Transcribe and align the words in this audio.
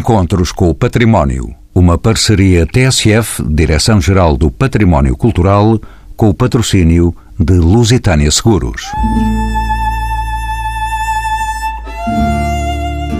Encontros 0.00 0.50
com 0.50 0.70
o 0.70 0.74
Património. 0.74 1.54
Uma 1.74 1.98
parceria 1.98 2.66
TSF, 2.66 3.42
Direção-Geral 3.46 4.34
do 4.34 4.50
Património 4.50 5.14
Cultural, 5.14 5.78
com 6.16 6.30
o 6.30 6.34
patrocínio 6.34 7.14
de 7.38 7.52
Lusitânia 7.52 8.30
Seguros. 8.30 8.80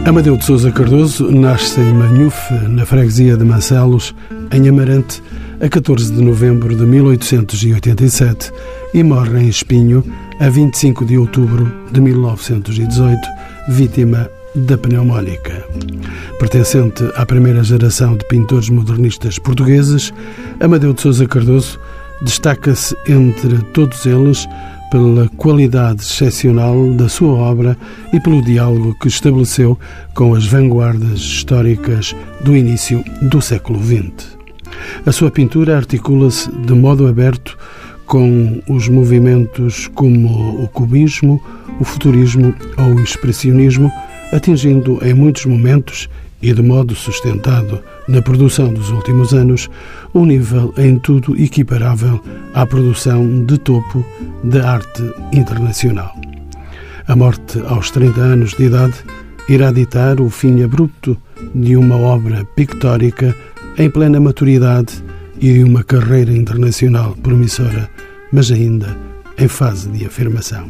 Amadeu 0.06 0.38
de 0.38 0.44
Souza 0.46 0.72
Cardoso 0.72 1.30
nasce 1.30 1.78
em 1.80 1.92
Manhufe, 1.92 2.54
na 2.66 2.86
freguesia 2.86 3.36
de 3.36 3.44
Mancelos, 3.44 4.14
em 4.50 4.66
Amarante, 4.66 5.22
a 5.60 5.68
14 5.68 6.10
de 6.10 6.22
novembro 6.22 6.74
de 6.74 6.86
1887 6.86 8.50
e 8.94 9.02
morre 9.02 9.38
em 9.38 9.48
Espinho 9.48 10.02
a 10.40 10.48
25 10.48 11.04
de 11.04 11.18
outubro 11.18 11.70
de 11.92 12.00
1918, 12.00 13.20
vítima 13.68 14.30
da 14.54 14.76
pneumónica. 14.76 15.64
Pertencente 16.38 17.04
à 17.16 17.24
primeira 17.24 17.62
geração 17.62 18.16
de 18.16 18.24
pintores 18.26 18.68
modernistas 18.68 19.38
portugueses, 19.38 20.12
Amadeu 20.60 20.92
de 20.92 21.00
Souza 21.02 21.26
Cardoso 21.26 21.78
destaca-se 22.22 22.96
entre 23.08 23.58
todos 23.72 24.04
eles 24.06 24.46
pela 24.90 25.28
qualidade 25.36 26.02
excepcional 26.02 26.92
da 26.94 27.08
sua 27.08 27.32
obra 27.32 27.76
e 28.12 28.18
pelo 28.20 28.42
diálogo 28.42 28.96
que 29.00 29.08
estabeleceu 29.08 29.78
com 30.14 30.34
as 30.34 30.46
vanguardas 30.46 31.20
históricas 31.20 32.14
do 32.40 32.56
início 32.56 33.04
do 33.22 33.40
século 33.40 33.80
XX. 33.80 34.36
A 35.06 35.12
sua 35.12 35.30
pintura 35.30 35.76
articula-se 35.76 36.50
de 36.50 36.74
modo 36.74 37.06
aberto 37.06 37.56
com 38.04 38.60
os 38.68 38.88
movimentos 38.88 39.86
como 39.94 40.64
o 40.64 40.66
cubismo, 40.68 41.40
o 41.78 41.84
futurismo 41.84 42.52
ou 42.76 42.94
o 42.96 43.00
expressionismo, 43.00 43.90
atingindo 44.32 44.98
em 45.02 45.14
muitos 45.14 45.46
momentos 45.46 46.08
e 46.42 46.52
de 46.52 46.62
modo 46.62 46.94
sustentado 46.94 47.82
na 48.08 48.22
produção 48.22 48.72
dos 48.72 48.90
últimos 48.90 49.34
anos 49.34 49.68
um 50.14 50.24
nível 50.24 50.72
em 50.78 50.98
tudo 50.98 51.36
equiparável 51.40 52.20
à 52.54 52.64
produção 52.66 53.44
de 53.44 53.58
topo 53.58 54.04
da 54.42 54.72
arte 54.72 55.02
internacional. 55.32 56.14
A 57.06 57.16
morte 57.16 57.60
aos 57.66 57.90
30 57.90 58.20
anos 58.20 58.54
de 58.54 58.64
idade 58.64 58.94
irá 59.48 59.72
ditar 59.72 60.20
o 60.20 60.30
fim 60.30 60.62
abrupto 60.62 61.16
de 61.54 61.76
uma 61.76 61.96
obra 61.96 62.44
pictórica 62.56 63.34
em 63.76 63.90
plena 63.90 64.20
maturidade 64.20 65.02
e 65.40 65.54
de 65.54 65.64
uma 65.64 65.82
carreira 65.82 66.32
internacional 66.32 67.16
promissora, 67.22 67.88
mas 68.32 68.50
ainda 68.50 68.96
em 69.38 69.48
fase 69.48 69.88
de 69.90 70.04
afirmação. 70.04 70.68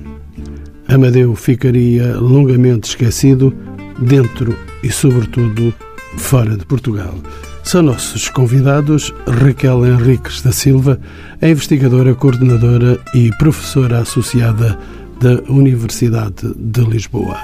Amadeu 0.90 1.36
ficaria 1.36 2.16
longamente 2.16 2.88
esquecido 2.88 3.54
dentro 4.00 4.56
e, 4.82 4.90
sobretudo, 4.90 5.72
fora 6.16 6.56
de 6.56 6.66
Portugal. 6.66 7.14
São 7.62 7.82
nossos 7.82 8.28
convidados 8.28 9.14
Raquel 9.24 9.86
Henriques 9.86 10.42
da 10.42 10.50
Silva, 10.50 10.98
a 11.40 11.48
investigadora, 11.48 12.12
coordenadora 12.14 12.98
e 13.14 13.30
professora 13.38 14.00
associada 14.00 14.76
da 15.20 15.40
Universidade 15.48 16.52
de 16.56 16.80
Lisboa. 16.80 17.36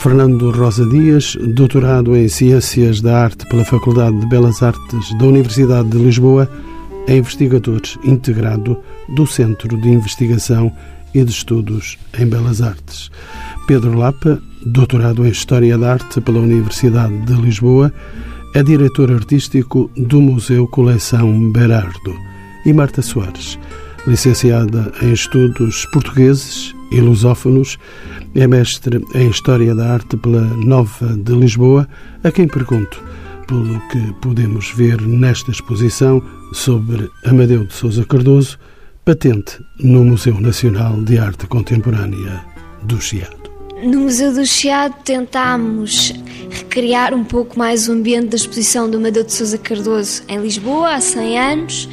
Fernando 0.00 0.50
Rosa 0.50 0.84
Dias, 0.84 1.36
doutorado 1.54 2.16
em 2.16 2.26
Ciências 2.28 3.00
da 3.00 3.22
Arte 3.22 3.46
pela 3.46 3.64
Faculdade 3.64 4.18
de 4.18 4.26
Belas 4.26 4.60
Artes 4.60 5.16
da 5.18 5.26
Universidade 5.26 5.88
de 5.88 5.98
Lisboa, 5.98 6.50
é 7.06 7.16
investigador 7.16 7.80
integrado 8.02 8.76
do 9.14 9.24
Centro 9.24 9.80
de 9.80 9.88
Investigação 9.88 10.72
e 11.14 11.24
de 11.24 11.30
Estudos 11.30 11.98
em 12.18 12.26
Belas 12.26 12.62
Artes. 12.62 13.10
Pedro 13.66 13.96
Lapa, 13.96 14.40
doutorado 14.64 15.24
em 15.24 15.30
História 15.30 15.76
da 15.78 15.92
Arte 15.92 16.20
pela 16.20 16.40
Universidade 16.40 17.16
de 17.22 17.34
Lisboa, 17.34 17.92
é 18.54 18.62
diretor 18.62 19.10
artístico 19.10 19.90
do 19.96 20.20
Museu 20.20 20.66
Coleção 20.66 21.50
Berardo. 21.50 22.14
E 22.64 22.72
Marta 22.72 23.02
Soares, 23.02 23.58
licenciada 24.06 24.92
em 25.02 25.12
Estudos 25.12 25.86
Portugueses 25.86 26.74
e 26.90 27.00
Lusófonos, 27.00 27.78
é 28.34 28.46
mestre 28.46 29.04
em 29.14 29.28
História 29.28 29.74
da 29.74 29.94
Arte 29.94 30.16
pela 30.16 30.42
Nova 30.42 31.16
de 31.16 31.32
Lisboa, 31.32 31.88
a 32.22 32.30
quem 32.30 32.46
pergunto 32.46 33.02
pelo 33.46 33.80
que 33.88 34.12
podemos 34.20 34.70
ver 34.74 35.00
nesta 35.00 35.50
exposição 35.50 36.22
sobre 36.52 37.10
Amadeu 37.24 37.66
de 37.66 37.74
Souza 37.74 38.04
Cardoso, 38.04 38.58
patente 39.04 39.60
no 39.80 40.04
Museu 40.04 40.40
Nacional 40.40 41.02
de 41.02 41.18
Arte 41.18 41.48
Contemporânea 41.48 42.44
do 42.84 43.00
Chiado. 43.00 43.50
No 43.82 44.02
Museu 44.02 44.32
do 44.32 44.46
Chiado 44.46 44.94
tentámos 45.02 46.12
recriar 46.48 47.12
um 47.12 47.24
pouco 47.24 47.58
mais 47.58 47.88
o 47.88 47.92
ambiente 47.92 48.28
da 48.28 48.36
exposição 48.36 48.88
do 48.88 48.98
Amadeu 48.98 49.24
de 49.24 49.32
Souza 49.32 49.58
Cardoso 49.58 50.22
em 50.28 50.38
Lisboa, 50.38 50.94
há 50.94 51.00
100 51.00 51.38
anos. 51.38 51.88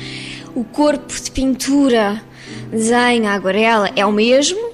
O 0.53 0.63
corpo 0.63 1.11
de 1.11 1.31
pintura, 1.31 2.21
desenho, 2.69 3.27
aguarela 3.27 3.89
é 3.95 4.05
o 4.05 4.11
mesmo, 4.11 4.68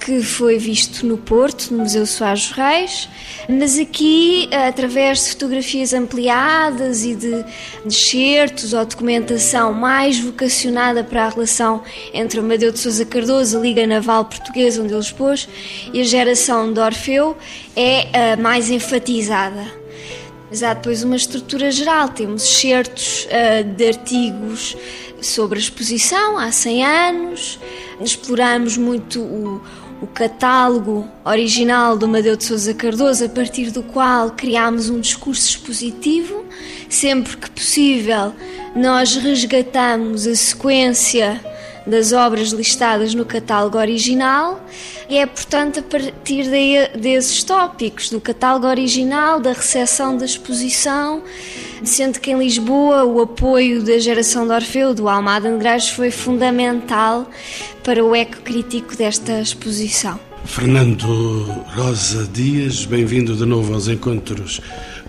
que 0.00 0.22
foi 0.22 0.58
visto 0.58 1.06
no 1.06 1.16
Porto, 1.16 1.72
no 1.72 1.78
Museu 1.78 2.06
Soares 2.06 2.50
Reis, 2.50 3.08
mas 3.48 3.78
aqui, 3.78 4.48
através 4.52 5.24
de 5.24 5.30
fotografias 5.30 5.92
ampliadas 5.92 7.04
e 7.04 7.14
de 7.14 7.44
excertos 7.84 8.72
ou 8.72 8.84
documentação 8.84 9.72
mais 9.72 10.18
vocacionada 10.18 11.02
para 11.02 11.24
a 11.24 11.28
relação 11.28 11.82
entre 12.12 12.40
Amadeu 12.40 12.70
de 12.70 12.78
Sousa 12.78 13.04
Cardoso, 13.04 13.58
a 13.58 13.60
Liga 13.60 13.86
Naval 13.86 14.26
Portuguesa, 14.26 14.82
onde 14.82 14.92
ele 14.92 15.00
expôs, 15.00 15.48
e 15.92 16.00
a 16.00 16.04
geração 16.04 16.72
de 16.72 16.80
Orfeu, 16.80 17.36
é 17.74 18.32
a 18.32 18.36
mais 18.36 18.70
enfatizada. 18.70 19.64
Mas 20.48 20.62
há 20.62 20.74
depois 20.74 21.02
uma 21.02 21.16
estrutura 21.16 21.70
geral, 21.70 22.08
temos 22.08 22.44
excertos 22.44 23.26
uh, 23.26 23.64
de 23.64 23.88
artigos 23.88 24.76
sobre 25.20 25.58
a 25.58 25.62
exposição 25.62 26.38
há 26.38 26.52
100 26.52 26.84
anos, 26.84 27.58
exploramos 28.00 28.76
muito 28.76 29.20
o, 29.20 29.60
o 30.00 30.06
catálogo 30.06 31.08
original 31.24 31.96
do 31.96 32.06
Madeu 32.06 32.36
de 32.36 32.44
Sousa 32.44 32.74
Cardoso, 32.74 33.24
a 33.24 33.28
partir 33.28 33.70
do 33.70 33.82
qual 33.82 34.30
criámos 34.30 34.90
um 34.90 35.00
discurso 35.00 35.48
expositivo. 35.48 36.44
Sempre 36.88 37.36
que 37.36 37.50
possível, 37.50 38.32
nós 38.74 39.16
resgatamos 39.16 40.26
a 40.26 40.34
sequência 40.34 41.40
das 41.86 42.12
obras 42.12 42.48
listadas 42.48 43.14
no 43.14 43.24
catálogo 43.24 43.78
original 43.78 44.60
e 45.08 45.18
é, 45.18 45.24
portanto, 45.24 45.78
a 45.78 45.82
partir 45.82 46.50
de, 46.50 46.98
desses 46.98 47.44
tópicos, 47.44 48.10
do 48.10 48.20
catálogo 48.20 48.66
original, 48.66 49.38
da 49.38 49.52
recepção 49.52 50.16
da 50.16 50.24
exposição, 50.24 51.22
sendo 51.84 52.18
que 52.18 52.32
em 52.32 52.38
Lisboa 52.38 53.04
o 53.04 53.20
apoio 53.20 53.82
da 53.82 53.98
geração 53.98 54.46
de 54.46 54.52
Orfeu, 54.52 54.92
do 54.92 55.08
Almada 55.08 55.48
Negreiros, 55.48 55.88
foi 55.88 56.10
fundamental 56.10 57.30
para 57.84 58.04
o 58.04 58.16
eco 58.16 58.38
crítico 58.42 58.96
desta 58.96 59.40
exposição. 59.40 60.18
Fernando 60.44 61.06
Rosa 61.74 62.26
Dias, 62.32 62.84
bem-vindo 62.84 63.36
de 63.36 63.44
novo 63.44 63.74
aos 63.74 63.86
encontros 63.88 64.60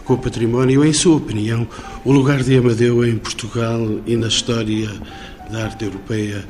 com 0.03 0.13
o 0.13 0.17
património. 0.17 0.85
Em 0.85 0.93
sua 0.93 1.17
opinião, 1.17 1.67
o 2.05 2.11
lugar 2.11 2.43
de 2.43 2.57
Amadeu 2.57 3.05
em 3.05 3.17
Portugal 3.17 3.79
e 4.05 4.15
na 4.15 4.27
história 4.27 4.89
da 5.49 5.65
arte 5.65 5.85
europeia 5.85 6.43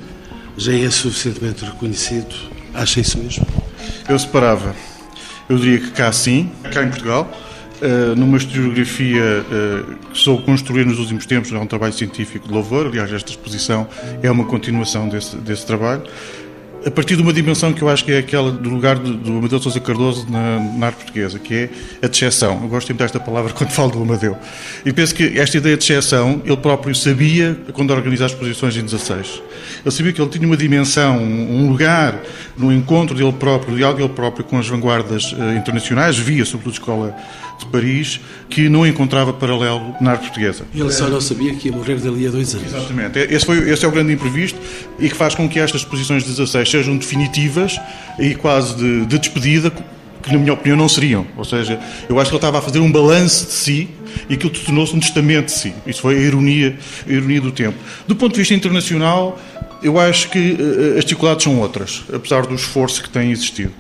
já 0.58 0.74
é 0.74 0.90
suficientemente 0.90 1.64
reconhecido? 1.64 2.36
Acha 2.74 3.00
isso 3.00 3.18
mesmo? 3.18 3.46
Eu 4.10 4.18
separava. 4.18 4.76
Eu 5.48 5.58
diria 5.58 5.80
que 5.80 5.92
cá 5.92 6.12
sim, 6.12 6.52
cá 6.74 6.84
em 6.84 6.90
Portugal, 6.90 7.32
Uh, 7.80 8.16
numa 8.16 8.38
historiografia 8.38 9.22
uh, 9.22 9.96
que 10.08 10.18
soube 10.18 10.42
construir 10.42 10.84
nos 10.84 10.98
últimos 10.98 11.28
tempos, 11.28 11.54
é 11.54 11.60
um 11.60 11.68
trabalho 11.68 11.94
científico 11.94 12.48
de 12.48 12.54
louvor, 12.56 12.88
aliás, 12.88 13.14
esta 13.14 13.30
exposição 13.30 13.88
é 14.24 14.32
uma 14.32 14.46
continuação 14.46 15.08
desse, 15.08 15.36
desse 15.36 15.64
trabalho 15.64 16.02
a 16.86 16.92
partir 16.92 17.16
de 17.16 17.22
uma 17.22 17.34
dimensão 17.34 17.74
que 17.74 17.82
eu 17.82 17.90
acho 17.90 18.06
que 18.06 18.12
é 18.12 18.20
aquela 18.20 18.52
do 18.52 18.70
lugar 18.70 18.98
do, 18.98 19.38
Amadeu 19.38 19.60
Sousa 19.60 19.80
Cardoso 19.80 20.26
na, 20.30 20.60
na, 20.60 20.88
arte 20.88 20.98
portuguesa, 20.98 21.40
que 21.40 21.54
é 21.54 21.70
a 22.02 22.08
dejeção. 22.08 22.60
Eu 22.62 22.68
gosto 22.70 22.88
sempre 22.88 23.04
desta 23.04 23.20
palavra 23.20 23.52
quando 23.54 23.72
falo 23.72 23.92
do 23.92 24.02
Amadeu. 24.02 24.38
E 24.86 24.94
penso 24.94 25.14
que 25.14 25.40
esta 25.40 25.58
ideia 25.58 25.76
de 25.76 25.86
dejeção, 25.86 26.42
ele 26.46 26.58
próprio 26.58 26.94
sabia 26.96 27.58
quando 27.74 27.92
organizava 27.92 28.28
as 28.28 28.34
exposições 28.34 28.78
em 28.78 28.84
16. 28.84 29.42
Ele 29.86 29.92
sabia 29.92 30.14
que 30.14 30.22
ele 30.22 30.30
tinha 30.30 30.46
uma 30.46 30.58
dimensão, 30.58 31.18
um 31.18 31.70
lugar 31.70 32.20
no 32.58 32.72
encontro 32.72 33.16
dele 33.16 33.34
próprio, 33.34 33.76
diálogo 33.76 34.02
dele 34.02 34.14
próprio 34.14 34.46
com 34.46 34.58
as 34.58 34.68
vanguardas 34.68 35.32
uh, 35.34 35.58
internacionais, 35.58 36.18
via 36.18 36.46
sobretudo 36.46 36.74
Escola 36.74 37.16
de 37.60 37.66
Paris, 37.68 38.20
que 38.50 38.70
não 38.70 38.86
encontrava 38.86 39.34
paralelo 39.34 39.96
na 40.00 40.12
arte 40.12 40.24
portuguesa. 40.24 40.66
E 40.74 40.80
ele 40.80 40.92
só 40.92 41.08
não 41.08 41.20
sabia 41.20 41.54
que 41.56 41.70
ia 41.70 41.76
morrer 41.76 41.96
dali 41.96 42.28
a 42.28 42.30
dois 42.32 42.54
anos. 42.54 42.68
Exatamente. 42.68 43.20
Esse, 43.20 43.46
foi, 43.46 43.70
esse 43.70 43.84
é 43.84 43.88
o 43.88 43.92
grande 43.92 44.14
imprevisto 44.14 44.60
e 45.00 45.10
que 45.10 45.16
faz 45.16 45.36
com 45.36 45.48
que 45.50 45.60
estas 45.60 45.82
exposições 45.82 46.24
de 46.24 46.30
16 46.30 46.70
sejam 46.70 46.98
definitivas 46.98 47.80
e 48.20 48.36
quase 48.36 48.76
de, 48.76 49.06
de 49.06 49.20
despedida, 49.20 49.72
que 49.72 50.32
na 50.32 50.38
minha 50.38 50.54
opinião 50.54 50.78
não 50.78 50.90
seriam. 50.90 51.26
Ou 51.36 51.46
seja, 51.46 51.80
eu 52.10 52.20
acho 52.20 52.30
que 52.30 52.36
ele 52.36 52.38
estava 52.38 52.60
a 52.60 52.62
fazer 52.62 52.80
um 52.80 52.92
balanço 52.92 53.46
de 53.46 53.52
si 53.52 53.90
e 54.30 54.34
aquilo 54.34 54.52
tornou-se 54.52 54.96
um 54.96 55.00
testamento 55.00 55.46
de 55.46 55.52
si. 55.54 55.74
Isso 55.86 56.02
foi 56.02 56.16
a 56.16 56.20
ironia, 56.20 56.78
a 57.08 57.12
ironia 57.12 57.42
do 57.42 57.52
tempo. 57.52 57.78
Do 58.08 58.16
ponto 58.16 58.34
de 58.34 58.40
vista 58.40 58.54
internacional, 58.54 59.40
eu 59.82 60.00
acho 60.00 60.30
que 60.30 60.54
uh, 60.54 60.98
as 60.98 61.06
dificuldades 61.06 61.44
são 61.44 61.60
outras, 61.60 62.04
apesar 62.14 62.46
do 62.46 62.56
esforço 62.56 63.02
que 63.02 63.10
tem 63.10 63.32
existido. 63.32 63.72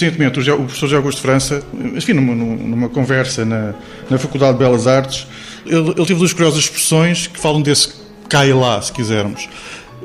Recentemente 0.00 0.38
o, 0.38 0.56
professor 0.58 0.86
José 0.86 0.96
Augusto 0.96 1.20
França, 1.20 1.62
enfim, 1.94 2.12
numa, 2.12 2.34
numa 2.34 2.88
conversa 2.88 3.44
na, 3.44 3.74
na 4.08 4.18
Faculdade 4.18 4.52
de 4.52 4.58
Belas 4.58 4.86
Artes, 4.86 5.26
ele, 5.64 5.90
ele 5.90 5.94
teve 5.94 6.14
duas 6.14 6.32
curiosas 6.32 6.60
expressões 6.60 7.26
que 7.26 7.38
falam 7.38 7.62
desse 7.62 7.94
cai 8.28 8.52
lá, 8.52 8.80
se 8.80 8.92
quisermos. 8.92 9.48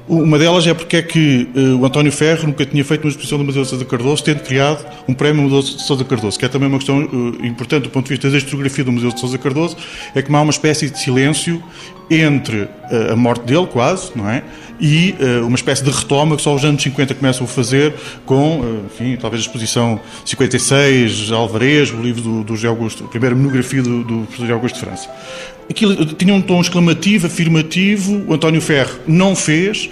Uma 0.08 0.38
delas 0.38 0.66
é 0.68 0.74
porque 0.74 0.98
é 0.98 1.02
que 1.02 1.48
uh, 1.56 1.78
o 1.80 1.86
António 1.86 2.12
Ferro 2.12 2.48
nunca 2.48 2.66
tinha 2.66 2.84
feito 2.84 3.04
uma 3.04 3.10
exposição 3.10 3.38
do 3.38 3.46
Museu 3.46 3.64
de 3.64 3.70
Sousa 3.70 3.86
Cardoso, 3.86 4.24
tendo 4.24 4.42
criado 4.42 4.86
um 5.08 5.14
prémio 5.14 5.44
Museu 5.44 5.62
de 5.62 5.82
Sousa 5.84 6.04
Cardoso, 6.04 6.38
que 6.38 6.46
é 6.46 6.50
também 6.50 6.68
uma 6.68 6.78
questão 6.78 7.04
uh, 7.04 7.46
importante 7.46 7.84
do 7.84 7.90
ponto 7.90 8.06
de 8.06 8.10
vista 8.10 8.30
da 8.30 8.38
historiografia 8.38 8.84
do 8.84 8.92
Museu 8.92 9.12
de 9.12 9.20
Sousa 9.20 9.38
Cardoso, 9.38 9.78
é 10.14 10.22
que 10.22 10.34
há 10.34 10.42
uma 10.42 10.50
espécie 10.50 10.90
de 10.90 11.00
silêncio 11.00 11.64
entre 12.14 12.64
uh, 12.64 13.14
a 13.14 13.16
morte 13.16 13.46
dele, 13.46 13.68
quase, 13.68 14.12
não 14.16 14.30
é? 14.30 14.44
E 14.84 15.14
uma 15.46 15.56
espécie 15.56 15.84
de 15.84 15.92
retoma 15.92 16.36
que 16.36 16.42
só 16.42 16.56
os 16.56 16.66
anos 16.66 16.82
50 16.82 17.14
começam 17.14 17.46
a 17.46 17.48
fazer 17.48 17.94
com, 18.26 18.82
enfim, 18.88 19.16
talvez 19.16 19.44
a 19.44 19.46
exposição 19.46 20.00
56, 20.26 21.32
Alvarez, 21.32 21.92
o 21.92 22.02
livro 22.02 22.24
do, 22.24 22.44
do 22.44 22.56
José 22.56 22.68
Augusto, 22.68 23.04
a 23.04 23.08
primeira 23.08 23.36
monografia 23.36 23.84
do, 23.84 24.04
do 24.04 24.26
professor 24.26 24.52
Augusto 24.52 24.80
de 24.80 24.82
França. 24.82 25.08
Aquilo 25.70 26.04
tinha 26.16 26.34
um 26.34 26.42
tom 26.42 26.60
exclamativo, 26.60 27.28
afirmativo, 27.28 28.24
o 28.28 28.34
António 28.34 28.60
Ferro 28.60 29.00
não 29.08 29.36
fez, 29.36 29.88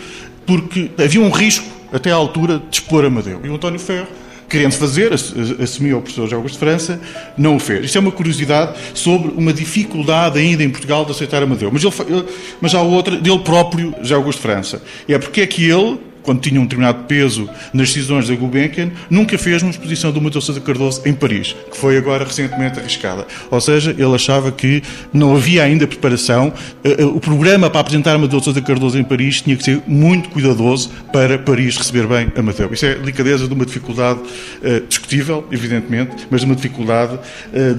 porque 0.45 0.89
havia 0.97 1.21
um 1.21 1.29
risco, 1.29 1.67
até 1.93 2.11
à 2.11 2.15
altura, 2.15 2.59
de 2.69 2.77
expor 2.77 3.05
Amadeu. 3.05 3.39
E 3.43 3.49
o 3.49 3.55
António 3.55 3.79
Ferro, 3.79 4.07
querendo 4.49 4.73
fazer, 4.73 5.13
assumiu 5.13 5.99
o 5.99 6.01
professor 6.01 6.33
Augusto 6.33 6.55
de 6.55 6.59
França, 6.59 6.99
não 7.37 7.55
o 7.55 7.59
fez. 7.59 7.85
Isto 7.85 7.97
é 7.97 8.01
uma 8.01 8.11
curiosidade 8.11 8.77
sobre 8.93 9.31
uma 9.31 9.53
dificuldade 9.53 10.39
ainda 10.39 10.63
em 10.63 10.69
Portugal 10.69 11.05
de 11.05 11.11
aceitar 11.11 11.43
Amadeu. 11.43 11.69
Mas, 11.71 11.83
ele, 11.83 12.25
mas 12.59 12.73
há 12.73 12.81
outra 12.81 13.15
dele 13.17 13.39
próprio, 13.39 13.93
Augusto 14.13 14.39
de 14.39 14.43
França. 14.43 14.81
É 15.07 15.17
porque 15.17 15.41
é 15.41 15.47
que 15.47 15.69
ele, 15.69 15.99
quando 16.29 16.41
tinha 16.41 16.61
um 16.61 16.63
determinado 16.63 17.05
peso 17.05 17.49
nas 17.73 17.87
decisões 17.87 18.27
da 18.27 18.35
Gulbenkian, 18.35 18.91
nunca 19.09 19.35
fez 19.35 19.63
uma 19.63 19.71
exposição 19.71 20.11
do 20.11 20.21
Matheus 20.21 20.45
Sousa 20.45 20.61
Cardoso 20.61 21.01
em 21.03 21.11
Paris, 21.11 21.55
que 21.71 21.75
foi 21.75 21.97
agora 21.97 22.23
recentemente 22.23 22.79
arriscada. 22.79 23.25
Ou 23.49 23.59
seja, 23.59 23.89
ele 23.89 24.13
achava 24.13 24.51
que 24.51 24.83
não 25.11 25.35
havia 25.35 25.63
ainda 25.63 25.87
preparação. 25.87 26.53
Eh, 26.83 26.97
eh, 26.99 27.03
o 27.03 27.19
programa 27.19 27.67
para 27.67 27.81
apresentar 27.81 28.15
Matheus 28.19 28.43
Sousa 28.43 28.61
Cardoso 28.61 28.99
em 28.99 29.03
Paris 29.03 29.41
tinha 29.41 29.57
que 29.57 29.63
ser 29.63 29.81
muito 29.87 30.29
cuidadoso 30.29 30.91
para 31.11 31.39
Paris 31.39 31.75
receber 31.77 32.05
bem 32.05 32.31
a 32.35 32.39
Amadeu. 32.41 32.71
Isso 32.71 32.85
é 32.85 32.93
delicadeza 32.93 33.47
de 33.47 33.53
uma 33.55 33.65
dificuldade 33.65 34.19
uh, 34.19 34.87
discutível, 34.87 35.47
evidentemente, 35.51 36.27
mas 36.29 36.41
de 36.41 36.45
uma 36.45 36.55
dificuldade 36.55 37.17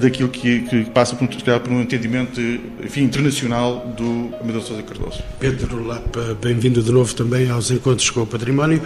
daquilo 0.01 0.27
que, 0.27 0.85
passa 0.93 1.15
por, 1.15 1.25
por 1.29 1.71
um 1.71 1.81
entendimento 1.81 2.41
enfim, 2.83 3.03
internacional 3.03 3.93
do 3.95 4.29
Amadeu 4.41 4.61
Sousa 4.61 4.83
Cardoso. 4.83 5.23
Pedro 5.39 5.85
Lapa, 5.85 6.37
bem-vindo 6.41 6.83
de 6.83 6.91
novo 6.91 7.15
também 7.15 7.49
aos 7.49 7.71
encontros 7.71 8.09
com 8.09 8.21
o 8.21 8.27
património. 8.41 8.81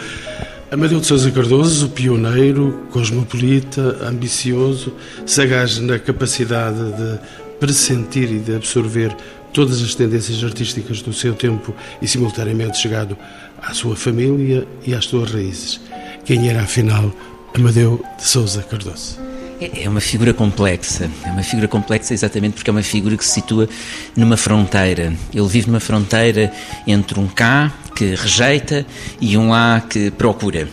Amadeu 0.70 1.00
de 1.00 1.06
Sousa 1.06 1.32
Cardoso, 1.32 1.90
pioneiro, 1.90 2.88
cosmopolita, 2.92 3.98
ambicioso, 4.06 4.94
sagaz 5.26 5.80
na 5.80 5.98
capacidade 5.98 6.92
de 6.92 7.20
pressentir 7.60 8.30
e 8.32 8.40
de 8.40 8.56
absorver 8.56 9.16
todas 9.54 9.82
as 9.82 9.96
tendências 9.96 10.44
artísticas 10.44 11.02
do 11.02 11.14
seu 11.14 11.34
tempo 11.34 11.74
e 12.02 12.08
simultaneamente 12.08 12.78
chegado 12.78 13.18
à 13.62 13.74
sua 13.74 13.96
família 13.96 14.68
e 14.86 14.94
às 14.94 15.06
suas 15.06 15.32
raízes. 15.32 15.80
Quem 16.26 16.50
era 16.50 16.64
afinal 16.64 17.14
Amadeu 17.56 18.04
de 18.18 18.28
Sousa 18.28 18.62
Cardoso? 18.62 19.18
É, 19.60 19.84
é 19.84 19.90
uma 19.90 20.02
figura 20.02 20.34
complexa. 20.34 21.10
É 21.24 21.32
uma 21.32 21.44
figura 21.44 21.68
complexa 21.68 22.14
exatamente 22.14 22.56
porque 22.56 22.70
é 22.70 22.74
uma 22.74 22.84
figura 22.84 23.16
que 23.16 23.26
se 23.26 23.32
situa 23.32 23.70
numa 24.16 24.38
fronteira. 24.38 25.14
Ele 25.34 25.48
vive 25.48 25.68
numa 25.68 25.80
fronteira 25.80 26.52
entre 26.86 27.20
um 27.20 27.28
cá, 27.28 27.74
que 27.96 28.16
rejeita, 28.16 28.86
e 29.22 29.38
um 29.38 29.50
lá, 29.50 29.82
que 29.82 30.12
procura. 30.12 30.68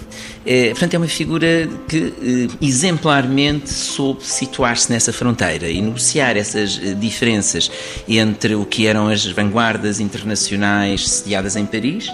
É, 0.44 0.70
portanto, 0.70 0.94
é 0.94 0.98
uma 0.98 1.06
figura 1.06 1.68
que 1.88 2.12
eh, 2.20 2.56
exemplarmente 2.60 3.70
soube 3.70 4.24
situar-se 4.24 4.90
nessa 4.90 5.12
fronteira 5.12 5.70
e 5.70 5.80
negociar 5.80 6.36
essas 6.36 6.80
eh, 6.82 6.94
diferenças 6.94 7.70
entre 8.08 8.56
o 8.56 8.64
que 8.64 8.88
eram 8.88 9.06
as 9.06 9.24
vanguardas 9.24 10.00
internacionais 10.00 11.08
sediadas 11.08 11.54
em 11.54 11.64
Paris, 11.64 12.10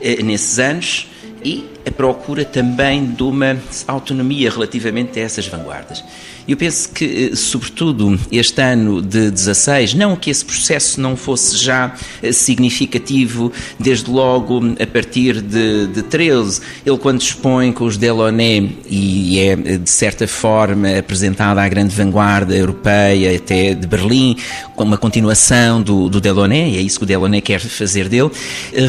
eh, 0.00 0.22
nesses 0.22 0.60
anos, 0.60 1.08
e 1.44 1.73
a 1.86 1.90
procura 1.90 2.44
também 2.44 3.06
de 3.06 3.22
uma 3.22 3.56
autonomia 3.86 4.50
relativamente 4.50 5.18
a 5.18 5.22
essas 5.22 5.46
vanguardas. 5.46 6.02
Eu 6.46 6.58
penso 6.58 6.90
que, 6.90 7.30
eh, 7.32 7.36
sobretudo, 7.36 8.18
este 8.30 8.60
ano 8.60 9.00
de 9.00 9.30
16, 9.30 9.94
não 9.94 10.14
que 10.14 10.28
esse 10.28 10.44
processo 10.44 11.00
não 11.00 11.16
fosse 11.16 11.56
já 11.56 11.94
eh, 12.22 12.32
significativo, 12.32 13.50
desde 13.80 14.10
logo 14.10 14.60
a 14.78 14.86
partir 14.86 15.40
de, 15.40 15.86
de 15.86 16.02
13, 16.02 16.60
ele 16.84 16.98
quando 16.98 17.22
expõe 17.22 17.72
com 17.72 17.84
os 17.84 17.96
Delaunay 17.96 18.76
e 18.90 19.40
é, 19.40 19.56
de 19.56 19.88
certa 19.88 20.28
forma, 20.28 20.98
apresentada 20.98 21.62
à 21.62 21.68
grande 21.68 21.94
vanguarda 21.94 22.54
europeia, 22.54 23.34
até 23.34 23.72
de 23.72 23.86
Berlim, 23.86 24.36
com 24.76 24.84
uma 24.84 24.98
continuação 24.98 25.80
do, 25.80 26.10
do 26.10 26.20
Delaunay, 26.20 26.76
é 26.76 26.80
isso 26.82 26.98
que 26.98 27.04
o 27.04 27.06
Delaunay 27.06 27.40
quer 27.40 27.60
fazer 27.60 28.06
dele, 28.06 28.30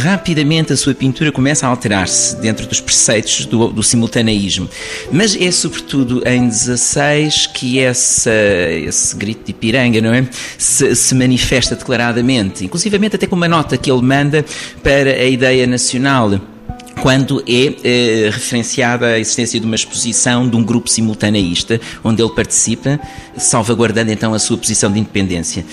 rapidamente 0.01 0.73
a 0.73 0.77
sua 0.77 0.93
pintura 0.93 1.31
começa 1.31 1.65
a 1.65 1.69
alterar-se 1.69 2.35
dentro 2.41 2.67
dos 2.67 2.81
preceitos 2.85 3.45
do, 3.45 3.67
do 3.69 3.83
simultaneísmo. 3.83 4.69
Mas 5.11 5.35
é 5.35 5.51
sobretudo 5.51 6.21
em 6.27 6.47
16 6.47 7.47
que 7.47 7.79
essa, 7.79 8.31
esse 8.71 9.15
grito 9.15 9.47
de 9.47 9.53
piranga, 9.53 9.99
não 10.01 10.13
é? 10.13 10.27
Se, 10.57 10.95
se 10.95 11.15
manifesta 11.15 11.75
declaradamente, 11.75 12.63
inclusivamente 12.63 13.15
até 13.15 13.27
com 13.27 13.35
uma 13.35 13.47
nota 13.47 13.77
que 13.77 13.91
ele 13.91 14.01
manda 14.01 14.45
para 14.83 15.11
a 15.11 15.25
ideia 15.25 15.67
nacional 15.67 16.39
quando 17.01 17.43
é 17.47 17.75
eh, 17.83 18.29
referenciada 18.31 19.07
a 19.07 19.19
existência 19.19 19.59
de 19.59 19.65
uma 19.65 19.75
exposição 19.75 20.47
de 20.49 20.55
um 20.55 20.63
grupo 20.63 20.89
simultaneísta, 20.89 21.79
onde 22.03 22.21
ele 22.21 22.31
participa, 22.31 22.99
salvaguardando 23.37 24.11
então 24.11 24.33
a 24.33 24.39
sua 24.39 24.57
posição 24.57 24.91
de 24.91 24.99
independência. 24.99 25.65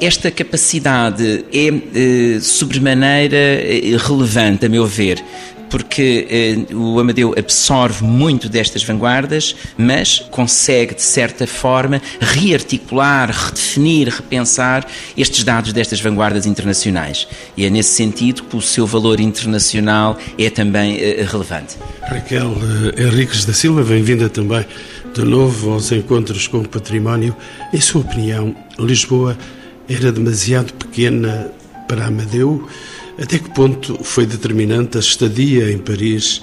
Esta 0.00 0.30
capacidade 0.30 1.44
é 1.52 1.66
eh, 1.66 2.40
sobremaneira 2.40 3.36
eh, 3.36 3.96
relevante, 3.98 4.64
a 4.64 4.68
meu 4.68 4.86
ver, 4.86 5.22
porque 5.70 6.26
eh, 6.28 6.74
o 6.74 6.98
Amadeu 6.98 7.32
absorve 7.38 8.04
muito 8.04 8.48
destas 8.48 8.82
vanguardas, 8.82 9.54
mas 9.78 10.18
consegue, 10.18 10.94
de 10.94 11.02
certa 11.02 11.46
forma, 11.46 12.02
rearticular, 12.20 13.30
redefinir, 13.30 14.08
repensar 14.08 14.86
estes 15.16 15.44
dados 15.44 15.72
destas 15.72 16.00
vanguardas 16.00 16.44
internacionais. 16.44 17.26
E 17.56 17.64
é 17.64 17.70
nesse 17.70 17.94
sentido 17.94 18.42
que 18.42 18.56
o 18.56 18.60
seu 18.60 18.86
valor 18.86 19.20
internacional 19.20 20.18
é 20.36 20.50
também 20.50 20.98
eh, 20.98 21.24
relevante. 21.26 21.76
Raquel 22.02 22.52
eh, 22.96 23.04
Henriques 23.04 23.44
da 23.44 23.52
Silva, 23.52 23.84
bem-vinda 23.84 24.28
também 24.28 24.66
de 25.14 25.24
novo 25.24 25.72
aos 25.72 25.90
encontros 25.92 26.46
com 26.46 26.58
o 26.58 26.68
património. 26.68 27.34
Em 27.72 27.80
sua 27.80 28.00
opinião, 28.00 28.54
Lisboa 28.78 29.36
era 29.88 30.12
demasiado 30.12 30.72
pequena 30.74 31.50
para 31.88 32.06
Amadeu? 32.06 32.68
Até 33.20 33.38
que 33.38 33.50
ponto 33.50 34.02
foi 34.02 34.24
determinante 34.24 34.96
a 34.96 35.00
estadia 35.00 35.70
em 35.70 35.76
Paris 35.76 36.42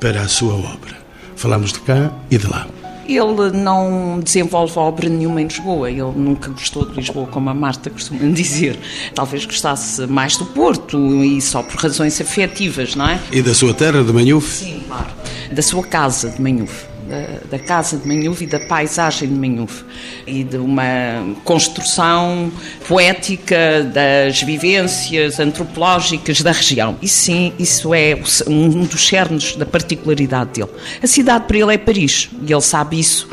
para 0.00 0.22
a 0.22 0.28
sua 0.28 0.54
obra? 0.54 0.96
Falamos 1.36 1.70
de 1.70 1.80
cá 1.80 2.10
e 2.30 2.38
de 2.38 2.46
lá. 2.46 2.66
Ele 3.06 3.50
não 3.52 4.20
desenvolve 4.24 4.78
obra 4.78 5.10
nenhuma 5.10 5.42
em 5.42 5.44
Lisboa. 5.44 5.90
Ele 5.90 6.00
nunca 6.16 6.50
gostou 6.50 6.88
de 6.88 6.96
Lisboa, 6.96 7.26
como 7.26 7.50
a 7.50 7.54
Marta 7.54 7.90
costuma 7.90 8.20
dizer. 8.32 8.78
Talvez 9.14 9.44
gostasse 9.44 10.06
mais 10.06 10.38
do 10.38 10.46
Porto 10.46 10.96
e 11.22 11.42
só 11.42 11.62
por 11.62 11.76
razões 11.76 12.18
afetivas, 12.18 12.94
não 12.94 13.06
é? 13.06 13.20
E 13.30 13.42
da 13.42 13.52
sua 13.52 13.74
terra, 13.74 14.02
de 14.02 14.10
Manhuf? 14.10 14.48
Sim, 14.48 14.82
claro. 14.88 15.10
Da 15.52 15.60
sua 15.60 15.82
casa, 15.82 16.30
de 16.30 16.40
Manhuf 16.40 16.93
da, 17.14 17.56
da 17.56 17.58
casa 17.58 17.96
de 17.96 18.06
Manhuve 18.06 18.44
e 18.44 18.48
da 18.48 18.60
paisagem 18.60 19.28
de 19.28 19.34
Manhuve 19.34 19.84
e 20.26 20.42
de 20.42 20.56
uma 20.56 21.34
construção 21.44 22.50
poética 22.88 23.82
das 23.92 24.42
vivências 24.42 25.38
antropológicas 25.38 26.42
da 26.42 26.52
região. 26.52 26.96
E 27.00 27.08
sim, 27.08 27.52
isso 27.58 27.94
é 27.94 28.18
um 28.46 28.84
dos 28.84 29.06
cernos 29.06 29.56
da 29.56 29.66
particularidade 29.66 30.52
dele. 30.52 30.70
A 31.02 31.06
cidade 31.06 31.46
para 31.46 31.58
ele 31.58 31.74
é 31.74 31.78
Paris 31.78 32.28
e 32.42 32.52
ele 32.52 32.60
sabe 32.60 32.98
isso 32.98 33.28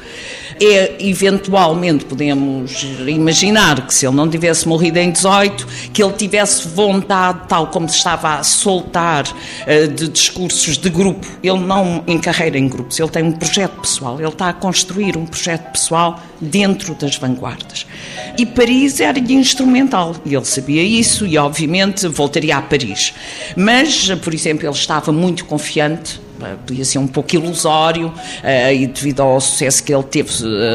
é, 0.62 0.96
eventualmente, 1.00 2.06
podemos 2.06 2.84
imaginar 3.08 3.88
que 3.88 3.94
se 3.94 4.06
ele 4.06 4.16
não 4.16 4.30
tivesse 4.30 4.68
morrido 4.68 5.00
em 5.00 5.12
18, 5.12 5.68
que 5.92 6.04
ele 6.04 6.14
tivesse 6.14 6.68
vontade, 6.68 7.48
tal 7.48 7.68
como 7.68 7.90
se 7.90 7.98
estava 7.98 8.36
a 8.36 8.44
soltar 8.44 9.26
uh, 9.28 9.88
de 9.88 10.08
discursos 10.08 10.78
de 10.78 10.90
grupo. 10.90 11.26
Ele 11.42 11.60
não 11.60 12.04
encarreira 12.06 12.60
em 12.60 12.68
grupos, 12.68 13.00
ele 13.00 13.10
tem 13.10 13.24
um 13.24 13.32
projeto 13.32 13.82
pessoal, 13.82 14.20
ele 14.20 14.28
está 14.28 14.50
a 14.50 14.54
construir 14.54 15.18
um 15.18 15.26
projeto 15.26 15.72
pessoal 15.72 16.22
dentro 16.40 16.94
das 16.94 17.18
vanguardas. 17.18 17.88
E 18.38 18.46
Paris 18.46 19.00
era-lhe 19.00 19.34
instrumental, 19.34 20.16
e 20.24 20.36
ele 20.36 20.46
sabia 20.46 20.84
isso, 20.84 21.26
e 21.26 21.38
obviamente 21.38 22.08
voltaria 22.08 22.58
a 22.58 22.62
Paris. 22.62 23.14
Mas, 23.56 24.10
por 24.22 24.34
exemplo, 24.34 24.68
ele 24.68 24.76
estava 24.76 25.12
muito 25.12 25.46
confiante 25.46 26.20
podia 26.66 26.86
ser 26.86 26.98
um 26.98 27.08
pouco 27.08 27.36
ilusório, 27.36 28.14
e 28.74 28.88
devido 28.88 29.22
ao 29.22 29.40
sucesso 29.40 29.84
que 29.84 29.94
ele 29.94 30.04
teve 30.04 30.32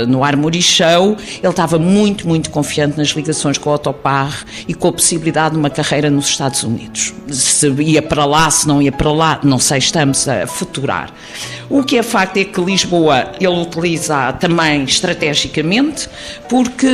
no 0.09 0.23
Armory 0.23 0.63
Show, 0.63 1.17
ele 1.43 1.49
estava 1.49 1.79
muito, 1.79 2.27
muito 2.27 2.51
confiante 2.51 2.97
nas 2.97 3.09
ligações 3.09 3.59
com 3.59 3.71
o 3.71 3.73
Autopar 3.73 4.45
e 4.67 4.75
com 4.75 4.89
a 4.89 4.93
possibilidade 4.93 5.55
de 5.55 5.59
uma 5.59 5.71
carreira 5.71 6.11
nos 6.11 6.27
Estados 6.27 6.63
Unidos. 6.63 7.13
Se 7.31 7.69
ia 7.83 8.03
para 8.03 8.25
lá, 8.25 8.51
se 8.51 8.67
não 8.67 8.81
ia 8.81 8.93
para 8.93 9.13
lá, 9.13 9.41
não 9.43 9.59
sei, 9.59 9.79
estamos 9.79 10.29
a 10.29 10.47
futurar. 10.47 11.13
O 11.69 11.83
que 11.83 11.99
é 11.99 12.03
facto 12.03 12.37
é 12.37 12.45
que 12.45 12.61
Lisboa 12.61 13.33
ele 13.41 13.61
utiliza 13.61 14.33
também 14.35 14.85
estrategicamente, 14.85 16.09
porque 16.49 16.89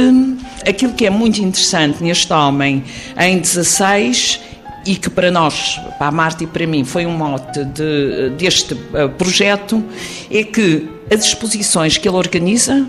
aquilo 0.66 0.94
que 0.94 1.06
é 1.06 1.10
muito 1.10 1.42
interessante 1.42 2.02
neste 2.02 2.32
homem 2.32 2.82
em 3.18 3.38
16 3.38 4.40
e 4.84 4.96
que 4.96 5.10
para 5.10 5.30
nós, 5.30 5.80
para 5.98 6.08
a 6.08 6.10
Marta 6.12 6.44
e 6.44 6.46
para 6.46 6.66
mim, 6.66 6.84
foi 6.84 7.06
um 7.06 7.12
mote 7.12 7.64
de, 7.64 8.30
deste 8.36 8.74
uh, 8.74 9.08
projeto, 9.16 9.82
é 10.30 10.42
que 10.42 10.88
as 11.12 11.24
exposições 11.24 11.96
que 11.98 12.08
ele 12.08 12.16
organiza 12.16 12.86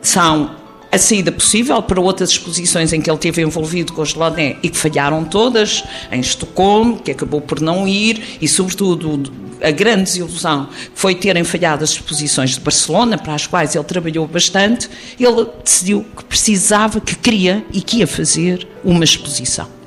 são 0.00 0.62
a 0.92 0.98
saída 0.98 1.32
possível 1.32 1.82
para 1.82 1.98
outras 1.98 2.30
exposições 2.30 2.92
em 2.92 3.00
que 3.00 3.08
ele 3.08 3.16
esteve 3.16 3.40
envolvido 3.40 3.94
com 3.94 4.02
os 4.02 4.14
Lané 4.14 4.56
e 4.62 4.68
que 4.68 4.76
falharam 4.76 5.24
todas, 5.24 5.82
em 6.10 6.20
Estocolmo, 6.20 7.00
que 7.00 7.10
acabou 7.10 7.40
por 7.40 7.60
não 7.60 7.88
ir, 7.88 8.36
e 8.42 8.46
sobretudo 8.46 9.32
a 9.62 9.70
grande 9.70 10.02
desilusão 10.02 10.68
foi 10.94 11.14
terem 11.14 11.44
falhado 11.44 11.82
as 11.82 11.90
exposições 11.90 12.50
de 12.50 12.60
Barcelona, 12.60 13.16
para 13.16 13.34
as 13.34 13.46
quais 13.46 13.74
ele 13.74 13.84
trabalhou 13.84 14.26
bastante, 14.26 14.90
ele 15.18 15.46
decidiu 15.64 16.04
que 16.14 16.24
precisava, 16.24 17.00
que 17.00 17.16
queria 17.16 17.64
e 17.72 17.80
que 17.80 17.98
ia 17.98 18.06
fazer 18.06 18.68
uma 18.84 19.04
exposição. 19.04 19.81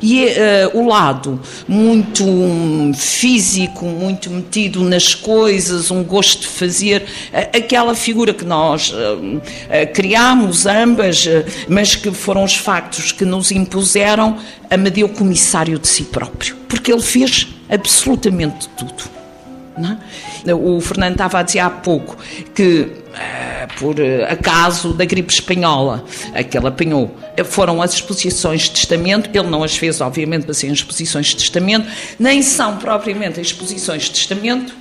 E 0.00 0.26
uh, 0.26 0.78
o 0.78 0.86
lado 0.86 1.40
muito 1.66 2.24
um, 2.24 2.92
físico, 2.94 3.84
muito 3.84 4.30
metido 4.30 4.82
nas 4.82 5.14
coisas, 5.14 5.90
um 5.90 6.02
gosto 6.04 6.42
de 6.42 6.48
fazer, 6.48 7.02
uh, 7.02 7.56
aquela 7.56 7.94
figura 7.94 8.32
que 8.32 8.44
nós 8.44 8.90
uh, 8.92 9.40
criámos 9.92 10.66
ambas, 10.66 11.26
mas 11.68 11.94
que 11.96 12.12
foram 12.12 12.44
os 12.44 12.54
factos 12.54 13.12
que 13.12 13.24
nos 13.24 13.50
impuseram, 13.50 14.38
Amadeu 14.70 15.08
comissário 15.08 15.78
de 15.78 15.88
si 15.88 16.04
próprio, 16.04 16.54
porque 16.68 16.92
ele 16.92 17.00
fez 17.00 17.48
absolutamente 17.70 18.68
tudo. 18.76 19.18
É? 20.46 20.54
O 20.54 20.80
Fernando 20.80 21.12
estava 21.12 21.38
a 21.38 21.42
dizer 21.42 21.60
há 21.60 21.70
pouco 21.70 22.16
que, 22.54 22.88
eh, 23.07 23.07
por 23.78 23.98
eh, 24.00 24.24
acaso, 24.30 24.92
da 24.92 25.04
gripe 25.04 25.32
espanhola, 25.32 26.04
a 26.34 26.42
que 26.42 26.56
ele 26.56 26.68
apanhou, 26.68 27.14
foram 27.44 27.80
as 27.82 27.94
exposições 27.94 28.62
de 28.62 28.70
testamento. 28.72 29.30
Ele 29.32 29.48
não 29.48 29.62
as 29.62 29.76
fez, 29.76 30.00
obviamente, 30.00 30.44
para 30.44 30.54
serem 30.54 30.74
exposições 30.74 31.26
de 31.26 31.36
testamento, 31.36 31.88
nem 32.18 32.42
são 32.42 32.76
propriamente 32.76 33.40
exposições 33.40 34.04
de 34.04 34.10
testamento, 34.12 34.74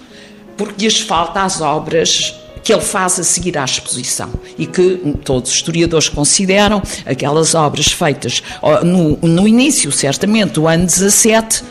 porque 0.56 0.86
lhes 0.86 1.00
falta 1.00 1.44
as 1.44 1.62
obras 1.62 2.34
que 2.64 2.74
ele 2.74 2.82
faz 2.82 3.18
a 3.18 3.24
seguir 3.24 3.58
à 3.58 3.64
exposição. 3.64 4.30
E 4.58 4.66
que 4.66 5.16
todos 5.24 5.52
os 5.52 5.56
historiadores 5.56 6.10
consideram 6.10 6.82
aquelas 7.06 7.56
obras 7.56 7.88
feitas 7.88 8.44
no, 8.84 9.18
no 9.18 9.48
início, 9.48 9.92
certamente, 9.92 10.54
do 10.54 10.68
ano 10.68 10.86
17 10.86 11.64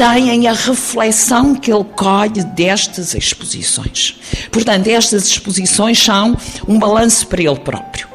têm 0.00 0.48
a 0.48 0.54
reflexão 0.54 1.54
que 1.54 1.70
ele 1.70 1.84
colhe 1.84 2.42
destas 2.42 3.14
exposições. 3.14 4.18
Portanto, 4.50 4.86
estas 4.86 5.26
exposições 5.26 6.02
são 6.02 6.34
um 6.66 6.78
balanço 6.78 7.26
para 7.26 7.42
ele 7.42 7.58
próprio. 7.58 8.08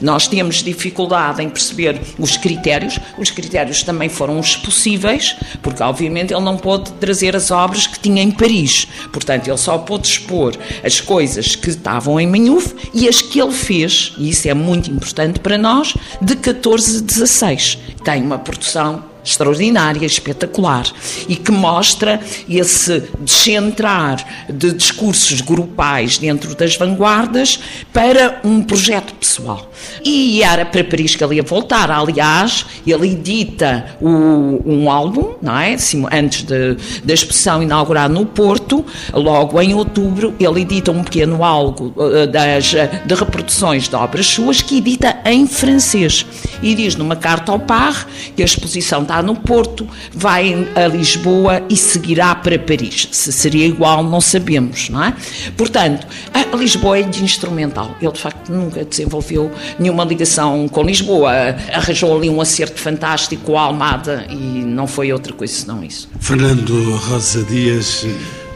Nós 0.00 0.26
temos 0.26 0.64
dificuldade 0.64 1.40
em 1.40 1.48
perceber 1.48 2.00
os 2.18 2.36
critérios. 2.36 2.98
Os 3.16 3.30
critérios 3.30 3.84
também 3.84 4.08
foram 4.08 4.40
os 4.40 4.56
possíveis, 4.56 5.36
porque 5.62 5.80
obviamente 5.80 6.34
ele 6.34 6.42
não 6.42 6.56
pôde 6.56 6.90
trazer 6.94 7.36
as 7.36 7.52
obras 7.52 7.86
que 7.86 8.00
tinha 8.00 8.20
em 8.20 8.32
Paris. 8.32 8.88
Portanto, 9.12 9.46
ele 9.46 9.56
só 9.56 9.78
pôde 9.78 10.08
expor 10.08 10.56
as 10.82 11.00
coisas 11.00 11.54
que 11.54 11.70
estavam 11.70 12.18
em 12.18 12.26
Manhuf 12.26 12.74
e 12.92 13.08
as 13.08 13.22
que 13.22 13.40
ele 13.40 13.52
fez, 13.52 14.12
e 14.18 14.30
isso 14.30 14.48
é 14.48 14.54
muito 14.54 14.90
importante 14.90 15.38
para 15.38 15.56
nós, 15.56 15.94
de 16.20 16.34
14 16.34 16.98
a 16.98 17.00
16. 17.00 17.78
Tem 18.04 18.22
uma 18.22 18.38
produção 18.40 19.07
extraordinária, 19.28 20.04
espetacular, 20.04 20.86
e 21.28 21.36
que 21.36 21.52
mostra 21.52 22.20
esse 22.48 23.04
descentrar 23.20 24.24
de 24.48 24.72
discursos 24.72 25.40
grupais 25.40 26.18
dentro 26.18 26.54
das 26.54 26.76
vanguardas 26.76 27.60
para 27.92 28.40
um 28.44 28.62
projeto 28.62 29.14
pessoal. 29.14 29.70
E 30.04 30.42
era 30.42 30.64
para 30.64 30.84
Paris 30.84 31.14
que 31.14 31.24
ele 31.24 31.36
ia 31.36 31.42
voltar. 31.42 31.90
Aliás, 31.90 32.64
ele 32.86 33.12
edita 33.12 33.96
o, 34.00 34.60
um 34.64 34.90
álbum, 34.90 35.34
não 35.42 35.58
é? 35.58 35.76
Antes 36.12 36.44
da 36.44 37.14
exposição 37.14 37.62
inaugurar 37.62 38.08
no 38.08 38.24
Porto, 38.24 38.84
logo 39.12 39.60
em 39.60 39.74
outubro, 39.74 40.34
ele 40.38 40.62
edita 40.62 40.90
um 40.90 41.02
pequeno 41.02 41.44
álbum 41.44 41.92
uh, 41.96 42.26
das, 42.26 42.74
de 43.04 43.14
reproduções 43.14 43.88
de 43.88 43.96
obras 43.96 44.26
suas 44.26 44.62
que 44.62 44.78
edita 44.78 45.18
em 45.24 45.46
francês. 45.46 46.24
E 46.62 46.74
diz 46.74 46.96
numa 46.96 47.16
carta 47.16 47.52
ao 47.52 47.58
par 47.58 48.06
que 48.34 48.42
a 48.42 48.44
exposição 48.44 49.02
está 49.02 49.17
no 49.22 49.34
Porto, 49.34 49.88
vai 50.12 50.68
a 50.74 50.86
Lisboa 50.86 51.62
e 51.68 51.76
seguirá 51.76 52.34
para 52.34 52.58
Paris. 52.58 53.08
Se 53.12 53.32
seria 53.32 53.66
igual, 53.66 54.02
não 54.02 54.20
sabemos, 54.20 54.88
não 54.88 55.02
é? 55.02 55.14
Portanto, 55.56 56.06
a 56.32 56.56
Lisboa 56.56 56.98
é 56.98 57.02
de 57.02 57.22
instrumental. 57.22 57.96
Ele, 58.00 58.12
de 58.12 58.20
facto, 58.20 58.50
nunca 58.50 58.84
desenvolveu 58.84 59.50
nenhuma 59.78 60.04
ligação 60.04 60.68
com 60.68 60.82
Lisboa. 60.82 61.30
Arranjou 61.72 62.16
ali 62.16 62.28
um 62.30 62.40
acerto 62.40 62.80
fantástico 62.80 63.44
com 63.44 63.58
a 63.58 63.62
Almada 63.62 64.26
e 64.30 64.34
não 64.34 64.86
foi 64.86 65.12
outra 65.12 65.32
coisa 65.32 65.52
senão 65.52 65.82
isso. 65.84 66.08
Fernando 66.20 66.96
Rosa 66.96 67.42
Dias, 67.44 68.06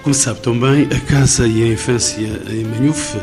como 0.03 0.15
sabe 0.15 0.41
também, 0.41 0.89
a 0.95 1.01
casa 1.01 1.47
e 1.47 1.63
a 1.63 1.69
infância 1.69 2.27
em 2.51 2.65
Manhufe, 2.65 3.19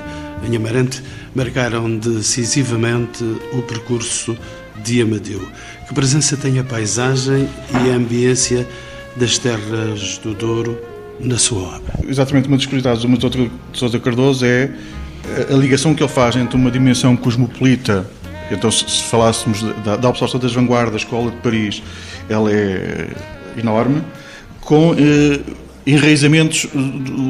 em 0.48 0.56
Amarante, 0.56 1.02
marcaram 1.36 1.98
decisivamente 1.98 3.24
o 3.54 3.62
percurso 3.62 4.38
de 4.84 5.02
Amadeu. 5.02 5.42
Que 5.90 5.96
presença 5.96 6.38
tem 6.38 6.60
a 6.60 6.64
paisagem 6.64 7.50
e 7.72 7.90
a 7.90 7.96
ambiência 7.96 8.68
das 9.16 9.40
terras 9.40 10.20
do 10.20 10.36
Douro 10.36 10.80
na 11.20 11.40
sua 11.40 11.64
obra? 11.64 11.94
Exatamente, 12.08 12.48
uma 12.48 12.58
das 12.58 12.68
curiosidades 12.68 13.02
do 13.02 13.10
Matou 13.10 13.28
de 13.28 13.50
Sousa 13.74 13.98
Cardoso 14.00 14.46
é 14.46 14.70
a 15.50 15.56
ligação 15.56 15.96
que 15.96 16.04
ele 16.04 16.12
faz 16.12 16.36
entre 16.36 16.56
uma 16.56 16.70
dimensão 16.70 17.18
cosmopolita, 17.18 18.08
então 18.52 18.70
se 18.70 19.02
falássemos 19.06 19.64
da, 19.84 19.96
da 19.96 20.10
absorção 20.10 20.40
das 20.40 20.54
vanguardas, 20.54 21.02
Escola 21.02 21.32
de 21.32 21.38
Paris, 21.38 21.82
ela 22.30 22.52
é 22.54 23.08
enorme, 23.58 24.04
com 24.62 24.94
eh, 24.94 25.40
enraizamentos 25.88 26.68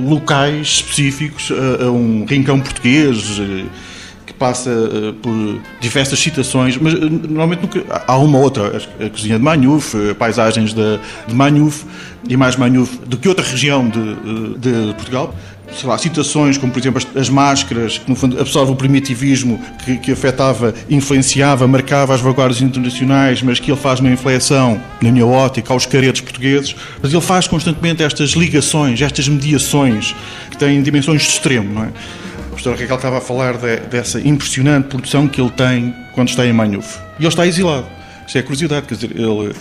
locais 0.05 0.67
específicos 0.67 1.49
a, 1.49 1.85
a 1.85 1.91
um 1.91 2.25
rincão 2.25 2.59
português, 2.59 3.39
eh, 3.39 3.63
passa 4.33 4.69
uh, 4.69 5.13
por 5.13 5.59
diversas 5.79 6.19
citações, 6.19 6.77
mas 6.77 6.93
uh, 6.93 7.09
normalmente 7.09 7.61
nunca, 7.61 8.03
há 8.07 8.17
uma 8.17 8.37
ou 8.37 8.43
outra, 8.43 8.81
a, 8.99 9.09
cozinha 9.09 9.37
de 9.37 9.43
Manhuf, 9.43 9.95
uh, 9.95 10.15
paisagens 10.15 10.73
de, 10.73 10.99
de 11.27 11.35
Manhuf 11.35 11.85
e 12.27 12.35
mais 12.35 12.55
Manhuf 12.55 12.97
do 13.05 13.17
que 13.17 13.27
outra 13.27 13.45
região 13.45 13.87
de, 13.87 14.57
de 14.57 14.93
Portugal. 14.93 15.33
Sei 15.71 15.87
lá, 15.87 15.99
citações 15.99 16.57
como, 16.57 16.73
por 16.73 16.79
exemplo, 16.79 16.97
as, 16.97 17.17
as 17.17 17.29
máscaras, 17.29 17.99
que 17.99 18.09
no 18.09 18.15
fundo 18.15 18.39
absorve 18.41 18.71
o 18.71 18.75
primitivismo 18.75 19.59
que, 19.85 19.97
que 19.97 20.11
afetava, 20.11 20.73
influenciava, 20.89 21.67
marcava 21.67 22.15
as 22.15 22.21
vanguardas 22.21 22.59
internacionais, 22.59 23.43
mas 23.43 23.59
que 23.59 23.71
ele 23.71 23.79
faz 23.79 23.99
uma 23.99 24.09
inflexão, 24.09 24.81
na 24.99 25.11
minha 25.11 25.27
ótica, 25.27 25.71
aos 25.71 25.85
caretos 25.85 26.21
portugueses. 26.21 26.75
Mas 27.01 27.13
ele 27.13 27.21
faz 27.21 27.47
constantemente 27.47 28.01
estas 28.01 28.31
ligações, 28.31 28.99
estas 28.99 29.27
mediações, 29.27 30.15
que 30.49 30.57
têm 30.57 30.81
dimensões 30.81 31.21
de 31.21 31.29
extremo, 31.29 31.71
não 31.71 31.83
é? 31.83 31.89
Professora 32.59 32.75
Raquel 32.75 32.95
estava 32.97 33.17
a 33.17 33.21
falar 33.21 33.57
de, 33.57 33.77
dessa 33.87 34.19
impressionante 34.19 34.89
produção 34.89 35.27
que 35.27 35.39
ele 35.39 35.49
tem 35.51 35.95
quando 36.13 36.27
está 36.27 36.45
em 36.45 36.51
Manhuf. 36.51 36.99
E 37.17 37.23
ele 37.23 37.29
está 37.29 37.47
exilado. 37.47 37.87
Isso 38.27 38.37
é 38.37 38.41
curiosidade, 38.41 38.85
quer 38.85 38.95
dizer, 38.95 39.11
ele, 39.15 39.55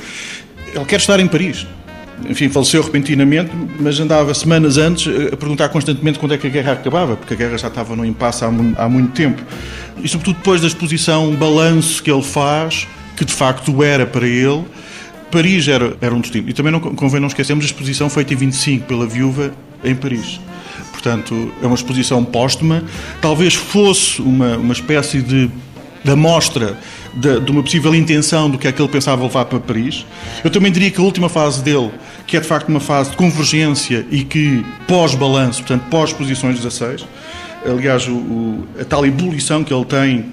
ele 0.74 0.84
quer 0.84 0.96
estar 0.96 1.20
em 1.20 1.28
Paris. 1.28 1.66
Enfim, 2.28 2.48
faleceu 2.48 2.82
repentinamente, 2.82 3.52
mas 3.78 4.00
andava 4.00 4.34
semanas 4.34 4.76
antes 4.76 5.06
a 5.32 5.36
perguntar 5.36 5.68
constantemente 5.68 6.18
quando 6.18 6.34
é 6.34 6.38
que 6.38 6.48
a 6.48 6.50
guerra 6.50 6.72
acabava, 6.72 7.16
porque 7.16 7.34
a 7.34 7.36
guerra 7.36 7.56
já 7.56 7.68
estava 7.68 7.94
no 7.94 8.04
impasse 8.04 8.44
há, 8.44 8.48
há 8.48 8.88
muito 8.88 9.12
tempo. 9.12 9.40
E, 10.02 10.08
sobretudo, 10.08 10.36
depois 10.38 10.60
da 10.60 10.66
exposição, 10.66 11.32
balanço 11.36 12.02
que 12.02 12.10
ele 12.10 12.22
faz, 12.22 12.88
que 13.16 13.24
de 13.24 13.32
facto 13.32 13.82
era 13.84 14.04
para 14.04 14.26
ele, 14.26 14.64
Paris 15.30 15.68
era, 15.68 15.96
era 16.00 16.12
um 16.12 16.20
destino. 16.20 16.50
E 16.50 16.52
também 16.52 16.72
não 16.72 16.80
convém 16.80 17.20
não 17.20 17.28
esquecermos 17.28 17.64
a 17.64 17.66
exposição 17.66 18.10
feita 18.10 18.34
em 18.34 18.36
25 18.36 18.86
pela 18.86 19.06
viúva 19.06 19.52
em 19.84 19.94
Paris. 19.94 20.40
Portanto, 21.08 21.50
é 21.62 21.66
uma 21.66 21.74
exposição 21.74 22.22
póstuma. 22.22 22.84
Talvez 23.18 23.54
fosse 23.54 24.20
uma, 24.20 24.58
uma 24.58 24.74
espécie 24.74 25.22
de, 25.22 25.50
de 26.04 26.10
amostra 26.10 26.76
de, 27.14 27.40
de, 27.40 27.50
uma 27.50 27.62
possível 27.62 27.94
intenção 27.94 28.50
do 28.50 28.58
que 28.58 28.68
é 28.68 28.72
que 28.72 28.82
ele 28.82 28.90
pensava 28.90 29.22
levar 29.22 29.46
para 29.46 29.58
Paris. 29.58 30.04
Eu 30.44 30.50
também 30.50 30.70
diria 30.70 30.90
que 30.90 31.00
a 31.00 31.02
última 31.02 31.30
fase 31.30 31.62
dele, 31.62 31.90
que 32.26 32.36
é 32.36 32.40
de 32.40 32.46
facto 32.46 32.68
uma 32.68 32.78
fase 32.78 33.12
de 33.12 33.16
convergência 33.16 34.04
e 34.10 34.22
que 34.22 34.62
pós-balanço, 34.86 35.60
portanto, 35.60 35.84
pós-exposições 35.88 36.56
16, 36.56 37.06
aliás, 37.64 38.06
o, 38.06 38.12
o, 38.12 38.68
a 38.78 38.84
tal 38.84 39.06
ebulição 39.06 39.64
que 39.64 39.72
ele 39.72 39.86
tem 39.86 40.26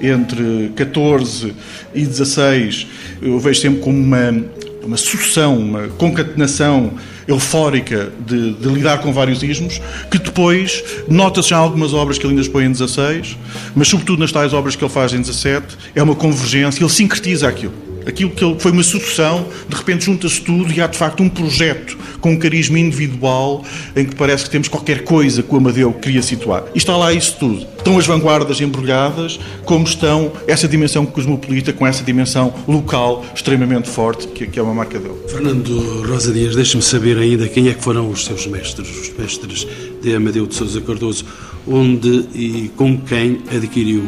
entre 0.00 0.72
14 0.74 1.54
e 1.94 2.06
16, 2.06 2.86
eu 3.20 3.38
vejo 3.38 3.60
sempre 3.60 3.80
como 3.80 3.98
uma, 3.98 4.42
uma 4.82 4.96
sucessão, 4.96 5.58
uma 5.58 5.88
concatenação 5.88 6.94
eufórica 7.26 8.12
de, 8.26 8.54
de 8.54 8.68
lidar 8.68 8.98
com 8.98 9.12
vários 9.12 9.42
ismos, 9.42 9.80
que 10.10 10.18
depois 10.18 10.82
nota-se 11.08 11.50
já 11.50 11.56
algumas 11.56 11.94
obras 11.94 12.18
que 12.18 12.24
ele 12.24 12.32
ainda 12.32 12.42
expõe 12.42 12.64
em 12.64 12.72
16, 12.72 13.36
mas 13.74 13.88
sobretudo 13.88 14.20
nas 14.20 14.32
tais 14.32 14.52
obras 14.52 14.76
que 14.76 14.84
ele 14.84 14.92
faz 14.92 15.12
em 15.12 15.20
17, 15.20 15.76
é 15.94 16.02
uma 16.02 16.14
convergência, 16.14 16.82
ele 16.82 16.90
sincretiza 16.90 17.48
aquilo. 17.48 17.91
Aquilo 18.06 18.30
que 18.30 18.56
foi 18.58 18.72
uma 18.72 18.82
sucessão, 18.82 19.46
de 19.68 19.76
repente 19.76 20.04
junta-se 20.04 20.40
tudo 20.40 20.72
e 20.72 20.80
há 20.80 20.86
de 20.86 20.96
facto 20.96 21.22
um 21.22 21.28
projeto 21.28 21.96
com 22.20 22.32
um 22.32 22.38
carisma 22.38 22.78
individual 22.78 23.64
em 23.96 24.04
que 24.04 24.14
parece 24.14 24.44
que 24.44 24.50
temos 24.50 24.68
qualquer 24.68 25.04
coisa 25.04 25.42
que 25.42 25.54
o 25.54 25.56
Amadeu 25.58 25.92
queria 25.92 26.22
situar. 26.22 26.64
E 26.74 26.78
está 26.78 26.96
lá 26.96 27.12
isso 27.12 27.36
tudo. 27.38 27.66
Estão 27.76 27.98
as 27.98 28.06
vanguardas 28.06 28.60
embrulhadas, 28.60 29.40
como 29.64 29.84
estão 29.84 30.32
essa 30.46 30.68
dimensão 30.68 31.04
cosmopolita 31.04 31.72
com 31.72 31.86
essa 31.86 32.04
dimensão 32.04 32.54
local 32.68 33.24
extremamente 33.34 33.88
forte, 33.88 34.28
que 34.28 34.58
é 34.58 34.62
uma 34.62 34.74
marca 34.74 34.98
dele. 34.98 35.14
Fernando 35.28 36.06
Rosa 36.06 36.32
Dias, 36.32 36.54
deixe-me 36.54 36.82
saber 36.82 37.18
ainda 37.18 37.48
quem 37.48 37.68
é 37.68 37.74
que 37.74 37.82
foram 37.82 38.08
os 38.08 38.24
seus 38.24 38.46
mestres, 38.46 38.88
os 38.88 39.16
mestres 39.16 39.66
de 40.00 40.14
Amadeu 40.14 40.46
de 40.46 40.54
Sousa 40.54 40.80
Cardoso, 40.80 41.24
onde 41.66 42.26
e 42.34 42.70
com 42.76 42.98
quem 42.98 43.40
adquiriu 43.54 44.04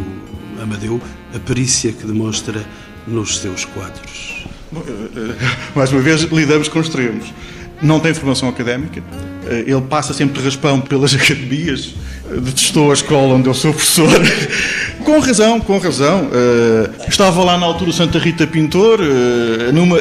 Amadeu 0.63 1.01
a 1.35 1.39
perícia 1.39 1.93
que 1.93 2.07
demonstra 2.07 2.65
nos 3.07 3.39
seus 3.39 3.65
quadros? 3.65 4.47
Bom, 4.71 4.83
mais 5.75 5.93
uma 5.93 6.01
vez, 6.01 6.23
lidamos 6.23 6.69
com 6.69 6.81
extremos. 6.81 7.33
Não 7.83 8.01
tem 8.01 8.15
formação 8.15 8.49
académica, 8.49 9.03
ele 9.67 9.81
passa 9.83 10.15
sempre 10.15 10.39
de 10.39 10.45
raspão 10.45 10.81
pelas 10.81 11.13
academias, 11.15 11.95
detestou 12.43 12.91
a 12.91 12.95
escola 12.95 13.35
onde 13.35 13.49
eu 13.49 13.55
sou 13.55 13.73
professor. 13.73 14.09
com 15.05 15.19
razão, 15.19 15.61
com 15.61 15.79
razão. 15.79 16.29
Estava 17.09 17.45
lá 17.45 17.59
na 17.59 17.67
altura 17.67 17.93
Santa 17.93 18.19
Rita 18.19 18.47
Pintor, 18.47 19.01
numa, 19.73 19.99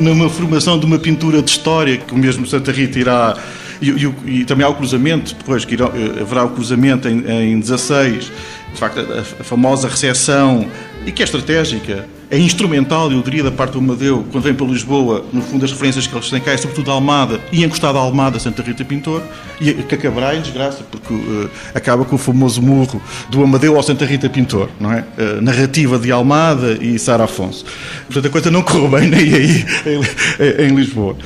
numa 0.00 0.28
formação 0.30 0.78
de 0.78 0.86
uma 0.86 0.98
pintura 0.98 1.42
de 1.42 1.50
história 1.50 1.98
que 1.98 2.14
o 2.14 2.18
mesmo 2.18 2.46
Santa 2.46 2.72
Rita 2.72 2.98
irá. 2.98 3.36
E, 3.80 3.90
e, 3.90 4.40
e 4.40 4.44
também 4.46 4.64
há 4.64 4.70
o 4.70 4.74
cruzamento, 4.74 5.34
depois 5.34 5.66
que 5.66 5.74
irá, 5.74 5.90
haverá 6.18 6.44
o 6.44 6.48
cruzamento 6.48 7.06
em, 7.08 7.52
em 7.52 7.60
16, 7.60 8.32
de 8.72 8.80
facto, 8.80 9.00
a, 9.00 9.20
a 9.20 9.44
famosa 9.44 9.86
recepção, 9.86 10.66
e 11.04 11.12
que 11.12 11.22
é 11.22 11.24
estratégica, 11.24 12.08
é 12.30 12.38
instrumental, 12.38 13.10
eu 13.12 13.22
diria, 13.22 13.42
da 13.42 13.50
parte 13.50 13.72
do 13.72 13.78
Amadeu, 13.78 14.24
quando 14.32 14.44
vem 14.44 14.54
para 14.54 14.66
Lisboa, 14.66 15.24
no 15.32 15.40
fundo, 15.42 15.64
as 15.64 15.70
referências 15.70 16.06
que 16.06 16.14
eles 16.14 16.28
têm 16.28 16.40
cá 16.40 16.52
é 16.52 16.56
sobretudo 16.56 16.90
a 16.90 16.94
Almada 16.94 17.40
e 17.52 17.64
encostado 17.64 17.98
à 17.98 18.00
Almada 18.00 18.38
Santa 18.38 18.62
Rita 18.62 18.84
Pintor, 18.84 19.22
e 19.60 19.72
Cacabrai, 19.74 20.40
desgraça, 20.40 20.84
porque 20.90 21.14
uh, 21.14 21.50
acaba 21.74 22.04
com 22.04 22.16
o 22.16 22.18
famoso 22.18 22.60
murro 22.60 23.00
do 23.30 23.42
Amadeu 23.42 23.76
ao 23.76 23.82
Santa 23.82 24.04
Rita 24.04 24.28
Pintor, 24.28 24.68
não 24.80 24.92
é? 24.92 25.04
Uh, 25.16 25.40
narrativa 25.40 25.98
de 25.98 26.10
Almada 26.10 26.78
e 26.80 26.98
Sara 26.98 27.24
Afonso. 27.24 27.64
Portanto, 28.06 28.26
a 28.26 28.30
coisa 28.30 28.50
não 28.50 28.62
correu 28.62 28.88
bem 28.88 29.08
nem 29.08 29.34
aí 29.34 29.64
em, 29.86 30.66
em 30.66 30.74
Lisboa. 30.74 31.16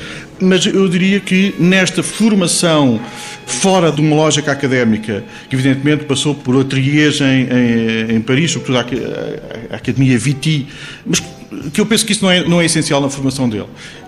Mas 0.41 0.65
eu 0.65 0.87
diria 0.89 1.19
que 1.19 1.53
nesta 1.59 2.01
formação 2.01 2.99
fora 3.45 3.91
de 3.91 4.01
uma 4.01 4.15
lógica 4.15 4.51
académica, 4.51 5.23
que 5.49 5.55
evidentemente 5.55 6.05
passou 6.05 6.33
por 6.33 6.59
ateliês 6.59 7.21
em, 7.21 7.47
em, 7.47 8.15
em 8.15 8.21
Paris, 8.21 8.51
sobretudo 8.51 8.77
a, 8.77 8.81
a, 8.81 9.73
a 9.73 9.77
Academia 9.77 10.17
Viti, 10.17 10.67
mas 11.05 11.21
que 11.73 11.81
eu 11.81 11.85
penso 11.85 12.05
que 12.05 12.13
isso 12.13 12.23
não 12.23 12.31
é, 12.31 12.47
não 12.47 12.61
é 12.61 12.65
essencial 12.65 13.01
na 13.01 13.09
formação 13.09 13.49
dele. 13.49 13.67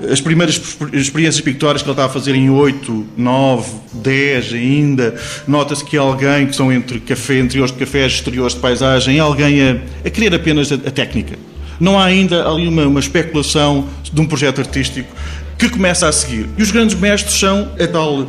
As 0.10 0.22
primeiras 0.22 0.62
experiências 0.94 1.42
pictóricas 1.42 1.82
que 1.82 1.90
ele 1.90 1.94
está 1.94 2.06
a 2.06 2.10
fazer 2.10 2.36
em 2.36 2.50
8, 2.50 3.06
9, 3.18 3.72
10 3.96 4.54
ainda, 4.54 5.16
nota-se 5.46 5.84
que 5.84 5.98
é 5.98 6.00
alguém 6.00 6.48
que 6.48 6.56
são 6.56 6.72
entre 6.72 7.00
café, 7.02 7.40
interiores 7.40 7.74
de 7.74 7.78
cafés, 7.78 8.14
exteriores 8.14 8.54
de 8.54 8.62
paisagem, 8.62 9.18
é 9.18 9.20
alguém 9.20 9.62
a, 9.62 9.78
a 10.06 10.10
querer 10.10 10.34
apenas 10.34 10.72
a, 10.72 10.76
a 10.76 10.92
técnica. 10.92 11.38
Não 11.80 12.00
há 12.00 12.06
ainda 12.06 12.48
ali 12.48 12.68
uma, 12.68 12.88
uma 12.88 13.00
especulação 13.00 13.90
de 14.12 14.22
um 14.22 14.26
projeto 14.26 14.62
artístico 14.62 15.14
que 15.70 15.70
começa 15.70 16.08
a 16.08 16.12
seguir. 16.12 16.50
E 16.58 16.62
os 16.62 16.72
grandes 16.72 16.96
mestres 17.00 17.36
são 17.36 17.72
a 17.80 17.88
tal 17.88 18.28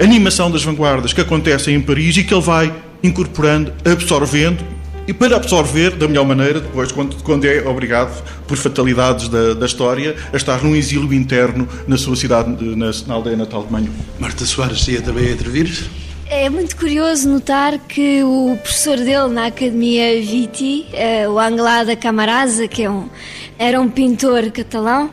animação 0.00 0.50
das 0.50 0.62
vanguardas 0.62 1.12
que 1.12 1.20
acontece 1.20 1.70
em 1.70 1.80
Paris 1.80 2.16
e 2.16 2.24
que 2.24 2.34
ele 2.34 2.42
vai 2.42 2.74
incorporando, 3.02 3.72
absorvendo 3.84 4.64
e 5.06 5.12
para 5.12 5.36
absorver 5.36 5.90
da 5.96 6.08
melhor 6.08 6.24
maneira, 6.24 6.60
depois, 6.60 6.90
quando, 6.90 7.22
quando 7.22 7.44
é 7.44 7.66
obrigado, 7.68 8.22
por 8.46 8.56
fatalidades 8.56 9.28
da, 9.28 9.52
da, 9.52 9.66
história, 9.66 10.16
a 10.32 10.36
estar 10.36 10.62
num 10.62 10.74
exílio 10.74 11.12
interno 11.12 11.68
na 11.86 11.98
sua 11.98 12.16
cidade, 12.16 12.50
na, 12.74 12.90
na 13.06 13.14
aldeia 13.14 13.36
natal 13.36 13.64
de 13.64 13.72
Manho. 13.72 13.92
Marta 14.18 14.46
Soares 14.46 14.86
ia 14.88 15.02
também 15.02 15.30
intervir? 15.30 15.90
É 16.26 16.48
muito 16.48 16.74
curioso 16.76 17.28
notar 17.28 17.78
que 17.78 18.22
o 18.22 18.56
professor 18.62 18.96
dele 18.96 19.28
na 19.28 19.46
Academia 19.46 20.20
Viti, 20.22 20.86
eh, 20.94 21.28
o 21.28 21.38
Anglada 21.38 21.94
Camarasa, 21.94 22.66
que 22.66 22.84
é 22.84 22.90
um, 22.90 23.10
era 23.58 23.78
um 23.78 23.90
pintor 23.90 24.50
catalão, 24.50 25.10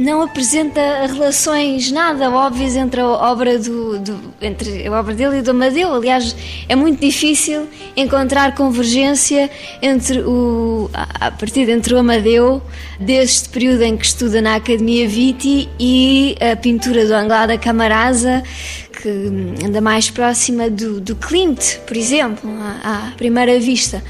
não 0.00 0.22
apresenta 0.22 0.80
relações 1.06 1.92
nada 1.92 2.30
óbvias 2.30 2.74
entre 2.74 3.02
a 3.02 3.06
obra 3.06 3.58
do, 3.58 3.98
do, 3.98 4.18
entre 4.40 4.86
a 4.86 4.92
obra 4.92 5.14
dele 5.14 5.38
e 5.38 5.42
do 5.42 5.50
Amadeu. 5.50 5.94
Aliás, 5.94 6.34
é 6.66 6.74
muito 6.74 7.00
difícil 7.00 7.68
encontrar 7.94 8.54
convergência 8.54 9.50
entre 9.82 10.20
o 10.20 10.90
a 10.94 11.30
partir 11.30 11.68
entre 11.68 11.92
o 11.92 11.98
Amadeu 11.98 12.62
deste 12.98 13.50
período 13.50 13.82
em 13.82 13.96
que 13.96 14.06
estuda 14.06 14.40
na 14.40 14.56
Academia 14.56 15.06
Viti 15.06 15.68
e 15.78 16.34
a 16.40 16.56
pintura 16.56 17.06
do 17.06 17.14
Anglada 17.14 17.58
Camarasa 17.58 18.42
que 18.90 19.64
anda 19.64 19.82
mais 19.82 20.10
próxima 20.10 20.70
do, 20.70 21.00
do 21.00 21.14
Klimt, 21.16 21.78
por 21.86 21.96
exemplo, 21.96 22.50
à, 22.82 23.08
à 23.08 23.10
primeira 23.12 23.58
vista. 23.60 24.02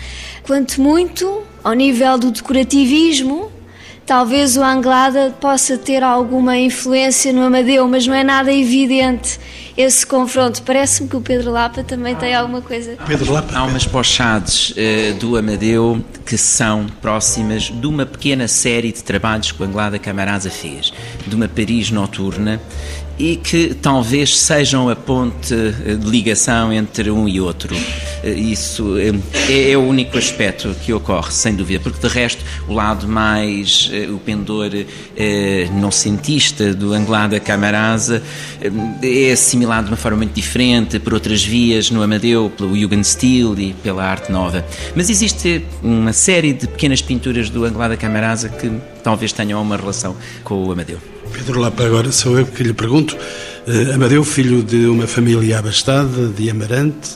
Quanto 0.44 0.80
muito 0.80 1.42
ao 1.62 1.72
nível 1.72 2.18
do 2.18 2.30
decorativismo, 2.30 3.50
Talvez 4.10 4.56
o 4.56 4.64
Anglada 4.64 5.32
possa 5.40 5.78
ter 5.78 6.02
alguma 6.02 6.58
influência 6.58 7.32
no 7.32 7.44
Amadeu, 7.44 7.86
mas 7.86 8.08
não 8.08 8.14
é 8.14 8.24
nada 8.24 8.52
evidente 8.52 9.38
esse 9.76 10.04
confronto. 10.04 10.60
Parece-me 10.64 11.08
que 11.08 11.14
o 11.14 11.20
Pedro 11.20 11.52
Lapa 11.52 11.84
também 11.84 12.16
tem 12.16 12.34
alguma 12.34 12.60
coisa. 12.60 12.96
Pedro 13.06 13.32
Lapa. 13.32 13.56
Há 13.56 13.62
umas 13.62 13.86
pochades 13.86 14.70
uh, 14.70 15.14
do 15.20 15.36
Amadeu 15.36 16.04
que 16.26 16.36
são 16.36 16.86
próximas 17.00 17.70
de 17.70 17.86
uma 17.86 18.04
pequena 18.04 18.48
série 18.48 18.90
de 18.90 19.04
trabalhos 19.04 19.52
que 19.52 19.62
o 19.62 19.64
Anglada 19.64 19.96
Camarasa 19.96 20.50
fez, 20.50 20.92
de 21.24 21.36
uma 21.36 21.46
Paris 21.46 21.92
noturna 21.92 22.60
e 23.20 23.36
que 23.36 23.74
talvez 23.74 24.38
sejam 24.38 24.88
a 24.88 24.96
ponte 24.96 25.54
eh, 25.54 25.94
de 25.94 26.08
ligação 26.08 26.72
entre 26.72 27.10
um 27.10 27.28
e 27.28 27.38
outro. 27.38 27.76
Eh, 28.24 28.30
isso 28.30 28.96
é, 28.96 29.72
é 29.72 29.76
o 29.76 29.82
único 29.82 30.16
aspecto 30.16 30.74
que 30.82 30.90
ocorre, 30.90 31.30
sem 31.30 31.54
dúvida, 31.54 31.80
porque 31.80 32.08
de 32.08 32.12
resto 32.12 32.42
o 32.66 32.72
lado 32.72 33.06
mais, 33.06 33.90
o 34.10 34.18
pendor 34.18 34.70
não 35.72 35.90
cientista 35.90 36.72
do 36.72 36.94
Anglada 36.94 37.38
Camarasa 37.38 38.22
é 39.02 39.32
assimilado 39.32 39.86
de 39.86 39.90
uma 39.92 39.96
forma 39.96 40.18
muito 40.18 40.32
diferente 40.32 40.98
por 40.98 41.12
outras 41.12 41.44
vias 41.44 41.90
no 41.90 42.02
Amadeu, 42.02 42.50
pelo 42.56 42.78
Jugendstil 42.78 43.54
e 43.58 43.74
pela 43.74 44.04
arte 44.04 44.32
nova. 44.32 44.64
Mas 44.94 45.10
existe 45.10 45.64
uma 45.82 46.12
série 46.12 46.52
de 46.52 46.66
pequenas 46.66 47.02
pinturas 47.02 47.50
do 47.50 47.64
Anglada 47.64 47.96
Camarasa 47.96 48.48
que 48.48 48.70
talvez 49.02 49.32
tenham 49.32 49.60
uma 49.60 49.76
relação 49.76 50.16
com 50.42 50.64
o 50.64 50.72
Amadeu. 50.72 51.19
Pedro 51.32 51.60
Lapa, 51.60 51.84
agora 51.84 52.12
sou 52.12 52.38
eu 52.38 52.46
que 52.46 52.62
lhe 52.62 52.72
pergunto. 52.72 53.16
Uh, 53.66 53.94
Amadeu, 53.94 54.24
filho 54.24 54.62
de 54.62 54.86
uma 54.86 55.06
família 55.06 55.58
abastada, 55.58 56.28
de 56.28 56.50
Amarante, 56.50 57.10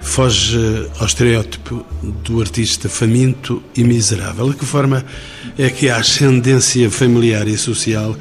foge 0.00 0.58
ao 0.98 1.06
estereótipo 1.06 1.84
do 2.02 2.40
artista 2.40 2.88
faminto 2.88 3.62
e 3.76 3.84
miserável. 3.84 4.50
De 4.50 4.56
que 4.56 4.66
forma 4.66 5.04
é 5.58 5.70
que 5.70 5.88
a 5.88 5.96
ascendência 5.96 6.90
familiar 6.90 7.46
e 7.46 7.56
social 7.56 8.16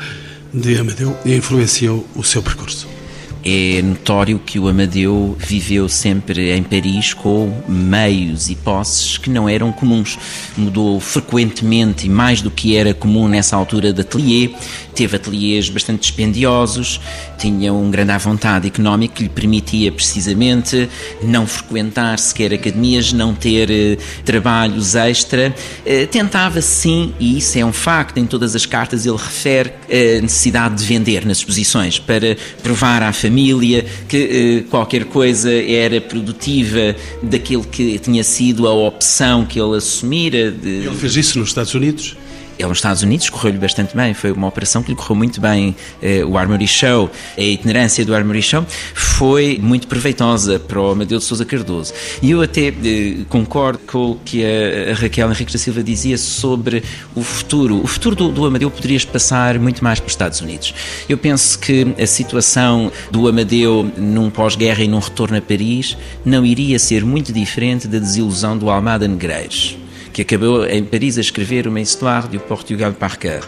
de 0.54 0.78
Amadeu 0.78 1.18
influenciou 1.26 2.08
o 2.16 2.24
seu 2.24 2.42
percurso? 2.42 3.01
É 3.44 3.82
notório 3.82 4.38
que 4.38 4.60
o 4.60 4.68
Amadeu 4.68 5.36
viveu 5.40 5.90
sempre 5.90 6.52
em 6.56 6.62
Paris 6.62 7.12
com 7.12 7.52
meios 7.68 8.52
e 8.52 8.56
posses 8.56 9.18
que 9.18 9.32
não 9.32 9.50
eram 9.50 9.72
comuns. 9.72 10.18
Mudou 10.56 11.00
frequentemente 11.00 12.06
e 12.06 12.10
mais 12.10 12.42
do 12.42 12.52
que 12.52 12.78
era 12.78 12.94
comum 12.94 13.28
nessa 13.28 13.56
altura 13.56 13.92
de 13.92 14.02
ateliê. 14.02 14.52
Teve 14.94 15.16
ateliês 15.16 15.70
bastante 15.70 16.02
dispendiosos, 16.02 17.02
tinha 17.40 17.74
um 17.74 17.90
grande 17.90 18.12
à 18.12 18.18
vontade 18.18 18.68
económico 18.68 19.16
que 19.16 19.24
lhe 19.24 19.30
permitia 19.30 19.92
precisamente 19.92 20.88
não 21.24 21.48
frequentar 21.48 22.20
sequer 22.20 22.54
academias, 22.54 23.12
não 23.12 23.34
ter 23.34 23.72
eh, 23.72 23.98
trabalhos 24.24 24.94
extra. 24.94 25.56
Eh, 25.86 26.06
tentava 26.06 26.62
sim, 26.62 27.14
e 27.20 27.38
isso 27.38 27.58
é 27.58 27.66
um 27.66 27.72
facto, 27.72 28.18
em 28.20 28.26
todas 28.26 28.54
as 28.54 28.66
cartas 28.66 29.06
ele 29.06 29.18
refere 29.18 29.72
a 29.90 30.22
necessidade 30.22 30.76
de 30.76 30.86
vender 30.86 31.26
nas 31.26 31.38
exposições 31.38 31.98
para 31.98 32.38
provar 32.62 33.02
à 33.02 33.14
família 33.14 33.31
família, 33.32 33.86
que 34.10 34.18
eh, 34.18 34.70
qualquer 34.70 35.06
coisa 35.06 35.52
era 35.52 36.02
produtiva 36.02 36.96
daquilo 37.24 37.64
que 37.64 37.98
tinha 37.98 38.24
sido 38.24 38.68
a 38.68 38.74
opção 38.74 39.46
que 39.46 39.60
ele 39.60 39.78
assumira. 39.78 40.52
De... 40.52 40.70
Ele 40.86 40.96
fez 40.96 41.16
isso 41.16 41.40
nos 41.40 41.48
Estados 41.48 41.74
Unidos? 41.74 42.18
Ele 42.58 42.68
nos 42.68 42.78
Estados 42.78 43.02
Unidos 43.02 43.30
correu-lhe 43.30 43.58
bastante 43.58 43.96
bem, 43.96 44.14
foi 44.14 44.32
uma 44.32 44.48
operação 44.48 44.84
que 44.84 44.90
lhe 44.90 44.96
correu 44.96 45.16
muito 45.16 45.42
bem. 45.42 45.76
Eh, 46.02 46.24
o 46.24 46.38
Armory 46.38 46.68
Show, 46.68 47.10
a 47.38 47.42
itinerância 47.42 48.06
do 48.06 48.14
Armory 48.14 48.42
Show 48.42 48.66
foi 48.94 49.60
muito 49.62 49.88
proveitosa 49.88 50.60
para 50.60 50.80
o 50.80 50.92
Amadeu 50.92 51.18
de 51.18 51.24
Sousa 51.24 51.46
Cardoso. 51.46 51.94
E 52.22 52.32
eu 52.32 52.42
até 52.42 52.68
eh, 52.68 53.26
concordo 53.30 53.80
com 53.80 54.12
o 54.12 54.16
que 54.24 54.44
a, 54.44 54.94
Raquel 54.94 55.30
Henrique 55.30 55.52
da 55.52 55.60
Silva 55.60 55.84
dizia 55.84 56.18
sobre 56.18 56.84
o 57.16 57.24
futuro. 57.24 57.82
O 57.82 57.88
futuro 57.88 58.16
do, 58.16 58.30
do 58.30 58.46
Amadeu 58.46 58.70
poderia 58.70 59.00
passar 59.12 59.58
muito 59.58 59.84
mais 59.84 60.00
para 60.00 60.08
os 60.08 60.14
Estados 60.14 60.42
Unidos. 60.42 60.74
Eu 61.10 61.18
penso 61.18 61.58
que 61.58 61.88
a 62.00 62.06
situação 62.06 62.92
do 63.10 63.28
Amadeu 63.28 63.92
num 63.98 64.30
pós-guerra 64.30 64.84
e 64.84 64.88
num 64.88 65.00
retorno 65.00 65.38
a 65.38 65.42
Paris 65.42 65.98
não 66.24 66.46
iria 66.46 66.78
ser 66.78 67.04
muito 67.04 67.34
diferente 67.34 67.88
da 67.88 68.00
desilusão 68.00 68.58
do 68.58 68.70
Almada 68.70 69.08
Negreiros 69.08 69.81
que 70.12 70.22
acabou 70.22 70.66
em 70.66 70.84
Paris 70.84 71.18
a 71.18 71.22
escrever 71.22 71.68
uma 71.68 71.80
história 71.80 72.28
do 72.28 72.40
Portugal 72.40 72.92
par 72.94 73.18
cœur. 73.18 73.48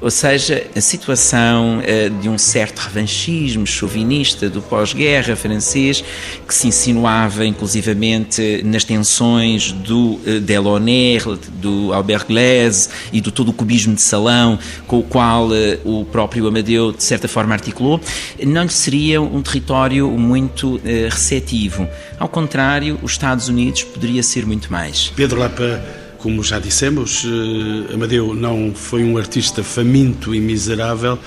Ou 0.00 0.10
seja, 0.10 0.66
a 0.76 0.80
situação 0.80 1.78
uh, 1.78 2.10
de 2.20 2.28
um 2.28 2.38
certo 2.38 2.78
revanchismo 2.78 3.66
chauvinista 3.66 4.48
do 4.48 4.60
pós-guerra 4.60 5.34
francês, 5.34 6.04
que 6.46 6.54
se 6.54 6.68
insinuava 6.68 7.44
inclusivamente 7.46 8.62
nas 8.64 8.84
tensões 8.84 9.72
do 9.72 10.14
uh, 10.14 10.40
Delaunay, 10.40 11.18
do 11.54 11.92
Albert 11.92 12.26
Glaise 12.26 12.88
e 13.12 13.20
do 13.20 13.32
todo 13.32 13.48
o 13.48 13.52
cubismo 13.52 13.94
de 13.94 14.02
salão 14.02 14.58
com 14.86 14.98
o 14.98 15.02
qual 15.02 15.48
uh, 15.48 15.52
o 15.84 16.04
próprio 16.04 16.46
Amadeu, 16.46 16.92
de 16.92 17.02
certa 17.02 17.26
forma, 17.26 17.54
articulou, 17.54 18.00
não 18.46 18.64
lhe 18.64 18.68
seria 18.68 19.20
um 19.20 19.42
território 19.42 20.10
muito 20.10 20.80
receptivo. 21.10 21.88
Ao 22.18 22.28
contrário, 22.28 22.98
os 23.02 23.12
Estados 23.12 23.48
Unidos 23.48 23.84
poderia 23.84 24.22
ser 24.22 24.44
muito 24.46 24.70
mais. 24.70 25.12
Pedro 25.16 25.38
Lapa 25.38 26.03
como 26.24 26.42
já 26.42 26.58
dissemos, 26.58 27.26
eh, 27.26 27.92
Amadeu 27.92 28.32
não 28.32 28.72
foi 28.74 29.04
um 29.04 29.18
artista 29.18 29.62
faminto 29.62 30.34
e 30.34 30.40
miserável, 30.40 31.18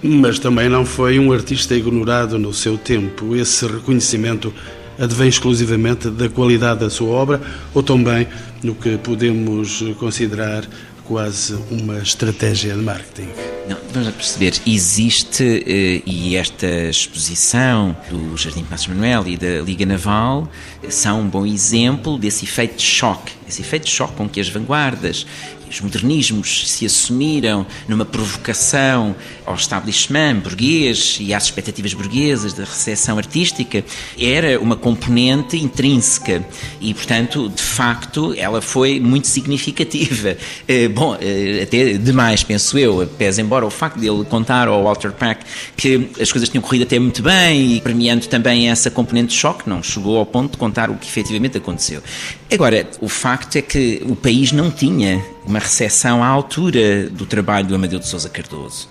mas 0.00 0.38
também 0.38 0.68
não 0.68 0.86
foi 0.86 1.18
um 1.18 1.32
artista 1.32 1.74
ignorado 1.74 2.38
no 2.38 2.54
seu 2.54 2.78
tempo. 2.78 3.34
Esse 3.34 3.66
reconhecimento 3.66 4.54
advém 4.96 5.28
exclusivamente 5.28 6.08
da 6.08 6.28
qualidade 6.28 6.78
da 6.78 6.88
sua 6.88 7.08
obra 7.08 7.40
ou 7.74 7.82
também 7.82 8.28
no 8.62 8.76
que 8.76 8.96
podemos 8.96 9.82
considerar 9.98 10.64
quase 11.04 11.58
uma 11.70 11.98
estratégia 11.98 12.74
de 12.74 12.80
marketing? 12.80 13.28
Não, 13.68 13.76
vamos 13.92 14.10
perceber, 14.14 14.54
existe, 14.66 15.64
eh, 15.66 16.02
e 16.04 16.36
esta 16.36 16.66
exposição 16.66 17.96
do 18.10 18.36
Jardim 18.36 18.62
Passos 18.64 18.88
Manuel 18.88 19.26
e 19.26 19.36
da 19.36 19.60
Liga 19.62 19.86
Naval 19.86 20.48
são 20.88 21.22
um 21.22 21.28
bom 21.28 21.46
exemplo 21.46 22.18
desse 22.18 22.44
efeito 22.44 22.76
de 22.76 22.82
choque, 22.82 23.32
esse 23.48 23.62
efeito 23.62 23.84
de 23.84 23.90
choque 23.90 24.14
com 24.14 24.28
que 24.28 24.40
as 24.40 24.48
vanguardas 24.48 25.26
os 25.74 25.80
modernismos 25.80 26.70
se 26.70 26.86
assumiram 26.86 27.66
numa 27.88 28.04
provocação 28.04 29.14
ao 29.44 29.54
establishment 29.54 30.36
burguês 30.36 31.18
e 31.20 31.34
às 31.34 31.44
expectativas 31.44 31.94
burguesas 31.94 32.52
da 32.52 32.64
recepção 32.64 33.18
artística, 33.18 33.84
era 34.18 34.58
uma 34.60 34.76
componente 34.76 35.56
intrínseca 35.56 36.44
e, 36.80 36.94
portanto, 36.94 37.48
de 37.48 37.62
facto, 37.62 38.34
ela 38.36 38.60
foi 38.62 39.00
muito 39.00 39.26
significativa. 39.26 40.36
Eh, 40.66 40.88
bom, 40.88 41.16
eh, 41.20 41.62
até 41.62 41.94
demais, 41.94 42.42
penso 42.42 42.78
eu, 42.78 43.06
pese 43.18 43.40
embora 43.40 43.66
o 43.66 43.70
facto 43.70 43.98
de 43.98 44.06
ele 44.06 44.24
contar 44.24 44.66
ao 44.66 44.82
Walter 44.84 45.12
Pack 45.12 45.44
que 45.76 46.08
as 46.20 46.32
coisas 46.32 46.48
tinham 46.48 46.62
corrido 46.62 46.82
até 46.82 46.98
muito 46.98 47.22
bem 47.22 47.76
e 47.76 47.80
premiando 47.80 48.26
também 48.26 48.70
essa 48.70 48.90
componente 48.90 49.28
de 49.28 49.34
choque, 49.34 49.68
não 49.68 49.82
chegou 49.82 50.16
ao 50.16 50.24
ponto 50.24 50.52
de 50.52 50.56
contar 50.58 50.90
o 50.90 50.94
que 50.96 51.06
efetivamente 51.06 51.58
aconteceu. 51.58 52.02
Agora, 52.50 52.88
o 53.00 53.08
facto 53.08 53.33
é 53.54 53.62
que 53.62 54.02
o 54.06 54.14
país 54.16 54.52
não 54.52 54.70
tinha 54.70 55.24
uma 55.44 55.58
recepção 55.58 56.22
à 56.22 56.26
altura 56.26 57.08
do 57.10 57.26
trabalho 57.26 57.66
do 57.66 57.74
Amadeu 57.74 57.98
de 57.98 58.06
Sousa 58.06 58.28
Cardoso. 58.28 58.88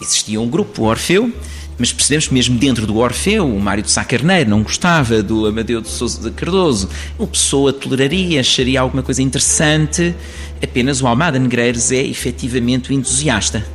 Existia 0.00 0.40
um 0.40 0.48
grupo, 0.48 0.82
o 0.82 0.84
Orfeu, 0.86 1.32
mas 1.78 1.92
percebemos 1.92 2.28
que 2.28 2.34
mesmo 2.34 2.58
dentro 2.58 2.86
do 2.86 2.98
Orfeu, 2.98 3.48
o 3.48 3.60
Mário 3.60 3.82
de 3.82 3.90
Sá 3.90 4.04
Carneiro 4.04 4.50
não 4.50 4.62
gostava 4.62 5.22
do 5.22 5.46
Amadeu 5.46 5.80
de 5.80 5.88
Sousa 5.88 6.30
Cardoso. 6.30 6.88
O 7.18 7.26
Pessoa 7.26 7.72
toleraria, 7.72 8.40
acharia 8.40 8.80
alguma 8.80 9.02
coisa 9.02 9.22
interessante, 9.22 10.14
apenas 10.62 11.00
o 11.00 11.06
Almada 11.06 11.38
Negreiros 11.38 11.90
é 11.90 12.02
efetivamente 12.02 12.90
o 12.90 12.92
entusiasta. 12.92 13.66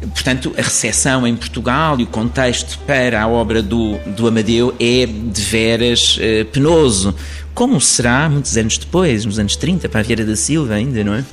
Portanto, 0.00 0.54
a 0.56 0.62
recepção 0.62 1.26
em 1.26 1.34
Portugal 1.34 1.98
e 1.98 2.04
o 2.04 2.06
contexto 2.06 2.78
para 2.86 3.20
a 3.20 3.26
obra 3.26 3.60
do, 3.60 3.98
do 4.16 4.28
Amadeu 4.28 4.72
é 4.78 5.06
de 5.06 5.42
veras 5.42 6.18
uh, 6.18 6.44
penoso. 6.46 7.14
Como 7.58 7.80
será 7.80 8.28
muitos 8.28 8.56
anos 8.56 8.78
depois, 8.78 9.24
nos 9.24 9.36
anos 9.36 9.56
30, 9.56 9.88
para 9.88 9.98
a 9.98 10.02
Vieira 10.04 10.24
da 10.24 10.36
Silva 10.36 10.74
ainda, 10.74 11.02
não 11.02 11.12
é? 11.12 11.24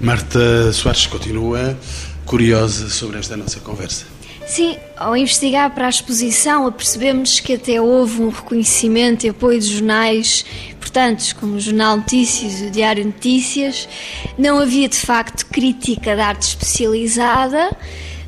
Marta 0.00 0.72
Soares 0.72 1.08
continua 1.08 1.76
curiosa 2.24 2.88
sobre 2.88 3.18
esta 3.18 3.36
nossa 3.36 3.58
conversa. 3.58 4.04
Sim, 4.46 4.76
ao 4.96 5.16
investigar 5.16 5.74
para 5.74 5.86
a 5.86 5.88
exposição, 5.88 6.68
apercebemos 6.68 7.40
que 7.40 7.54
até 7.54 7.80
houve 7.80 8.22
um 8.22 8.28
reconhecimento 8.28 9.26
e 9.26 9.30
apoio 9.30 9.58
de 9.58 9.66
jornais 9.66 10.46
importantes, 10.70 11.32
como 11.32 11.56
o 11.56 11.60
Jornal 11.60 11.96
Notícias 11.96 12.60
e 12.60 12.66
o 12.66 12.70
Diário 12.70 13.04
Notícias. 13.04 13.88
Não 14.38 14.60
havia, 14.60 14.88
de 14.88 14.98
facto, 14.98 15.46
crítica 15.46 16.14
de 16.14 16.20
arte 16.20 16.42
especializada, 16.42 17.76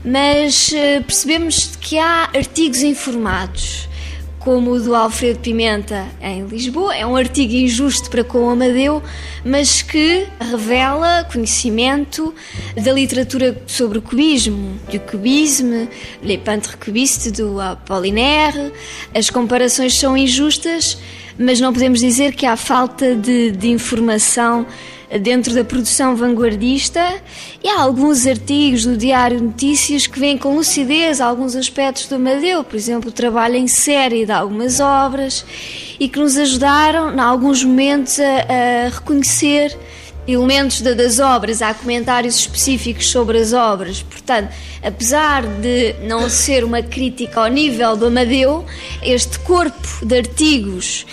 mas 0.04 0.72
eh, 0.72 1.02
percebemos 1.02 1.70
que 1.80 1.98
há 1.98 2.30
artigos 2.34 2.82
informados 2.82 3.88
como 4.48 4.70
o 4.70 4.80
do 4.80 4.94
Alfredo 4.94 5.40
Pimenta 5.40 6.06
em 6.22 6.46
Lisboa. 6.46 6.96
É 6.96 7.04
um 7.04 7.14
artigo 7.14 7.52
injusto 7.52 8.08
para 8.08 8.24
com 8.24 8.48
Amadeu, 8.48 9.02
mas 9.44 9.82
que 9.82 10.26
revela 10.40 11.28
conhecimento 11.30 12.34
da 12.74 12.90
literatura 12.90 13.60
sobre 13.66 13.98
o 13.98 14.02
cubismo, 14.02 14.80
do 14.90 14.98
cubismo, 15.00 15.86
Le 16.22 16.38
Peintre 16.38 16.78
Cubiste 16.78 17.30
do 17.30 17.60
Apollinaire. 17.60 18.72
As 19.14 19.28
comparações 19.28 19.98
são 19.98 20.16
injustas, 20.16 20.96
mas 21.38 21.60
não 21.60 21.70
podemos 21.70 22.00
dizer 22.00 22.34
que 22.34 22.46
há 22.46 22.56
falta 22.56 23.14
de, 23.14 23.50
de 23.50 23.68
informação 23.68 24.66
dentro 25.20 25.54
da 25.54 25.64
produção 25.64 26.14
vanguardista 26.14 27.00
e 27.62 27.68
há 27.68 27.80
alguns 27.80 28.26
artigos 28.26 28.84
do 28.84 28.96
Diário 28.96 29.40
Notícias 29.40 30.06
que 30.06 30.18
vêm 30.18 30.36
com 30.36 30.54
lucidez 30.54 31.20
alguns 31.20 31.56
aspectos 31.56 32.06
do 32.06 32.16
Amadeu, 32.16 32.62
por 32.62 32.76
exemplo, 32.76 33.08
o 33.08 33.12
trabalho 33.12 33.56
em 33.56 33.66
série 33.66 34.26
de 34.26 34.32
algumas 34.32 34.80
obras 34.80 35.44
e 35.98 36.08
que 36.08 36.18
nos 36.18 36.36
ajudaram, 36.36 37.14
em 37.14 37.20
alguns 37.20 37.64
momentos, 37.64 38.20
a, 38.20 38.24
a 38.24 38.88
reconhecer 38.90 39.76
elementos 40.26 40.82
das 40.82 41.18
obras, 41.18 41.62
há 41.62 41.72
comentários 41.72 42.36
específicos 42.38 43.10
sobre 43.10 43.38
as 43.38 43.54
obras. 43.54 44.02
Portanto, 44.02 44.52
apesar 44.82 45.42
de 45.42 45.94
não 46.02 46.28
ser 46.28 46.64
uma 46.64 46.82
crítica 46.82 47.40
ao 47.40 47.48
nível 47.48 47.96
do 47.96 48.06
Amadeu, 48.06 48.64
este 49.02 49.38
corpo 49.38 50.04
de 50.04 50.18
artigos 50.18 51.06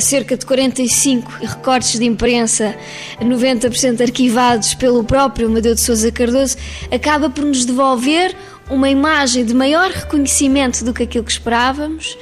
cerca 0.00 0.36
de 0.36 0.44
45 0.44 1.30
recortes 1.40 1.98
de 1.98 2.04
imprensa, 2.04 2.74
90% 3.20 4.00
arquivados 4.00 4.74
pelo 4.74 5.02
próprio 5.04 5.48
Amadeu 5.48 5.74
de 5.74 5.80
Sousa 5.80 6.10
Cardoso, 6.12 6.56
acaba 6.90 7.30
por 7.30 7.44
nos 7.44 7.64
devolver 7.64 8.36
uma 8.70 8.88
imagem 8.88 9.44
de 9.44 9.52
maior 9.52 9.90
reconhecimento 9.90 10.84
do 10.84 10.94
que 10.94 11.02
aquilo 11.02 11.24
que 11.24 11.32
esperávamos 11.32 12.16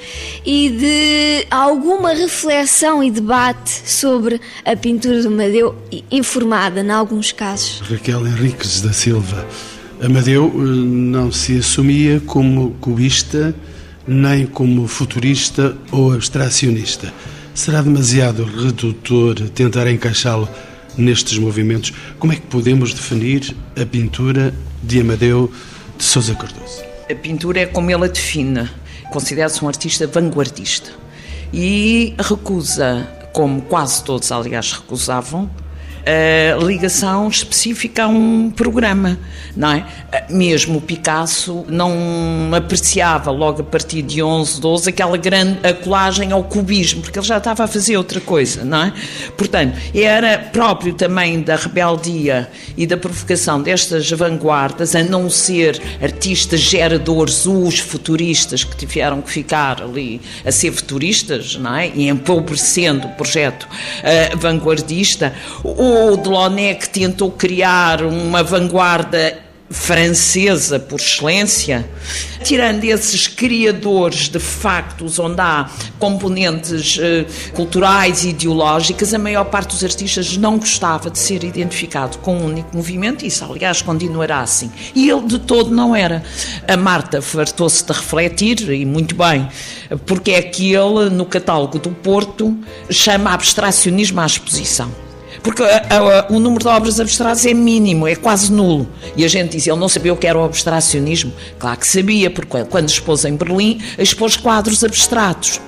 e 0.44 0.70
de 0.70 1.46
alguma 1.50 2.14
reflexão 2.14 3.04
e 3.04 3.10
debate 3.10 3.82
sobre 3.84 4.40
a 4.64 4.74
pintura 4.74 5.22
do 5.22 5.28
Amadeu, 5.28 5.76
informada 6.10 6.80
em 6.80 6.90
alguns 6.90 7.32
casos. 7.32 7.80
Raquel 7.80 8.26
Henriques 8.26 8.80
da 8.80 8.92
Silva. 8.92 9.46
Amadeu 10.00 10.46
eh, 10.54 10.58
não 10.58 11.30
se 11.30 11.58
assumia 11.58 12.20
como 12.24 12.70
cubista 12.80 13.54
nem 14.06 14.46
como 14.46 14.86
futurista 14.88 15.76
ou 15.92 16.14
abstracionista. 16.14 17.12
Será 17.58 17.82
demasiado 17.82 18.44
redutor 18.44 19.34
tentar 19.50 19.90
encaixá-lo 19.90 20.48
nestes 20.96 21.38
movimentos? 21.38 21.92
Como 22.16 22.32
é 22.32 22.36
que 22.36 22.42
podemos 22.42 22.94
definir 22.94 23.52
a 23.76 23.84
pintura 23.84 24.54
de 24.80 25.00
Amadeu 25.00 25.52
de 25.98 26.04
Sousa 26.04 26.36
Cardoso? 26.36 26.84
A 27.10 27.14
pintura 27.16 27.62
é 27.62 27.66
como 27.66 27.90
ele 27.90 28.04
a 28.04 28.06
define. 28.06 28.70
Considera-se 29.10 29.64
um 29.64 29.66
artista 29.66 30.06
vanguardista 30.06 30.92
e 31.52 32.14
recusa, 32.16 33.08
como 33.32 33.60
quase 33.62 34.04
todos, 34.04 34.30
aliás, 34.30 34.74
recusavam, 34.74 35.50
a 36.08 36.64
ligação 36.64 37.28
específica 37.28 38.04
a 38.04 38.08
um 38.08 38.50
programa, 38.50 39.18
não 39.56 39.72
é? 39.72 39.84
Mesmo 40.30 40.78
o 40.78 40.80
Picasso 40.80 41.64
não 41.68 42.50
apreciava 42.54 43.30
logo 43.30 43.60
a 43.60 43.64
partir 43.64 44.02
de 44.02 44.22
11, 44.22 44.60
12 44.60 44.90
aquela 44.90 45.16
grande 45.16 45.58
a 45.66 45.72
colagem 45.74 46.32
ao 46.32 46.42
cubismo, 46.44 47.02
porque 47.02 47.18
ele 47.18 47.26
já 47.26 47.38
estava 47.38 47.64
a 47.64 47.66
fazer 47.66 47.96
outra 47.96 48.20
coisa, 48.20 48.64
não 48.64 48.84
é? 48.84 48.92
Portanto, 49.36 49.76
era 49.94 50.38
próprio 50.38 50.94
também 50.94 51.40
da 51.42 51.56
rebeldia 51.56 52.48
e 52.76 52.86
da 52.86 52.96
provocação 52.96 53.60
destas 53.60 54.10
vanguardas, 54.10 54.94
a 54.94 55.02
não 55.02 55.28
ser 55.28 55.80
artistas 56.02 56.60
geradores, 56.60 57.44
os 57.46 57.78
futuristas 57.78 58.64
que 58.64 58.76
tiveram 58.76 59.20
que 59.20 59.30
ficar 59.30 59.82
ali 59.82 60.20
a 60.44 60.52
ser 60.52 60.72
futuristas, 60.72 61.56
não 61.56 61.74
é? 61.74 61.88
E 61.88 62.08
empobrecendo 62.08 63.08
o 63.08 63.10
projeto 63.10 63.64
uh, 63.64 64.38
vanguardista, 64.38 65.34
o 65.62 65.97
ou 65.98 66.12
o 66.12 66.16
Delaunay 66.16 66.76
tentou 66.76 67.30
criar 67.30 68.02
uma 68.04 68.42
vanguarda 68.42 69.36
francesa 69.70 70.78
por 70.78 70.98
excelência, 70.98 71.86
tirando 72.42 72.84
esses 72.84 73.26
criadores 73.26 74.28
de 74.28 74.38
factos 74.38 75.18
onde 75.18 75.40
há 75.40 75.68
componentes 75.98 76.98
eh, 76.98 77.26
culturais 77.52 78.24
e 78.24 78.30
ideológicas, 78.30 79.12
a 79.12 79.18
maior 79.18 79.44
parte 79.44 79.70
dos 79.70 79.84
artistas 79.84 80.38
não 80.38 80.56
gostava 80.58 81.10
de 81.10 81.18
ser 81.18 81.44
identificado 81.44 82.16
com 82.18 82.38
um 82.38 82.46
único 82.46 82.74
movimento, 82.74 83.26
isso 83.26 83.44
aliás 83.44 83.82
continuará 83.82 84.40
assim. 84.40 84.70
E 84.94 85.10
ele 85.10 85.26
de 85.26 85.38
todo 85.38 85.70
não 85.70 85.94
era. 85.94 86.22
A 86.66 86.76
Marta 86.76 87.20
fartou-se 87.20 87.84
de 87.84 87.92
refletir, 87.92 88.70
e 88.70 88.86
muito 88.86 89.14
bem, 89.14 89.48
porque 90.06 90.30
é 90.30 90.42
que 90.42 90.72
ele, 90.72 91.10
no 91.10 91.26
catálogo 91.26 91.78
do 91.78 91.90
Porto, 91.90 92.56
chama 92.88 93.34
abstracionismo 93.34 94.20
à 94.20 94.26
exposição. 94.26 95.07
Porque 95.42 95.62
a, 95.62 95.86
a, 95.90 96.26
o 96.32 96.38
número 96.38 96.62
de 96.62 96.68
obras 96.68 97.00
abstratas 97.00 97.44
é 97.46 97.54
mínimo, 97.54 98.06
é 98.06 98.14
quase 98.14 98.52
nulo. 98.52 98.88
E 99.16 99.24
a 99.24 99.28
gente 99.28 99.52
diz, 99.52 99.66
ele 99.66 99.76
não 99.76 99.88
sabia 99.88 100.12
o 100.12 100.16
que 100.16 100.26
era 100.26 100.38
o 100.38 100.44
abstracionismo? 100.44 101.32
Claro 101.58 101.78
que 101.78 101.86
sabia, 101.86 102.30
porque 102.30 102.64
quando 102.64 102.88
expôs 102.88 103.24
em 103.24 103.36
Berlim, 103.36 103.80
expôs 103.98 104.36
quadros 104.36 104.82
abstratos 104.84 105.60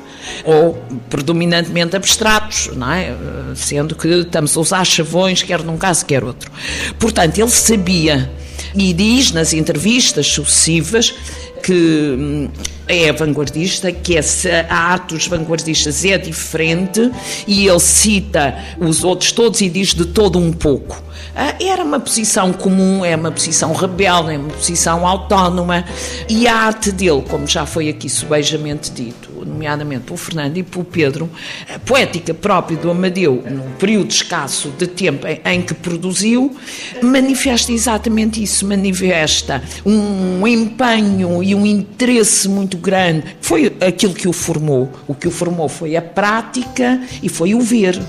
ou 0.44 0.74
predominantemente 1.09 1.96
abstratos, 1.96 2.70
não 2.76 2.92
é? 2.92 3.14
sendo 3.54 3.94
que 3.94 4.09
estamos 4.09 4.56
a 4.56 4.61
usar 4.61 4.85
chavões, 4.85 5.42
quer 5.42 5.62
num 5.62 5.76
caso, 5.76 6.04
quer 6.04 6.22
outro. 6.24 6.50
Portanto, 6.98 7.38
ele 7.38 7.50
sabia 7.50 8.30
e 8.74 8.92
diz 8.92 9.33
nas 9.33 9.52
entrevistas 9.52 10.26
sucessivas 10.26 11.14
que 11.62 12.16
hum, 12.18 12.49
é 12.88 13.12
vanguardista, 13.12 13.92
que 13.92 14.18
a 14.18 14.75
arte 14.75 15.14
dos 15.14 15.27
vanguardistas 15.29 16.05
é 16.05 16.18
diferente 16.18 17.11
e 17.46 17.68
ele 17.68 17.79
cita 17.79 18.57
os 18.79 19.05
outros 19.05 19.31
todos 19.33 19.61
e 19.61 19.68
diz 19.68 19.94
de 19.94 20.07
todo 20.07 20.38
um 20.38 20.53
pouco. 20.53 21.01
Ah, 21.35 21.55
era 21.61 21.85
uma 21.85 22.01
posição 22.01 22.53
comum, 22.53 23.05
é 23.05 23.14
uma 23.14 23.31
posição 23.31 23.73
rebelde, 23.73 24.35
é 24.35 24.38
uma 24.38 24.49
posição 24.51 25.07
autónoma 25.07 25.85
e 26.29 26.49
a 26.49 26.57
arte 26.57 26.90
dele, 26.90 27.23
como 27.23 27.46
já 27.46 27.64
foi 27.64 27.88
aqui 27.88 28.09
subejamente 28.09 28.90
dito, 28.90 29.30
nomeadamente 29.44 30.05
pelo 30.05 30.16
Fernando 30.16 30.57
e 30.57 30.62
pelo 30.62 30.85
Pedro, 30.85 31.31
a 31.72 31.79
poética 31.79 32.33
própria 32.35 32.76
do 32.76 32.90
Amadeu, 32.90 33.42
no 33.48 33.62
período 33.79 34.11
escasso 34.11 34.70
de 34.79 34.87
tempo 34.87 35.26
em 35.44 35.62
que 35.62 35.74
produziu, 35.74 36.57
manifesta 37.03 37.72
exatamente 37.72 38.42
isso, 38.42 38.66
manifesta 38.66 39.62
um 39.85 40.46
empenho 40.46 41.42
e 41.42 41.55
um 41.55 41.66
interesse 41.66 42.48
muito 42.48 42.76
grande. 42.76 43.24
Foi 43.40 43.72
aquilo 43.81 44.14
que 44.14 44.29
o 44.29 44.33
formou. 44.33 44.90
O 45.07 45.14
que 45.14 45.29
o 45.29 45.31
formou 45.31 45.68
foi 45.68 45.96
a 45.96 46.03
prática 46.03 47.00
e 47.22 47.29
foi 47.29 47.55
o 47.55 47.61
ver. 47.61 48.00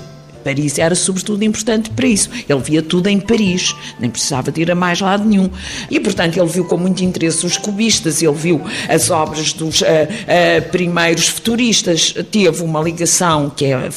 Paris 0.42 0.78
era 0.78 0.94
sobretudo 0.94 1.44
importante 1.44 1.90
para 1.90 2.06
isso. 2.06 2.30
Ele 2.48 2.60
via 2.60 2.82
tudo 2.82 3.08
em 3.08 3.18
Paris, 3.20 3.74
nem 3.98 4.10
precisava 4.10 4.50
de 4.50 4.62
ir 4.62 4.70
a 4.70 4.74
mais 4.74 5.00
lado 5.00 5.24
nenhum. 5.24 5.50
E, 5.90 6.00
portanto, 6.00 6.36
ele 6.36 6.48
viu 6.48 6.64
com 6.64 6.76
muito 6.76 7.04
interesse 7.04 7.44
os 7.46 7.56
cubistas, 7.56 8.22
ele 8.22 8.32
viu 8.32 8.60
as 8.88 9.10
obras 9.10 9.52
dos 9.52 9.80
uh, 9.80 9.84
uh, 9.84 10.70
primeiros 10.70 11.28
futuristas, 11.28 12.14
teve 12.30 12.62
uma 12.62 12.80
ligação 12.80 13.50
que 13.50 13.66
é, 13.66 13.88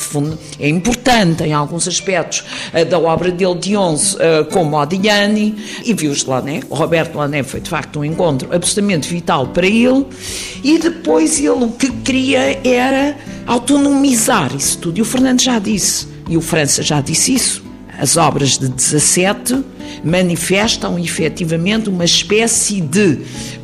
é 0.60 0.70
importante 0.70 1.44
em 1.44 1.54
alguns 1.54 1.88
aspectos 1.88 2.44
uh, 2.74 2.86
da 2.86 3.00
obra 3.00 3.32
dele 3.32 3.56
de 3.56 3.76
Onze 3.76 4.18
com 4.52 4.64
Modigliani 4.64 5.56
e 5.84 5.94
viu 5.94 6.12
os 6.12 6.26
Lané. 6.26 6.62
O 6.70 6.76
Roberto 6.76 7.16
Lané 7.16 7.44
foi, 7.44 7.60
de 7.60 7.70
facto, 7.70 8.00
um 8.00 8.06
encontro 8.06 8.54
absolutamente 8.54 9.08
vital 9.08 9.48
para 9.48 9.68
ele 9.68 10.06
e 10.64 10.78
depois 10.78 11.40
ele 11.40 11.50
o 11.50 11.72
que 11.72 11.92
queria 11.92 12.60
era 12.64 13.18
autonomizar 13.46 14.56
isso 14.56 14.78
tudo. 14.80 14.98
E 15.00 15.02
o 15.02 15.06
Fernando 15.06 15.42
já 15.42 15.60
disse 15.60 16.15
e 16.30 16.38
o 16.38 16.42
França 16.42 16.82
já 16.82 17.02
disse 17.02 17.34
isso, 17.34 17.64
as 17.98 18.18
obras 18.18 18.58
de 18.58 18.68
17 18.68 19.64
manifestam 20.04 21.00
efetivamente 21.00 21.90
uma 21.90 22.06
espécie 22.06 22.82
de 22.82 23.20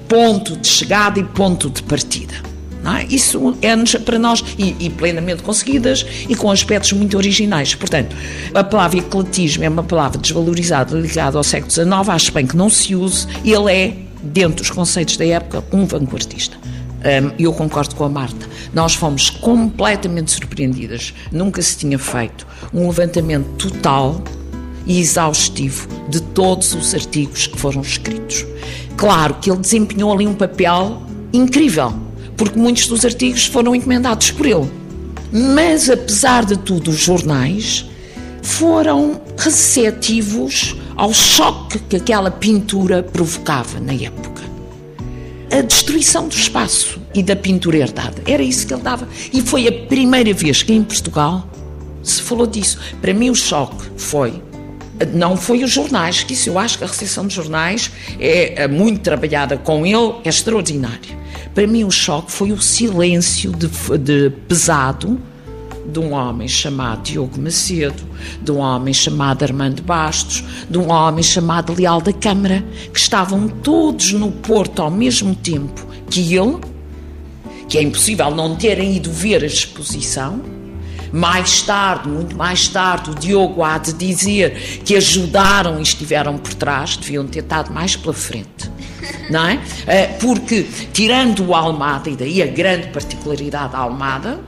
ponto 0.08 0.56
de 0.58 0.68
chegada 0.68 1.20
e 1.20 1.24
ponto 1.24 1.70
de 1.70 1.84
partida. 1.84 2.52
É? 2.84 3.06
Isso 3.14 3.56
é 3.62 4.00
para 4.00 4.18
nós 4.18 4.44
e, 4.58 4.76
e, 4.80 4.90
plenamente 4.90 5.44
conseguidas 5.44 6.04
e 6.28 6.36
com 6.36 6.50
aspectos 6.50 6.92
muito 6.94 7.16
originais. 7.16 7.76
Portanto, 7.76 8.16
a 8.56 8.64
palavra 8.64 8.98
ecletismo 8.98 9.64
é 9.64 9.70
uma 9.70 9.84
palavra 9.84 10.18
desvalorizada 10.20 10.98
ligada 10.98 11.38
ao 11.38 11.44
século 11.44 11.72
XIX, 11.72 11.92
acho 12.10 12.32
bem 12.32 12.48
que 12.48 12.58
não 12.58 12.70
se 12.70 12.96
use, 12.96 13.28
ele 13.46 13.72
é, 13.72 13.94
dentro 14.24 14.58
dos 14.58 14.72
conceitos 14.72 15.16
da 15.16 15.26
época, 15.26 15.64
um 15.72 15.86
vanguardista. 15.86 16.58
E 17.38 17.44
eu 17.44 17.54
concordo 17.54 17.96
com 17.96 18.04
a 18.04 18.10
Marta. 18.10 18.48
Nós 18.74 18.94
fomos 18.94 19.30
completamente 19.30 20.32
surpreendidas. 20.32 21.14
Nunca 21.32 21.62
se 21.62 21.78
tinha 21.78 21.98
feito 21.98 22.46
um 22.74 22.88
levantamento 22.88 23.70
total 23.70 24.24
e 24.86 25.00
exaustivo 25.00 25.88
de 26.10 26.22
todos 26.22 26.74
os 26.74 26.94
artigos 26.94 27.48
que 27.48 27.58
foram 27.58 27.82
escritos. 27.82 28.46
Claro 28.98 29.36
que 29.36 29.50
ele 29.50 29.60
desempenhou 29.60 30.14
ali 30.14 30.28
um 30.28 30.34
papel 30.34 31.02
incrível, 31.34 31.94
porque 32.38 32.60
muitos 32.60 32.88
dos 32.88 33.04
artigos 33.04 33.46
foram 33.46 33.76
encomendados 33.76 34.32
por 34.32 34.46
ele. 34.46 34.70
Mas, 35.32 35.90
apesar 35.90 36.46
de 36.46 36.58
tudo, 36.58 36.92
os 36.92 36.98
jornais 36.98 37.90
foram 38.44 39.22
receptivos 39.38 40.76
ao 40.96 41.14
choque 41.14 41.80
que 41.80 41.96
aquela 41.96 42.30
pintura 42.30 43.02
provocava 43.02 43.80
na 43.80 43.94
época 43.94 44.51
a 45.52 45.62
destruição 45.62 46.28
do 46.28 46.36
espaço 46.36 47.00
e 47.14 47.22
da 47.22 47.36
pintura 47.36 47.78
herdada. 47.78 48.22
Era 48.26 48.42
isso 48.42 48.66
que 48.66 48.74
ele 48.74 48.82
dava. 48.82 49.08
E 49.34 49.42
foi 49.42 49.68
a 49.68 49.72
primeira 49.72 50.34
vez 50.34 50.64
que 50.64 50.74
em 50.74 50.84
Portugal 50.84 51.48
se 52.02 52.22
falou 52.22 52.48
disso. 52.48 52.80
Para 53.02 53.14
mim, 53.14 53.30
o 53.30 53.36
choque 53.36 53.86
foi. 53.98 54.42
Não 55.14 55.36
foi 55.36 55.64
os 55.64 55.72
jornais, 55.72 56.24
que 56.24 56.34
isso 56.34 56.50
eu 56.50 56.60
acho 56.60 56.78
que 56.78 56.84
a 56.84 56.88
recepção 56.88 57.26
dos 57.26 57.34
jornais 57.34 57.92
é, 58.20 58.64
é 58.64 58.68
muito 58.68 59.02
trabalhada 59.02 59.58
com 59.58 59.86
ele, 59.86 60.16
é 60.24 60.30
extraordinária. 60.30 61.20
Para 61.54 61.68
mim, 61.68 61.84
o 61.84 61.92
choque 61.92 62.32
foi 62.32 62.52
o 62.52 62.62
silêncio 62.62 63.52
de, 63.52 63.68
de 63.98 64.30
pesado 64.48 65.20
de 65.86 66.00
um 66.00 66.14
homem 66.14 66.48
chamado 66.48 67.04
Diogo 67.04 67.40
Macedo, 67.40 68.04
de 68.42 68.52
um 68.52 68.60
homem 68.60 68.94
chamado 68.94 69.44
Armando 69.44 69.82
Bastos, 69.82 70.44
de 70.70 70.78
um 70.78 70.92
homem 70.92 71.24
chamado 71.24 71.74
Leal 71.74 72.02
da 72.02 72.14
Câmara, 72.14 72.64
que 72.94 73.00
estavam 73.00 73.48
todos 73.48 74.14
no 74.14 74.32
Porto 74.32 74.82
ao 74.82 74.92
mesmo 74.92 75.36
tempo 75.36 75.86
que 76.10 76.36
ele, 76.36 76.58
que 77.68 77.78
é 77.78 77.82
impossível 77.82 78.30
não 78.32 78.56
terem 78.56 78.96
ido 78.96 79.12
ver 79.12 79.44
a 79.44 79.48
exposição. 79.48 80.42
Mais 81.12 81.62
tarde, 81.62 82.08
muito 82.08 82.38
mais 82.38 82.70
tarde, 82.70 83.10
o 83.10 83.16
Diogo 83.16 83.64
há 83.64 83.78
de 83.78 83.92
dizer 83.92 84.82
que 84.86 84.96
ajudaram 84.96 85.78
e 85.78 85.82
estiveram 85.82 86.38
por 86.38 86.54
trás, 86.54 86.96
deviam 86.96 87.28
ter 87.28 87.40
estado 87.40 87.74
mais 87.74 87.98
pela 87.98 88.14
frente. 88.14 88.72
Não 89.30 89.46
é? 89.46 89.60
Eh, 89.88 90.08
porque, 90.22 90.66
tirando 90.94 91.46
o 91.46 91.54
Almada, 91.54 92.10
e 92.10 92.16
daí 92.16 92.42
a 92.42 92.48
grande 92.48 92.88
particularidade 92.90 93.74
da 93.74 93.80
Almada, 93.80 94.40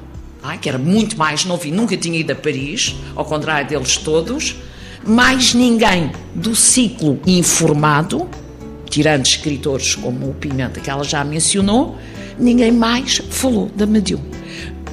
que 0.59 0.67
era 0.69 0.77
muito 0.77 1.17
mais 1.17 1.45
novo 1.45 1.65
e 1.65 1.71
nunca 1.71 1.95
tinha 1.95 2.19
ido 2.19 2.31
a 2.31 2.35
Paris, 2.35 2.95
ao 3.15 3.25
contrário 3.25 3.67
deles 3.67 3.97
todos, 3.97 4.55
mais 5.05 5.53
ninguém 5.53 6.11
do 6.35 6.55
ciclo 6.55 7.19
informado, 7.25 8.29
tirando 8.89 9.25
escritores 9.25 9.95
como 9.95 10.29
o 10.29 10.33
Pimenta, 10.33 10.79
que 10.79 10.89
ela 10.89 11.03
já 11.03 11.23
mencionou, 11.23 11.97
ninguém 12.37 12.71
mais 12.71 13.21
falou 13.29 13.69
da 13.75 13.85
Medium. 13.85 14.21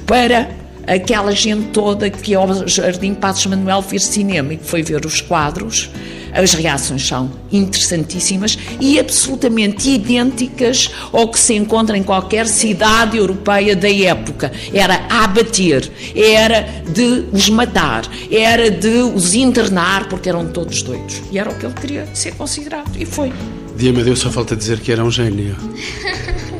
Para 0.05 0.60
aquela 0.93 1.33
gente 1.33 1.69
toda 1.69 2.09
que 2.09 2.35
ao 2.35 2.67
Jardim 2.67 3.13
Passos 3.13 3.45
Manuel 3.45 3.81
ver 3.81 4.01
cinema 4.01 4.53
e 4.53 4.57
que 4.57 4.65
foi 4.65 4.83
ver 4.83 5.05
os 5.05 5.21
quadros, 5.21 5.89
as 6.33 6.53
reações 6.53 7.05
são 7.05 7.31
interessantíssimas 7.51 8.57
e 8.79 8.99
absolutamente 8.99 9.89
idênticas 9.89 10.89
ao 11.11 11.27
que 11.29 11.39
se 11.39 11.53
encontra 11.53 11.97
em 11.97 12.03
qualquer 12.03 12.47
cidade 12.47 13.17
europeia 13.17 13.75
da 13.75 13.89
época. 13.89 14.51
Era 14.73 15.05
abater, 15.09 15.89
era 16.15 16.83
de 16.87 17.25
os 17.31 17.49
matar, 17.49 18.03
era 18.29 18.69
de 18.69 19.01
os 19.01 19.33
internar, 19.33 20.07
porque 20.07 20.29
eram 20.29 20.47
todos 20.47 20.81
doidos. 20.81 21.21
E 21.31 21.39
era 21.39 21.49
o 21.49 21.55
que 21.55 21.65
ele 21.65 21.75
queria 21.75 22.07
ser 22.13 22.33
considerado. 22.35 22.91
E 22.97 23.05
foi. 23.05 23.31
De 23.75 23.89
Amadeu 23.89 24.15
só 24.15 24.29
falta 24.29 24.55
dizer 24.55 24.79
que 24.79 24.91
era 24.91 25.03
um 25.03 25.11
gênio. 25.11 25.55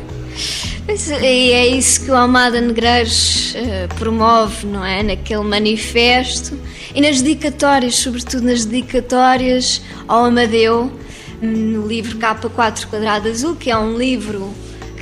E 1.22 1.52
é 1.52 1.66
isso 1.68 2.04
que 2.04 2.10
o 2.10 2.14
Almada 2.14 2.60
Negreiros 2.60 3.54
uh, 3.54 3.94
promove, 3.94 4.66
não 4.66 4.84
é? 4.84 5.02
Naquele 5.02 5.42
manifesto 5.42 6.58
e 6.94 7.00
nas 7.00 7.22
dedicatórias, 7.22 7.94
sobretudo 7.94 8.42
nas 8.42 8.66
dedicatórias 8.66 9.80
ao 10.06 10.26
Amadeu, 10.26 10.92
no 11.40 11.86
livro 11.86 12.18
K4 12.18 12.86
Quadrado 12.88 13.30
Azul, 13.30 13.56
que 13.56 13.70
é 13.70 13.78
um 13.78 13.96
livro 13.96 14.52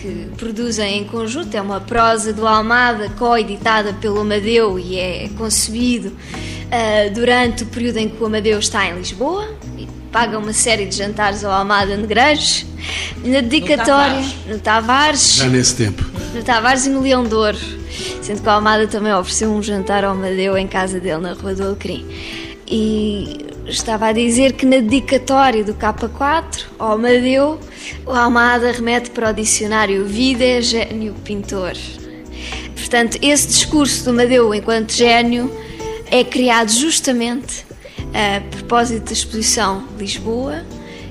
que 0.01 0.29
produzem 0.37 1.01
em 1.01 1.05
conjunto, 1.05 1.53
é 1.57 1.61
uma 1.61 1.81
prosa 1.81 2.33
do 2.33 2.47
Almada, 2.47 3.11
co-editada 3.19 3.93
pelo 3.93 4.21
Amadeu 4.21 4.79
e 4.79 4.97
é 4.97 5.29
concebido 5.37 6.09
uh, 6.11 7.13
durante 7.13 7.65
o 7.65 7.67
período 7.67 7.97
em 7.97 8.09
que 8.09 8.23
o 8.23 8.27
Amadeu 8.27 8.61
está 8.61 8.87
em 8.87 8.95
Lisboa 8.95 9.49
paga 10.13 10.39
uma 10.39 10.53
série 10.53 10.87
de 10.87 10.97
jantares 10.97 11.45
ao 11.45 11.53
Almada 11.53 11.97
Negreiros. 11.97 12.67
Na 13.25 13.41
dedicatória, 13.41 14.17
no 14.17 14.23
Tavares. 14.23 14.47
no 14.47 14.59
Tavares. 14.59 15.35
Já 15.37 15.47
nesse 15.47 15.77
tempo. 15.77 16.05
No 16.35 16.43
Tavares 16.43 16.87
e 16.87 16.91
no 16.91 17.01
Leão 17.01 17.25
de 17.25 17.35
Ouro. 17.35 17.59
Sendo 18.23 18.43
que 18.43 18.49
o 18.49 18.51
Almada 18.51 18.87
também 18.87 19.13
ofereceu 19.13 19.51
um 19.51 19.63
jantar 19.63 20.05
ao 20.05 20.13
Amadeu 20.13 20.57
em 20.57 20.67
casa 20.67 20.99
dele, 21.01 21.19
na 21.19 21.33
Rua 21.33 21.55
do 21.55 21.65
Alecrim. 21.65 22.07
E 22.67 23.47
estava 23.67 24.07
a 24.07 24.13
dizer 24.13 24.53
que 24.53 24.65
na 24.65 24.79
dedicatória 24.79 25.65
do 25.65 25.75
K4 25.75 26.65
ao 26.79 26.93
Amadeu, 26.93 27.59
o 28.07 28.11
Almada 28.11 28.73
remete 28.73 29.11
para 29.11 29.31
o 29.31 29.33
dicionário 29.33 30.05
Vida 30.07 30.45
é 30.45 30.63
Gênio 30.63 31.15
Pintor. 31.25 31.73
Portanto, 32.75 33.19
esse 33.23 33.49
discurso 33.49 34.05
do 34.05 34.11
Amadeu 34.11 34.55
enquanto 34.55 34.93
gênio 34.93 35.53
é 36.11 36.25
criado 36.25 36.71
justamente 36.71 37.70
a 38.15 38.41
propósito 38.41 39.07
da 39.07 39.13
exposição 39.13 39.85
Lisboa 39.99 40.65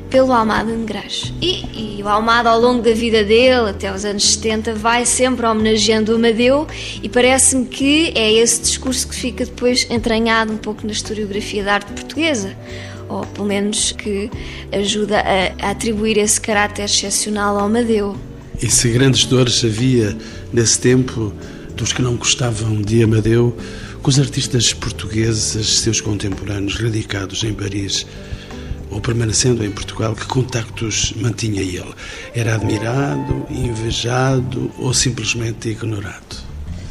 pelo 0.10 0.34
Almada 0.34 0.72
Negrais. 0.72 1.32
E, 1.42 1.98
e, 2.00 2.04
o 2.04 2.08
Almada, 2.08 2.50
ao 2.50 2.60
longo 2.60 2.82
da 2.82 2.94
vida 2.94 3.24
dele, 3.24 3.70
até 3.70 3.94
os 3.94 4.04
anos 4.04 4.34
70, 4.34 4.74
vai 4.74 5.06
sempre 5.06 5.46
homenageando 5.46 6.12
o 6.12 6.16
Amadeu 6.16 6.68
e 7.02 7.08
parece-me 7.08 7.66
que 7.66 8.12
é 8.16 8.34
esse 8.34 8.62
discurso 8.62 9.08
que 9.08 9.16
fica 9.16 9.46
depois 9.46 9.88
entranhado 9.90 10.52
um 10.52 10.58
pouco 10.58 10.86
na 10.86 10.92
historiografia 10.92 11.64
da 11.64 11.76
arte 11.76 11.92
portuguesa, 11.94 12.56
ou 13.08 13.22
pelo 13.26 13.48
menos 13.48 13.92
que 13.92 14.32
ajuda 14.72 15.20
a, 15.20 15.68
a 15.68 15.72
atribuir 15.72 16.18
esse 16.18 16.42
caráter 16.42 16.84
excepcional 16.86 17.58
ao 17.58 17.66
Amadeu. 17.66 18.18
E 18.62 18.70
se 18.70 18.90
grandes 18.90 19.26
dores 19.26 19.64
havia 19.64 20.18
nesse 20.52 20.80
tempo 20.80 21.32
dos 21.76 21.94
que 21.94 22.02
não 22.02 22.16
gostavam 22.18 22.82
de 22.82 23.04
Amadeu, 23.04 23.56
com 24.02 24.10
os 24.10 24.20
artistas 24.20 24.74
portugueses, 24.74 25.80
seus 25.80 26.02
contemporâneos 26.02 26.80
radicados 26.80 27.44
em 27.44 27.54
Paris, 27.54 28.06
ou 28.90 29.00
permanecendo 29.00 29.64
em 29.64 29.72
Portugal, 29.72 30.16
que 30.16 30.26
contactos 30.26 31.14
mantinha 31.18 31.62
ele? 31.62 31.94
Era 32.34 32.56
admirado, 32.56 33.46
invejado 33.50 34.72
ou 34.78 34.94
simplesmente 34.94 35.70
ignorado? 35.70 36.49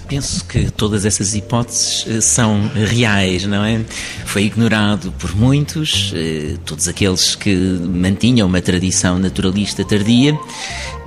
Penso 0.09 0.43
que 0.47 0.71
todas 0.71 1.05
essas 1.05 1.35
hipóteses 1.35 2.07
eh, 2.09 2.21
são 2.23 2.67
reais, 2.69 3.45
não 3.45 3.63
é? 3.63 3.85
Foi 4.25 4.45
ignorado 4.45 5.13
por 5.19 5.37
muitos, 5.37 6.13
eh, 6.15 6.57
todos 6.65 6.89
aqueles 6.89 7.35
que 7.35 7.55
mantinham 7.55 8.49
uma 8.49 8.63
tradição 8.63 9.19
naturalista 9.19 9.85
tardia. 9.85 10.39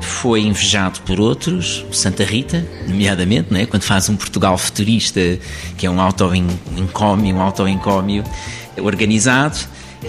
Foi 0.02 0.42
invejado 0.42 1.02
por 1.02 1.20
outros, 1.20 1.84
Santa 1.92 2.24
Rita, 2.24 2.64
nomeadamente, 2.88 3.48
não 3.52 3.60
é? 3.60 3.66
quando 3.66 3.84
faz 3.84 4.08
um 4.08 4.16
Portugal 4.16 4.56
futurista, 4.56 5.20
que 5.78 5.88
é 5.88 5.90
um 5.90 6.00
auto-encómio, 6.00 7.36
um 7.36 7.42
auto-encómio 7.42 8.24
organizado 8.78 9.58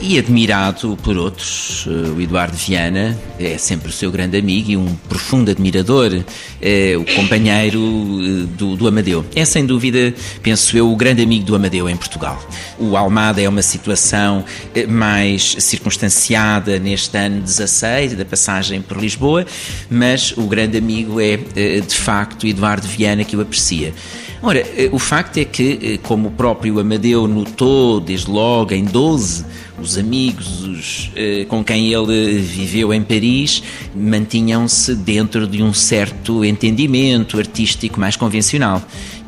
e 0.00 0.18
admirado 0.18 0.96
por 1.02 1.16
outros. 1.16 1.86
Eh, 1.86 2.10
o 2.10 2.20
Eduardo 2.20 2.56
Viana 2.56 3.18
é 3.38 3.58
sempre 3.58 3.88
o 3.88 3.92
seu 3.92 4.10
grande 4.10 4.38
amigo 4.38 4.70
e 4.70 4.76
um 4.76 4.94
profundo 5.08 5.50
admirador, 5.50 6.24
é 6.60 6.96
o 6.96 7.04
companheiro 7.16 7.80
eh, 7.80 8.46
do, 8.56 8.76
do, 8.76 8.88
Amadeu. 8.88 9.24
É 9.34 9.44
sem 9.44 9.66
dúvida, 9.66 10.14
penso 10.42 10.76
eu, 10.76 10.90
o 10.90 10.96
grande 10.96 11.22
amigo 11.22 11.44
do 11.44 11.54
Amadeu 11.54 11.88
em 11.88 11.96
Portugal. 11.96 12.42
O 12.78 12.96
Almada 12.96 13.40
é 13.40 13.48
uma 13.48 13.62
situação 13.62 14.44
mais 14.88 15.56
circunstanciada 15.58 16.78
neste 16.78 17.16
ano 17.16 17.40
16, 17.40 18.14
da 18.14 18.24
passagem 18.24 18.80
por 18.80 18.98
Lisboa, 18.98 19.46
mas 19.90 20.32
o 20.36 20.42
grande 20.42 20.78
amigo 20.78 21.20
é, 21.20 21.36
de 21.36 21.94
facto, 21.94 22.46
Eduardo 22.46 22.86
Viana, 22.86 23.24
que 23.24 23.36
o 23.36 23.40
aprecia. 23.40 23.92
Ora, 24.42 24.64
o 24.90 24.98
facto 24.98 25.36
é 25.38 25.44
que, 25.44 26.00
como 26.02 26.28
o 26.28 26.30
próprio 26.32 26.80
Amadeu 26.80 27.28
notou 27.28 28.00
desde 28.00 28.28
logo 28.28 28.74
em 28.74 28.84
12, 28.84 29.44
os 29.80 29.96
amigos 29.96 30.62
os, 30.62 31.10
eh, 31.16 31.44
com 31.48 31.64
quem 31.64 31.92
ele 31.92 32.38
viveu 32.38 32.92
em 32.92 33.02
Paris 33.02 33.62
mantinham-se 33.94 34.94
dentro 34.94 35.46
de 35.46 35.62
um 35.62 35.72
certo 35.72 36.44
entendimento 36.44 37.38
artístico 37.38 37.98
mais 37.98 38.16
convencional 38.16 38.82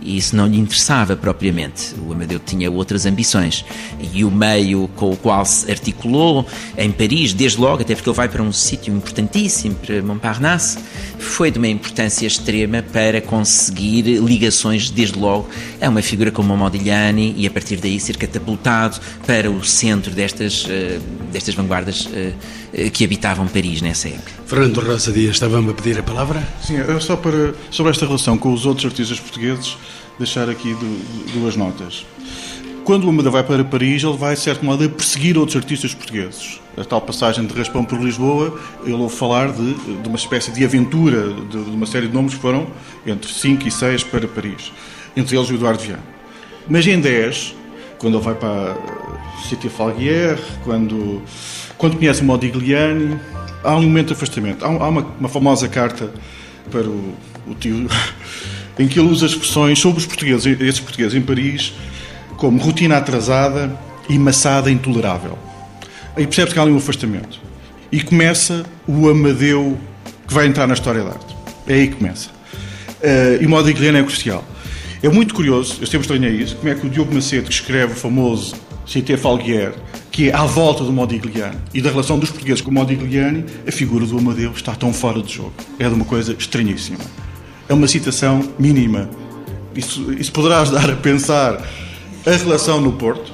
e 0.04 0.18
isso 0.18 0.36
não 0.36 0.46
lhe 0.46 0.58
interessava 0.58 1.16
propriamente. 1.16 1.94
O 2.06 2.12
Amadeu 2.12 2.38
tinha 2.38 2.70
outras 2.70 3.06
ambições. 3.06 3.64
E 4.12 4.22
o 4.24 4.30
meio 4.30 4.86
com 4.94 5.10
o 5.10 5.16
qual 5.16 5.44
se 5.46 5.70
articulou 5.70 6.46
em 6.76 6.92
Paris, 6.92 7.32
desde 7.32 7.58
logo, 7.58 7.82
até 7.82 7.94
porque 7.94 8.08
ele 8.08 8.16
vai 8.16 8.28
para 8.28 8.42
um 8.42 8.52
sítio 8.52 8.94
importantíssimo, 8.94 9.74
para 9.76 10.02
Montparnasse, 10.02 10.78
foi 11.18 11.50
de 11.50 11.58
uma 11.58 11.68
importância 11.68 12.26
extrema 12.26 12.82
para 12.82 13.20
conseguir 13.20 14.02
ligações, 14.20 14.90
desde 14.90 15.18
logo, 15.18 15.48
a 15.80 15.88
uma 15.88 16.02
figura 16.02 16.30
como 16.30 16.52
o 16.52 16.56
Modigliani 16.56 17.34
e 17.36 17.46
a 17.46 17.50
partir 17.50 17.76
daí 17.76 17.98
ser 17.98 18.16
catapultado 18.18 19.00
para 19.26 19.50
o 19.50 19.64
centro 19.64 20.12
destas, 20.12 20.64
uh, 20.64 21.00
destas 21.32 21.54
vanguardas 21.54 22.06
uh, 22.06 22.34
que 22.92 23.04
habitavam 23.04 23.46
Paris 23.46 23.80
nessa 23.80 24.08
época. 24.08 24.32
Fernando 24.46 24.80
Rosa 24.80 25.12
Dias, 25.12 25.32
estava-me 25.32 25.70
a 25.70 25.74
pedir 25.74 25.98
a 25.98 26.02
palavra? 26.02 26.46
Sim, 26.62 26.76
é 26.76 27.00
só 27.00 27.16
para, 27.16 27.54
sobre 27.70 27.92
esta 27.92 28.06
relação 28.06 28.36
com 28.36 28.52
os 28.52 28.66
outros 28.66 28.86
artistas 28.86 29.20
portugueses, 29.20 29.76
deixar 30.18 30.48
aqui 30.48 30.76
duas 31.32 31.56
notas. 31.56 32.04
Quando 32.84 33.04
o 33.04 33.08
Amadeu 33.08 33.32
vai 33.32 33.42
para 33.42 33.64
Paris, 33.64 34.02
ele 34.02 34.16
vai, 34.16 34.34
de 34.34 34.40
certo 34.42 34.62
modo, 34.62 34.84
a 34.84 34.88
perseguir 34.88 35.38
outros 35.38 35.56
artistas 35.56 35.94
portugueses. 35.94 36.60
A 36.76 36.84
tal 36.84 37.00
passagem 37.00 37.46
de 37.46 37.54
Raspão 37.54 37.82
por 37.82 37.98
Lisboa, 37.98 38.60
ele 38.82 38.92
ouve 38.92 39.16
falar 39.16 39.52
de, 39.52 39.74
de 39.74 40.06
uma 40.06 40.18
espécie 40.18 40.52
de 40.52 40.62
aventura 40.62 41.32
de, 41.32 41.64
de, 41.64 41.70
uma 41.70 41.86
série 41.86 42.08
de 42.08 42.12
nomes 42.12 42.34
que 42.34 42.40
foram 42.40 42.66
entre 43.06 43.32
5 43.32 43.66
e 43.66 43.70
6 43.70 44.04
para 44.04 44.28
Paris. 44.28 44.70
Entre 45.16 45.34
eles 45.34 45.48
o 45.48 45.54
Eduardo 45.54 45.82
Viana. 45.82 46.02
Mas 46.68 46.86
em 46.86 47.00
10, 47.00 47.54
quando 47.98 48.18
ele 48.18 48.24
vai 48.24 48.34
para 48.34 48.76
City 49.48 49.70
Falguier, 49.70 50.38
quando, 50.62 51.22
quando 51.84 51.98
conhece 51.98 52.22
o 52.22 52.24
Modigliani, 52.24 53.20
há 53.62 53.76
um 53.76 53.82
momento 53.82 54.06
de 54.06 54.12
afastamento. 54.14 54.64
Há, 54.64 54.68
uma, 54.68 55.02
uma 55.20 55.28
famosa 55.28 55.68
carta 55.68 56.10
para 56.70 56.88
o, 56.88 57.14
o 57.46 57.54
tio 57.54 57.86
em 58.78 58.88
que 58.88 58.98
ele 58.98 59.10
usa 59.10 59.26
expressões 59.26 59.78
sobre 59.78 59.98
os 59.98 60.06
portugueses, 60.06 60.46
esses 60.46 60.80
portugueses 60.80 61.12
em 61.12 61.20
Paris, 61.20 61.74
como 62.38 62.58
rotina 62.58 62.96
atrasada 62.96 63.78
e 64.08 64.18
maçada 64.18 64.70
intolerável. 64.70 65.38
Aí 66.16 66.24
percebe-se 66.24 66.54
que 66.54 66.58
há 66.58 66.62
ali 66.62 66.72
um 66.72 66.78
afastamento. 66.78 67.38
E 67.92 68.02
começa 68.02 68.64
o 68.88 69.10
Amadeu 69.10 69.76
que 70.26 70.32
vai 70.32 70.46
entrar 70.46 70.66
na 70.66 70.72
história 70.72 71.04
da 71.04 71.10
arte. 71.10 71.36
É 71.66 71.74
aí 71.74 71.88
que 71.88 71.96
começa. 71.96 72.30
Uh, 72.30 73.42
e 73.42 73.44
o 73.44 73.50
Modigliani 73.50 73.98
é 73.98 74.02
crucial. 74.02 74.42
É 75.02 75.08
muito 75.10 75.34
curioso, 75.34 75.76
eu 75.82 75.86
sempre 75.86 76.00
estranhei 76.00 76.30
isso, 76.30 76.56
como 76.56 76.70
é 76.70 76.74
que 76.74 76.86
o 76.86 76.88
Diogo 76.88 77.14
Macedo, 77.14 77.46
que 77.46 77.52
escreve 77.52 77.92
o 77.92 77.96
famoso 77.96 78.56
Cité 78.86 79.18
Falguier, 79.18 79.74
que 80.14 80.30
é 80.30 80.34
à 80.34 80.44
volta 80.44 80.84
do 80.84 80.92
Modigliani 80.92 81.58
e 81.74 81.82
da 81.82 81.90
relação 81.90 82.18
dos 82.18 82.30
portugueses 82.30 82.60
com 82.60 82.70
o 82.70 82.74
Modigliani, 82.74 83.44
a 83.66 83.72
figura 83.72 84.06
do 84.06 84.16
Amadeu 84.16 84.52
está 84.52 84.72
tão 84.74 84.92
fora 84.92 85.20
de 85.20 85.34
jogo. 85.34 85.52
É 85.76 85.88
de 85.88 85.94
uma 85.94 86.04
coisa 86.04 86.34
estranhíssima 86.38 87.00
é 87.68 87.74
uma 87.74 87.86
citação 87.86 88.42
mínima. 88.58 89.08
Isso, 89.74 90.12
isso 90.12 90.32
poderá 90.32 90.60
ajudar 90.60 90.90
a 90.90 90.96
pensar 90.96 91.62
a 92.26 92.30
relação 92.30 92.80
no 92.80 92.92
Porto. 92.92 93.32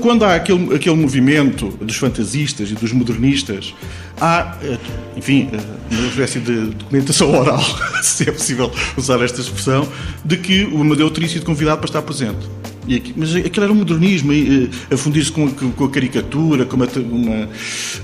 Quando 0.00 0.24
há 0.24 0.34
aquele, 0.34 0.74
aquele 0.74 0.96
movimento 0.96 1.68
dos 1.68 1.96
fantasistas 1.96 2.70
e 2.70 2.74
dos 2.74 2.92
modernistas, 2.92 3.74
há, 4.20 4.56
eh, 4.62 4.78
enfim, 5.16 5.50
eh, 5.52 5.58
uma 5.94 6.08
espécie 6.08 6.40
de 6.40 6.70
documentação 6.70 7.30
oral, 7.38 7.62
se 8.02 8.28
é 8.28 8.32
possível 8.32 8.72
usar 8.96 9.22
esta 9.22 9.40
expressão, 9.40 9.86
de 10.24 10.38
que 10.38 10.64
o 10.64 10.80
Amadeu 10.80 11.10
teria 11.10 11.28
sido 11.28 11.44
convidado 11.44 11.78
para 11.78 11.88
estar 11.88 12.02
presente. 12.02 12.48
Aqui, 12.84 13.14
mas 13.16 13.34
aquilo 13.36 13.64
era 13.64 13.72
um 13.72 13.76
modernismo, 13.76 14.32
eh, 14.32 14.68
a 14.92 14.96
fundir-se 14.96 15.30
com, 15.30 15.48
com, 15.48 15.84
a 15.84 15.88
caricatura, 15.88 16.64
com 16.64 16.76
uma, 16.76 17.48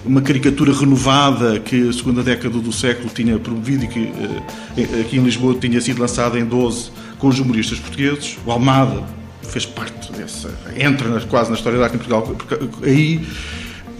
uma, 0.04 0.22
caricatura 0.22 0.72
renovada 0.72 1.58
que 1.58 1.88
a 1.88 1.92
segunda 1.92 2.22
década 2.22 2.60
do 2.60 2.72
século 2.72 3.10
tinha 3.12 3.36
promovido 3.40 3.84
e 3.84 3.88
que 3.88 4.12
eh, 4.76 5.00
aqui 5.00 5.18
em 5.18 5.24
Lisboa 5.24 5.56
tinha 5.60 5.80
sido 5.80 6.00
lançada 6.00 6.38
em 6.38 6.44
12 6.44 6.92
com 7.18 7.26
os 7.26 7.40
humoristas 7.40 7.80
portugueses. 7.80 8.38
O 8.46 8.52
Almada 8.52 9.02
fez 9.42 9.66
parte 9.66 10.12
dessa. 10.12 10.48
entra 10.76 11.20
quase 11.22 11.50
na 11.50 11.56
história 11.56 11.76
da 11.76 11.86
arte 11.86 11.96
em 11.96 11.98
Portugal. 11.98 12.36
Aí, 12.82 13.26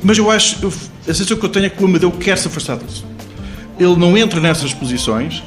mas 0.02 0.16
eu 0.16 0.30
acho, 0.30 0.64
a 0.66 1.12
sensação 1.12 1.36
que 1.36 1.44
eu 1.44 1.48
tenho 1.48 1.66
é 1.66 1.68
que 1.70 1.82
o 1.82 1.86
Amadeu 1.86 2.12
quer 2.12 2.38
se 2.38 2.46
afastar 2.46 2.76
disso. 2.76 3.04
Ele 3.80 3.96
não 3.96 4.16
entra 4.16 4.40
nessas 4.40 4.72
posições 4.72 5.42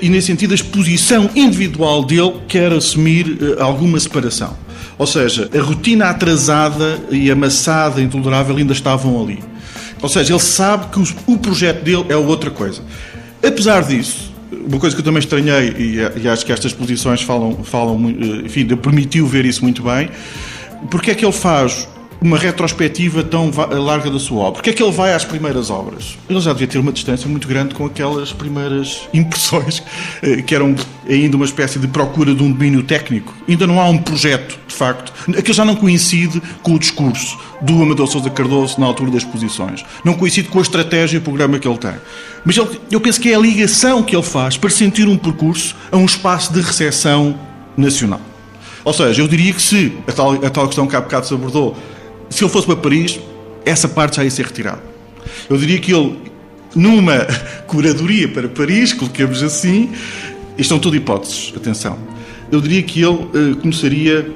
e, 0.00 0.08
nesse 0.08 0.26
sentido, 0.26 0.52
a 0.52 0.54
exposição 0.54 1.30
individual 1.34 2.04
dele 2.04 2.34
quer 2.48 2.72
assumir 2.72 3.26
uh, 3.26 3.62
alguma 3.62 3.98
separação. 3.98 4.56
Ou 4.98 5.06
seja, 5.06 5.50
a 5.56 5.60
rotina 5.60 6.06
atrasada 6.06 7.00
e 7.10 7.30
amassada, 7.30 8.00
intolerável, 8.00 8.56
ainda 8.56 8.72
estavam 8.72 9.22
ali. 9.22 9.40
Ou 10.00 10.08
seja, 10.08 10.32
ele 10.32 10.40
sabe 10.40 10.86
que 10.88 11.14
o, 11.26 11.38
projeto 11.38 11.82
dele 11.82 12.04
é 12.08 12.16
outra 12.16 12.50
coisa. 12.50 12.82
Apesar 13.42 13.82
disso, 13.82 14.32
uma 14.52 14.78
coisa 14.78 14.94
que 14.94 15.00
eu 15.00 15.04
também 15.04 15.18
estranhei, 15.18 15.74
e, 15.78 16.22
e 16.22 16.28
acho 16.28 16.44
que 16.44 16.52
estas 16.52 16.72
posições 16.72 17.22
falam, 17.22 17.64
falam 17.64 18.10
eh, 18.10 18.46
enfim, 18.46 18.66
permitiu 18.76 19.26
ver 19.26 19.44
isso 19.44 19.62
muito 19.62 19.82
bem, 19.82 20.10
porque 20.90 21.10
é 21.10 21.14
que 21.14 21.24
ele 21.24 21.32
faz 21.32 21.88
uma 22.20 22.38
retrospectiva 22.38 23.22
tão 23.22 23.50
larga 23.70 24.10
da 24.10 24.18
sua 24.18 24.38
obra. 24.38 24.52
Porque 24.54 24.70
é 24.70 24.72
que 24.72 24.82
ele 24.82 24.92
vai 24.92 25.12
às 25.12 25.24
primeiras 25.24 25.70
obras? 25.70 26.18
Ele 26.28 26.40
já 26.40 26.52
devia 26.52 26.68
ter 26.68 26.78
uma 26.78 26.92
distância 26.92 27.28
muito 27.28 27.46
grande 27.46 27.74
com 27.74 27.84
aquelas 27.86 28.32
primeiras 28.32 29.08
impressões, 29.12 29.82
eh, 30.22 30.42
que 30.42 30.54
eram 30.54 30.74
ainda 31.08 31.36
uma 31.36 31.44
espécie 31.44 31.78
de 31.78 31.86
procura 31.86 32.34
de 32.34 32.42
um 32.42 32.50
domínio 32.50 32.82
técnico. 32.82 33.34
Ainda 33.48 33.66
não 33.66 33.80
há 33.80 33.88
um 33.88 33.98
projeto, 33.98 34.58
de 34.66 34.74
facto. 34.74 35.12
Aquilo 35.36 35.54
já 35.54 35.64
não 35.64 35.76
coincide 35.76 36.40
com 36.62 36.74
o 36.74 36.78
discurso 36.78 37.38
do 37.60 37.82
Amadeu 37.82 38.06
Sousa 38.06 38.30
Cardoso 38.30 38.80
na 38.80 38.86
altura 38.86 39.10
das 39.10 39.22
exposições. 39.22 39.84
Não 40.04 40.14
coincide 40.14 40.48
com 40.48 40.58
a 40.58 40.62
estratégia 40.62 41.16
e 41.16 41.18
o 41.18 41.22
programa 41.22 41.58
que 41.58 41.68
ele 41.68 41.78
tem. 41.78 41.94
Mas 42.44 42.56
ele, 42.56 42.80
eu 42.90 43.00
penso 43.00 43.20
que 43.20 43.30
é 43.30 43.34
a 43.34 43.38
ligação 43.38 44.02
que 44.02 44.14
ele 44.14 44.22
faz 44.22 44.56
para 44.56 44.70
sentir 44.70 45.08
um 45.08 45.16
percurso 45.16 45.74
a 45.90 45.96
um 45.96 46.04
espaço 46.04 46.52
de 46.52 46.60
recepção 46.60 47.38
nacional. 47.76 48.20
Ou 48.84 48.92
seja, 48.92 49.22
eu 49.22 49.28
diria 49.28 49.52
que 49.52 49.62
se 49.62 49.96
a 50.06 50.12
tal, 50.12 50.32
a 50.32 50.50
tal 50.50 50.66
questão 50.66 50.86
que 50.86 50.94
há 50.94 51.00
bocado 51.00 51.26
se 51.26 51.32
abordou 51.32 51.76
se 52.34 52.42
ele 52.42 52.50
fosse 52.50 52.66
para 52.66 52.74
Paris, 52.74 53.20
essa 53.64 53.86
parte 53.86 54.16
já 54.16 54.24
ia 54.24 54.30
ser 54.30 54.46
retirada. 54.46 54.82
Eu 55.48 55.56
diria 55.56 55.78
que 55.78 55.94
ele, 55.94 56.18
numa 56.74 57.18
curadoria 57.68 58.26
para 58.26 58.48
Paris, 58.48 58.92
coloquemos 58.92 59.40
assim, 59.40 59.92
isto 60.58 60.70
são 60.70 60.80
tudo 60.80 60.96
hipóteses, 60.96 61.52
atenção. 61.56 61.96
Eu 62.50 62.60
diria 62.60 62.82
que 62.82 63.00
ele 63.00 63.52
uh, 63.52 63.56
começaria 63.60 64.32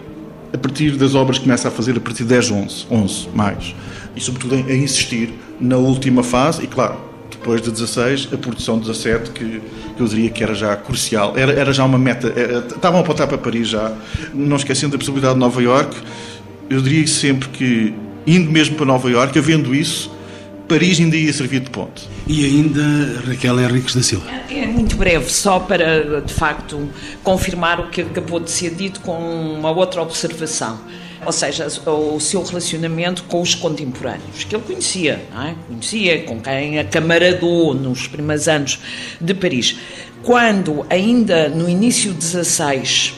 a 0.53 0.59
partir 0.59 0.93
das 0.93 1.17
obras 1.17 1.39
que 1.39 1.45
começa 1.45 1.67
a 1.67 1.71
fazer 1.73 1.97
a 1.97 2.01
partir 2.01 2.23
de 2.23 2.29
10, 2.29 2.53
11, 2.53 2.87
11 2.89 3.29
mais. 3.35 3.75
E 4.15 4.21
sobretudo 4.21 4.55
a 4.55 4.75
insistir 4.75 5.35
na 5.61 5.77
última 5.77 6.23
fase, 6.23 6.63
e 6.63 6.67
claro, 6.69 6.97
depois 7.33 7.61
de 7.61 7.73
16, 7.73 8.29
a 8.33 8.37
produção 8.37 8.79
de 8.79 8.87
17, 8.87 9.31
que, 9.31 9.61
eu 9.99 10.07
diria 10.07 10.31
que 10.31 10.43
era 10.43 10.55
já 10.55 10.77
crucial. 10.77 11.37
Era, 11.37 11.53
era 11.53 11.73
já 11.73 11.85
uma 11.85 11.99
meta, 11.99 12.33
era, 12.35 12.59
eh, 12.59 12.65
estavam 12.69 13.01
a 13.01 13.03
apontar 13.03 13.27
para 13.27 13.39
Paris 13.39 13.69
já, 13.69 13.93
não 14.33 14.57
esquecendo 14.57 14.95
a 14.95 14.99
possibilidade 14.99 15.35
de 15.35 15.41
Nova 15.41 15.61
York. 15.61 15.97
Eu 16.71 16.83
diria 16.83 17.07
sempre 17.07 17.49
que, 17.49 17.95
indo 18.27 18.51
mesmo 18.51 18.77
para 18.77 18.87
Nova 18.87 19.11
York, 19.11 19.39
havendo 19.39 19.75
isso, 19.75 20.11
Paris 20.69 21.01
ainda 21.01 21.17
ia 21.17 21.33
servir 21.33 21.61
de 21.61 21.71
ponte. 21.71 22.07
E 22.27 22.45
ainda 22.45 23.23
Raquel 23.27 23.59
Henriques 23.59 23.95
da 23.95 24.03
Silva. 24.03 24.31
É 24.51 24.67
muito 24.67 24.97
breve, 24.97 25.31
só 25.31 25.59
para 25.59 26.21
de 26.21 26.33
facto 26.33 26.89
confirmar 27.25 27.81
o 27.81 27.89
que 27.89 28.03
acabou 28.03 28.39
de 28.39 28.51
ser 28.51 28.75
dito 28.75 29.01
com 29.01 29.19
uma 29.19 29.71
outra 29.71 30.03
observação. 30.03 30.79
Ou 31.25 31.33
seja, 31.33 31.67
o 31.87 32.21
seu 32.21 32.43
relacionamento 32.43 33.25
com 33.25 33.41
os 33.41 33.55
contemporâneos, 33.55 34.45
que 34.45 34.55
ele 34.55 34.63
conhecia, 34.63 35.21
é? 35.35 35.55
conhecia, 35.67 36.23
com 36.23 36.41
quem 36.41 36.79
acamaradou 36.79 37.75
nos 37.75 38.07
primeiros 38.07 38.47
anos 38.47 38.79
de 39.21 39.35
Paris. 39.35 39.77
Quando, 40.23 40.87
ainda 40.89 41.49
no 41.49 41.69
início 41.69 42.13
de 42.13 42.19
16, 42.19 43.15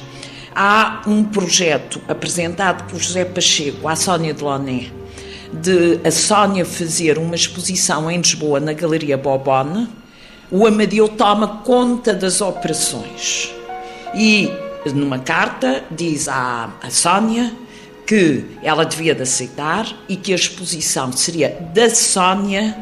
há 0.54 1.02
um 1.06 1.24
projeto 1.24 2.00
apresentado 2.08 2.84
por 2.90 2.98
José 2.98 3.24
Pacheco 3.24 3.88
à 3.88 3.96
Sónia 3.96 4.34
Delaunay, 4.34 4.92
de 5.52 6.00
a 6.04 6.10
Sónia 6.10 6.64
fazer 6.64 7.18
uma 7.18 7.34
exposição 7.34 8.10
em 8.10 8.18
Lisboa 8.18 8.60
na 8.60 8.72
Galeria 8.72 9.16
Bobone, 9.16 9.88
o 10.50 10.66
Amadeu 10.66 11.08
toma 11.08 11.62
conta 11.64 12.12
das 12.12 12.40
operações 12.40 13.52
e 14.14 14.50
numa 14.94 15.18
carta 15.18 15.84
diz 15.90 16.28
à, 16.28 16.70
à 16.82 16.90
Sónia 16.90 17.52
que 18.06 18.44
ela 18.62 18.84
devia 18.84 19.14
de 19.14 19.22
aceitar 19.22 19.86
e 20.08 20.16
que 20.16 20.32
a 20.32 20.34
exposição 20.34 21.12
seria 21.12 21.50
da 21.72 21.88
Sónia 21.88 22.76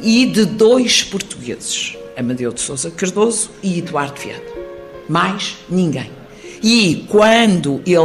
e 0.00 0.24
de 0.24 0.46
dois 0.46 1.02
portugueses, 1.02 1.96
Amadeu 2.16 2.52
de 2.52 2.60
Souza 2.60 2.90
Cardoso 2.90 3.50
e 3.62 3.78
Eduardo 3.78 4.18
Viana. 4.18 4.42
Mais 5.08 5.58
ninguém. 5.68 6.21
E 6.62 7.04
quando 7.08 7.82
ele 7.84 7.96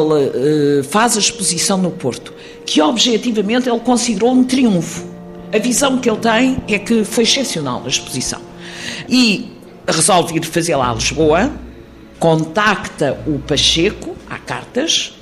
uh, 0.80 0.84
faz 0.84 1.16
a 1.16 1.20
exposição 1.20 1.78
no 1.78 1.92
Porto, 1.92 2.34
que 2.66 2.82
objetivamente 2.82 3.70
ele 3.70 3.80
considerou 3.80 4.32
um 4.32 4.44
triunfo, 4.44 5.06
a 5.54 5.60
visão 5.60 6.00
que 6.00 6.10
ele 6.10 6.18
tem 6.18 6.58
é 6.68 6.80
que 6.80 7.04
foi 7.04 7.24
excepcional 7.24 7.84
a 7.86 7.88
exposição. 7.88 8.42
E 9.08 9.52
resolve 9.88 10.38
ir 10.38 10.44
fazê-la 10.44 10.90
a 10.90 10.94
Lisboa, 10.94 11.52
contacta 12.20 13.18
o 13.28 13.40
Pacheco, 13.40 14.16
há 14.30 14.38
cartas, 14.40 15.14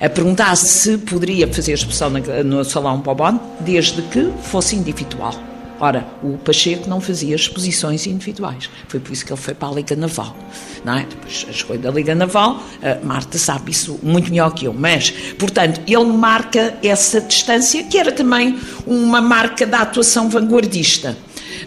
a 0.00 0.08
perguntar 0.08 0.54
se 0.56 0.98
poderia 0.98 1.46
fazer 1.48 1.72
a 1.72 1.74
exposição 1.74 2.10
no 2.44 2.64
Salão 2.64 2.98
Bobon, 2.98 3.40
desde 3.60 4.02
que 4.02 4.30
fosse 4.42 4.76
individual. 4.76 5.34
Ora, 5.82 6.06
o 6.22 6.38
Pacheco 6.38 6.88
não 6.88 7.00
fazia 7.00 7.34
exposições 7.34 8.06
individuais. 8.06 8.70
Foi 8.86 9.00
por 9.00 9.12
isso 9.12 9.26
que 9.26 9.32
ele 9.32 9.40
foi 9.40 9.52
para 9.52 9.66
a 9.68 9.72
Liga 9.72 9.96
Naval. 9.96 10.36
Não 10.84 10.94
é? 10.94 11.00
Depois 11.00 11.44
a 11.48 11.50
escolha 11.50 11.80
da 11.80 11.90
Liga 11.90 12.14
Naval, 12.14 12.62
a 12.80 13.04
Marta 13.04 13.36
sabe 13.36 13.72
isso 13.72 13.98
muito 14.00 14.30
melhor 14.30 14.54
que 14.54 14.66
eu. 14.66 14.72
Mas, 14.72 15.10
portanto, 15.36 15.80
ele 15.84 16.04
marca 16.04 16.78
essa 16.84 17.20
distância, 17.20 17.82
que 17.82 17.98
era 17.98 18.12
também 18.12 18.60
uma 18.86 19.20
marca 19.20 19.66
da 19.66 19.80
atuação 19.80 20.28
vanguardista. 20.28 21.16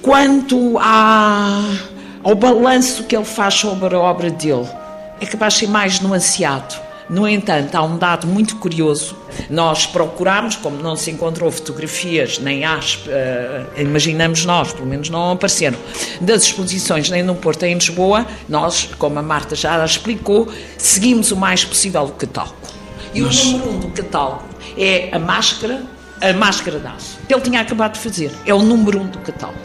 Quanto 0.02 0.78
à, 0.80 1.62
ao 2.24 2.36
balanço 2.36 3.04
que 3.04 3.18
ele 3.18 3.26
faz 3.26 3.56
sobre 3.56 3.94
a 3.94 4.00
obra 4.00 4.32
dele, 4.32 4.66
é 5.20 5.26
capaz 5.26 5.56
de 5.56 5.60
ser 5.60 5.68
mais 5.68 6.00
nuanceado. 6.00 6.85
No 7.08 7.28
entanto, 7.28 7.76
há 7.76 7.84
um 7.84 7.98
dado 7.98 8.26
muito 8.26 8.56
curioso. 8.56 9.16
Nós 9.50 9.86
procuramos, 9.86 10.56
como 10.56 10.82
não 10.82 10.96
se 10.96 11.12
encontrou 11.12 11.52
fotografias, 11.52 12.40
nem 12.40 12.66
ASP, 12.66 13.08
uh, 13.08 13.80
imaginamos 13.82 14.44
nós, 14.44 14.74
pelo 14.74 14.88
menos 14.88 15.10
não 15.10 15.32
apareceram, 15.32 15.78
das 16.20 16.44
exposições 16.44 17.10
nem 17.12 17.22
no 17.22 17.36
Porto 17.36 17.62
nem 17.62 17.74
em 17.74 17.76
Lisboa, 17.76 18.26
nós, 18.50 18.90
como 18.98 19.20
a 19.20 19.22
Marta 19.22 19.56
já 19.56 19.84
explicou, 19.86 20.52
seguimos 20.78 21.32
o 21.32 21.36
mais 21.36 21.64
possível 21.64 22.04
o 22.04 22.12
catálogo. 22.12 22.56
E 23.14 23.22
Mas... 23.22 23.44
o 23.44 23.52
número 23.52 23.70
um 23.70 23.80
do 23.80 23.88
catálogo 23.90 24.44
é 24.76 25.10
a 25.12 25.20
máscara, 25.20 25.84
a 26.20 26.34
máscara 26.34 26.80
de 26.80 26.88
aço, 26.88 27.20
que 27.28 27.34
ele 27.34 27.42
tinha 27.42 27.62
acabado 27.62 27.94
de 27.94 28.00
fazer. 28.00 28.32
É 28.48 28.54
o 28.54 28.64
número 28.64 29.00
um 29.00 29.08
do 29.08 29.20
catálogo. 29.20 29.60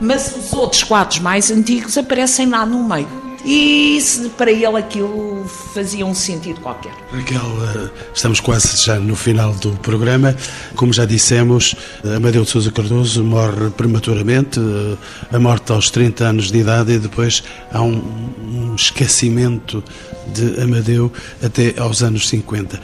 Mas 0.00 0.36
os 0.36 0.52
outros 0.52 0.82
quadros 0.82 1.20
mais 1.20 1.48
antigos 1.48 1.96
aparecem 1.96 2.48
lá 2.48 2.66
no 2.66 2.82
meio. 2.82 3.21
E 3.44 4.00
se 4.00 4.28
para 4.30 4.52
ele 4.52 4.76
aquilo 4.78 5.44
fazia 5.74 6.06
um 6.06 6.14
sentido 6.14 6.60
qualquer. 6.60 6.92
Raquel, 7.10 7.40
eh, 7.40 7.90
estamos 8.14 8.38
quase 8.38 8.84
já 8.84 9.00
no 9.00 9.16
final 9.16 9.52
do 9.54 9.72
programa. 9.78 10.36
Como 10.76 10.92
já 10.92 11.04
dissemos, 11.04 11.74
Amadeu 12.04 12.44
de 12.44 12.50
Sousa 12.50 12.70
Cardoso 12.70 13.24
morre 13.24 13.70
prematuramente, 13.70 14.60
eh, 14.60 15.36
a 15.36 15.38
morte 15.40 15.72
aos 15.72 15.90
30 15.90 16.24
anos 16.24 16.52
de 16.52 16.58
idade, 16.58 16.92
e 16.92 16.98
depois 16.98 17.42
há 17.72 17.82
um, 17.82 18.00
um 18.44 18.74
esquecimento 18.76 19.82
de 20.28 20.60
Amadeu 20.60 21.12
até 21.42 21.74
aos 21.78 22.02
anos 22.02 22.28
50. 22.28 22.80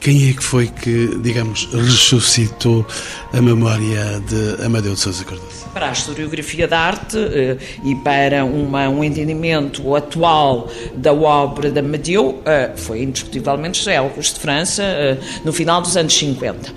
Quem 0.00 0.30
é 0.30 0.32
que 0.32 0.42
foi 0.42 0.66
que, 0.66 1.18
digamos, 1.18 1.68
ressuscitou 1.74 2.86
a 3.34 3.40
memória 3.42 4.18
de 4.26 4.64
Amadeu 4.64 4.94
de 4.94 5.00
Sousa 5.00 5.22
Cardoso? 5.22 5.66
Para 5.74 5.90
a 5.90 5.92
historiografia 5.92 6.66
da 6.66 6.80
arte 6.80 7.18
eh, 7.18 7.58
e 7.84 7.94
para 7.96 8.42
uma, 8.46 8.88
um 8.88 9.04
entendimento 9.04 9.94
atual 9.94 10.70
da 10.96 11.12
obra 11.12 11.70
de 11.70 11.80
Amadeu, 11.80 12.40
eh, 12.46 12.72
foi 12.76 13.02
indiscutivelmente 13.02 13.78
José 13.78 13.98
Augusto 13.98 14.36
de 14.36 14.40
França, 14.40 14.82
eh, 14.82 15.18
no 15.44 15.52
final 15.52 15.82
dos 15.82 15.94
anos 15.98 16.14
50. 16.14 16.72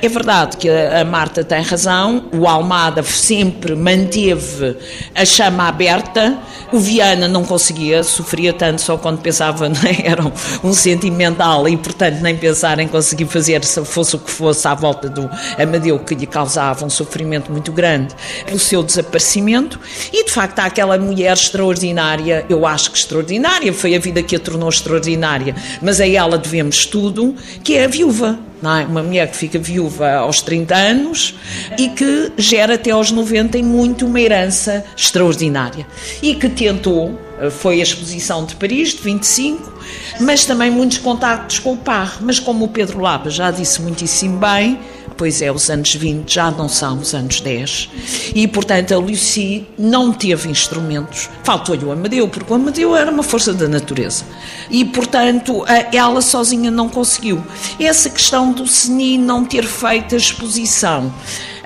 É 0.00 0.08
verdade 0.08 0.56
que 0.56 0.70
a 0.70 1.04
Marta 1.04 1.42
tem 1.42 1.60
razão, 1.62 2.26
o 2.32 2.46
Almada 2.46 3.02
sempre 3.02 3.74
manteve 3.74 4.76
a 5.16 5.24
chama 5.24 5.66
aberta, 5.66 6.38
o 6.72 6.78
Viana 6.78 7.26
não 7.26 7.44
conseguia, 7.44 8.04
sofria 8.04 8.52
tanto 8.52 8.80
só 8.80 8.96
quando 8.96 9.20
pensava, 9.20 9.68
né, 9.68 9.98
era 10.04 10.22
um 10.62 10.72
sentimental 10.72 11.68
e, 11.68 11.76
portanto, 11.76 12.20
nem 12.20 12.36
pensar 12.68 12.78
em 12.78 12.88
conseguir 12.88 13.26
fazer, 13.26 13.64
se 13.64 13.82
fosse 13.84 14.16
o 14.16 14.18
que 14.18 14.30
fosse, 14.30 14.66
à 14.68 14.74
volta 14.74 15.08
do 15.08 15.30
Amadeu, 15.58 15.98
que 15.98 16.14
lhe 16.14 16.26
causava 16.26 16.84
um 16.84 16.90
sofrimento 16.90 17.50
muito 17.50 17.72
grande 17.72 18.14
pelo 18.44 18.58
seu 18.58 18.82
desaparecimento. 18.82 19.80
E, 20.12 20.24
de 20.24 20.30
facto, 20.30 20.58
há 20.58 20.64
aquela 20.66 20.98
mulher 20.98 21.32
extraordinária, 21.32 22.44
eu 22.48 22.66
acho 22.66 22.90
que 22.90 22.98
extraordinária, 22.98 23.72
foi 23.72 23.94
a 23.94 23.98
vida 23.98 24.22
que 24.22 24.36
a 24.36 24.38
tornou 24.38 24.68
extraordinária, 24.68 25.54
mas 25.80 26.00
a 26.00 26.06
ela 26.06 26.36
devemos 26.36 26.84
tudo, 26.84 27.34
que 27.62 27.74
é 27.74 27.84
a 27.84 27.88
viúva 27.88 28.38
é? 28.60 28.84
Uma 28.86 29.04
mulher 29.04 29.30
que 29.30 29.36
fica 29.36 29.56
viúva 29.58 30.14
aos 30.14 30.42
30 30.42 30.74
anos 30.74 31.34
e 31.78 31.88
que 31.90 32.32
gera 32.36 32.74
até 32.74 32.90
aos 32.90 33.12
90 33.12 33.56
e 33.56 33.62
muito 33.62 34.04
uma 34.04 34.20
herança 34.20 34.84
extraordinária. 34.96 35.86
E 36.20 36.34
que 36.34 36.48
tentou, 36.48 37.16
eh, 37.40 37.50
foi 37.50 37.78
a 37.78 37.82
exposição 37.84 38.44
de 38.44 38.56
Paris, 38.56 38.90
de 38.94 38.98
25, 38.98 39.77
mas 40.20 40.44
também 40.44 40.70
muitos 40.70 40.98
contactos 40.98 41.58
com 41.58 41.72
o 41.72 41.76
par. 41.76 42.18
Mas 42.20 42.38
como 42.38 42.64
o 42.64 42.68
Pedro 42.68 43.00
Lapa 43.00 43.30
já 43.30 43.50
disse 43.50 43.80
muitíssimo 43.82 44.38
bem, 44.38 44.78
pois 45.18 45.42
é, 45.42 45.50
os 45.50 45.68
anos 45.68 45.92
20 45.94 46.32
já 46.32 46.50
não 46.50 46.68
são 46.68 46.98
os 46.98 47.12
anos 47.12 47.40
10. 47.40 47.90
E, 48.34 48.46
portanto, 48.46 48.94
a 48.94 48.98
Lucy 48.98 49.66
não 49.76 50.12
teve 50.12 50.48
instrumentos. 50.48 51.28
Faltou-lhe 51.42 51.84
o 51.84 51.90
Amadeu, 51.90 52.28
porque 52.28 52.50
o 52.50 52.56
Amadeu 52.56 52.96
era 52.96 53.10
uma 53.10 53.24
força 53.24 53.52
da 53.52 53.66
natureza. 53.66 54.24
E, 54.70 54.84
portanto, 54.84 55.64
ela 55.92 56.22
sozinha 56.22 56.70
não 56.70 56.88
conseguiu. 56.88 57.44
Essa 57.80 58.08
questão 58.08 58.52
do 58.52 58.66
Seni 58.66 59.18
não 59.18 59.44
ter 59.44 59.64
feito 59.64 60.14
a 60.14 60.18
exposição. 60.18 61.12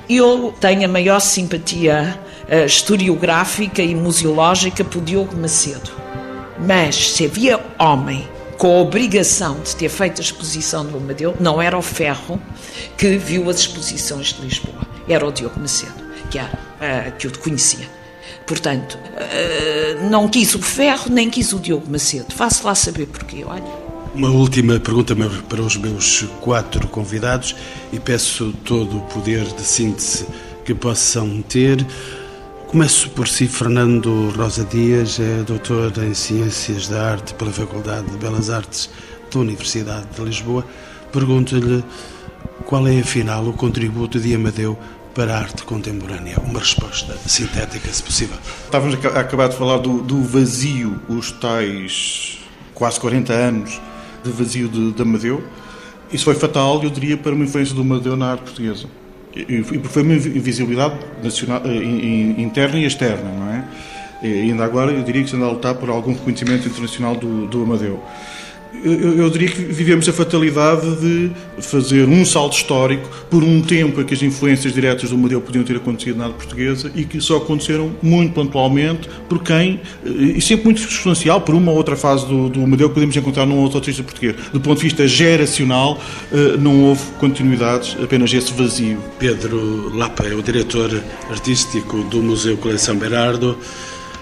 Eu 0.08 0.54
tenho 0.58 0.84
a 0.86 0.88
maior 0.88 1.20
simpatia 1.20 2.18
uh, 2.48 2.64
historiográfica 2.64 3.82
e 3.82 3.94
museológica 3.94 4.82
por 4.82 5.02
Diogo 5.02 5.36
Macedo. 5.36 6.01
Mas 6.66 7.10
se 7.12 7.24
havia 7.24 7.60
homem 7.78 8.26
com 8.56 8.78
a 8.78 8.80
obrigação 8.82 9.60
de 9.60 9.74
ter 9.74 9.88
feito 9.88 10.20
a 10.20 10.24
exposição 10.24 10.86
do 10.86 10.96
Amadeu, 10.96 11.34
não 11.40 11.60
era 11.60 11.76
o 11.76 11.82
Ferro 11.82 12.40
que 12.96 13.16
viu 13.16 13.50
as 13.50 13.60
exposições 13.60 14.32
de 14.32 14.42
Lisboa, 14.42 14.86
era 15.08 15.26
o 15.26 15.32
Diogo 15.32 15.58
Macedo, 15.58 15.94
que, 16.30 16.38
era, 16.38 16.52
uh, 16.52 17.16
que 17.18 17.26
o 17.26 17.38
conhecia. 17.38 17.88
Portanto, 18.46 18.96
uh, 18.96 20.08
não 20.08 20.28
quis 20.28 20.54
o 20.54 20.60
Ferro, 20.60 21.10
nem 21.10 21.28
quis 21.28 21.52
o 21.52 21.58
Diogo 21.58 21.90
Macedo. 21.90 22.32
Faço 22.34 22.64
lá 22.64 22.74
saber 22.74 23.06
porquê, 23.06 23.44
olha. 23.44 23.82
Uma 24.14 24.28
última 24.28 24.78
pergunta 24.78 25.16
para 25.48 25.62
os 25.62 25.76
meus 25.76 26.22
quatro 26.40 26.86
convidados 26.86 27.56
e 27.92 27.98
peço 27.98 28.52
todo 28.64 28.98
o 28.98 29.00
poder 29.02 29.42
de 29.44 29.62
síntese 29.62 30.26
que 30.64 30.74
possam 30.74 31.42
ter. 31.42 31.84
Começo 32.72 33.10
por 33.10 33.28
si, 33.28 33.46
Fernando 33.46 34.30
Rosa 34.30 34.64
Dias, 34.64 35.20
é 35.20 35.42
doutor 35.42 35.92
em 35.98 36.14
Ciências 36.14 36.88
da 36.88 37.10
Arte 37.10 37.34
pela 37.34 37.52
Faculdade 37.52 38.10
de 38.10 38.16
Belas 38.16 38.48
Artes 38.48 38.88
da 39.30 39.40
Universidade 39.40 40.06
de 40.16 40.24
Lisboa. 40.24 40.64
Pergunto-lhe 41.12 41.84
Qual 42.64 42.88
é, 42.88 42.98
afinal, 42.98 43.46
o 43.46 43.52
contributo 43.52 44.18
de 44.18 44.34
Amadeu 44.34 44.78
para 45.14 45.34
a 45.34 45.38
arte 45.40 45.64
contemporânea? 45.64 46.38
Uma 46.40 46.60
resposta 46.60 47.14
sintética, 47.26 47.92
se 47.92 48.02
possível. 48.02 48.38
Estávamos 48.64 48.94
a 49.04 49.20
acabar 49.20 49.50
de 49.50 49.56
falar 49.58 49.76
do, 49.76 50.00
do 50.00 50.22
vazio, 50.22 50.98
os 51.10 51.30
tais 51.30 52.38
quase 52.72 52.98
40 52.98 53.34
anos 53.34 53.82
de 54.24 54.30
vazio 54.30 54.66
de, 54.70 54.92
de 54.92 55.02
Amadeu. 55.02 55.44
Isso 56.10 56.24
foi 56.24 56.36
fatal, 56.36 56.82
eu 56.82 56.88
diria, 56.88 57.18
para 57.18 57.34
uma 57.34 57.44
influência 57.44 57.74
do 57.74 57.82
Amadeu 57.82 58.16
na 58.16 58.30
arte 58.30 58.44
portuguesa. 58.44 58.88
E, 59.34 59.62
foi 59.62 60.02
uma 60.02 60.14
invisibilidade 60.14 60.96
nacional, 61.22 61.62
eh, 61.64 62.40
interna 62.40 62.78
e 62.78 62.84
externa, 62.84 63.30
não 63.30 63.48
é? 63.50 63.64
E 64.22 64.42
ainda 64.42 64.64
agora 64.64 64.92
eu 64.92 65.02
diria 65.02 65.22
que 65.24 65.30
se 65.30 65.36
anda 65.36 65.46
a 65.46 65.50
lutar 65.50 65.74
por 65.74 65.90
algum 65.90 66.12
reconhecimento 66.12 66.68
internacional 66.68 67.16
do, 67.16 67.46
do 67.46 67.62
Amadeu 67.62 68.00
eu, 68.84 69.18
eu, 69.18 69.30
diria 69.30 69.48
que 69.48 69.62
vivemos 69.62 70.08
a 70.08 70.12
fatalidade 70.12 70.96
de 70.96 71.30
fazer 71.60 72.08
um 72.08 72.24
salto 72.24 72.56
histórico 72.56 73.08
por 73.30 73.42
um 73.42 73.62
tempo 73.62 74.00
em 74.00 74.04
que 74.04 74.12
as 74.12 74.22
influências 74.22 74.72
diretas 74.72 75.10
do 75.10 75.18
modelo 75.18 75.40
podiam 75.40 75.64
ter 75.64 75.76
acontecido 75.76 76.16
na 76.16 76.26
arte 76.26 76.36
portuguesa 76.36 76.90
e 76.94 77.04
que 77.04 77.20
só 77.20 77.36
aconteceram 77.36 77.92
muito 78.02 78.34
pontualmente 78.34 79.08
por 79.28 79.42
quem, 79.42 79.80
eh, 80.04 80.08
e 80.36 80.40
sempre 80.40 80.64
muito 80.64 80.80
substancial, 80.80 81.40
por 81.40 81.54
uma 81.54 81.70
ou 81.70 81.76
outra 81.76 81.96
fase 81.96 82.26
do, 82.26 82.48
do 82.48 82.60
modelo 82.66 82.88
que 82.88 82.94
podemos 82.94 83.16
encontrar 83.16 83.46
num 83.46 83.58
outro 83.58 83.78
artista 83.78 84.02
português. 84.02 84.34
Do 84.52 84.60
ponto 84.60 84.78
de 84.78 84.84
vista 84.84 85.06
geracional, 85.06 86.00
eh, 86.32 86.56
não 86.58 86.82
houve 86.84 87.02
continuidades, 87.18 87.96
apenas 88.02 88.32
esse 88.32 88.52
vazio. 88.52 88.98
Pedro 89.18 89.96
Lapa 89.96 90.24
é 90.24 90.34
o 90.34 90.42
diretor 90.42 91.02
artístico 91.30 92.02
do 92.04 92.22
Museu 92.22 92.56
Coleção 92.56 92.96
Berardo. 92.96 93.56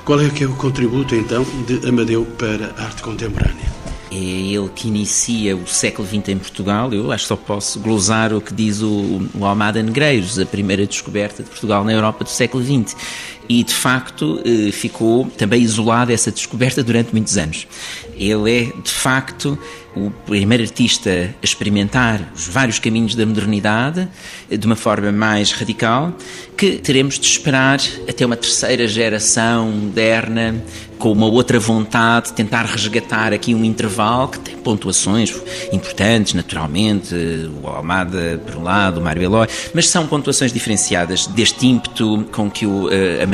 Qual 0.04 0.20
é 0.20 0.28
que 0.28 0.44
é 0.44 0.46
o 0.46 0.54
contributo, 0.54 1.14
então, 1.14 1.46
de 1.66 1.88
Amadeu 1.88 2.24
para 2.24 2.74
a 2.76 2.84
arte 2.84 3.02
contemporânea? 3.02 3.79
É 4.10 4.14
ele 4.14 4.68
que 4.74 4.88
inicia 4.88 5.56
o 5.56 5.66
século 5.66 6.06
XX 6.06 6.30
em 6.30 6.38
Portugal. 6.38 6.92
Eu 6.92 7.12
acho 7.12 7.24
que 7.24 7.28
só 7.28 7.36
posso 7.36 7.78
glosar 7.78 8.32
o 8.32 8.40
que 8.40 8.52
diz 8.52 8.82
o, 8.82 9.28
o 9.34 9.44
Almada 9.44 9.82
Negreiros, 9.82 10.38
a 10.38 10.44
primeira 10.44 10.86
descoberta 10.86 11.42
de 11.42 11.48
Portugal 11.48 11.84
na 11.84 11.92
Europa 11.92 12.24
do 12.24 12.30
século 12.30 12.64
XX. 12.64 12.96
E, 13.52 13.64
de 13.64 13.74
facto, 13.74 14.40
eh, 14.44 14.70
ficou 14.70 15.24
também 15.36 15.60
isolada 15.60 16.12
essa 16.12 16.30
descoberta 16.30 16.84
durante 16.84 17.10
muitos 17.10 17.36
anos. 17.36 17.66
Ele 18.16 18.48
é, 18.48 18.80
de 18.80 18.92
facto, 18.92 19.58
o 19.96 20.10
primeiro 20.24 20.62
artista 20.62 21.10
a 21.10 21.44
experimentar 21.44 22.30
os 22.32 22.46
vários 22.46 22.78
caminhos 22.78 23.16
da 23.16 23.26
modernidade 23.26 24.08
de 24.48 24.66
uma 24.66 24.76
forma 24.76 25.10
mais 25.10 25.50
radical, 25.50 26.14
que 26.56 26.76
teremos 26.76 27.18
de 27.18 27.26
esperar 27.26 27.80
até 28.08 28.24
uma 28.24 28.36
terceira 28.36 28.86
geração 28.86 29.70
moderna 29.70 30.62
com 30.98 31.10
uma 31.12 31.26
outra 31.26 31.58
vontade, 31.58 32.34
tentar 32.34 32.64
resgatar 32.66 33.32
aqui 33.32 33.54
um 33.54 33.64
intervalo 33.64 34.28
que 34.28 34.38
tem 34.38 34.56
pontuações 34.56 35.34
importantes, 35.72 36.34
naturalmente, 36.34 37.14
o 37.62 37.66
Almada 37.66 38.38
por 38.44 38.56
um 38.56 38.62
lado, 38.62 39.00
o 39.00 39.02
Mário 39.02 39.22
Eloy, 39.22 39.48
mas 39.74 39.88
são 39.88 40.06
pontuações 40.06 40.52
diferenciadas 40.52 41.26
deste 41.26 41.66
ímpeto 41.66 42.26
com 42.30 42.50
que 42.50 42.66
o 42.66 42.88
uh, 42.88 42.90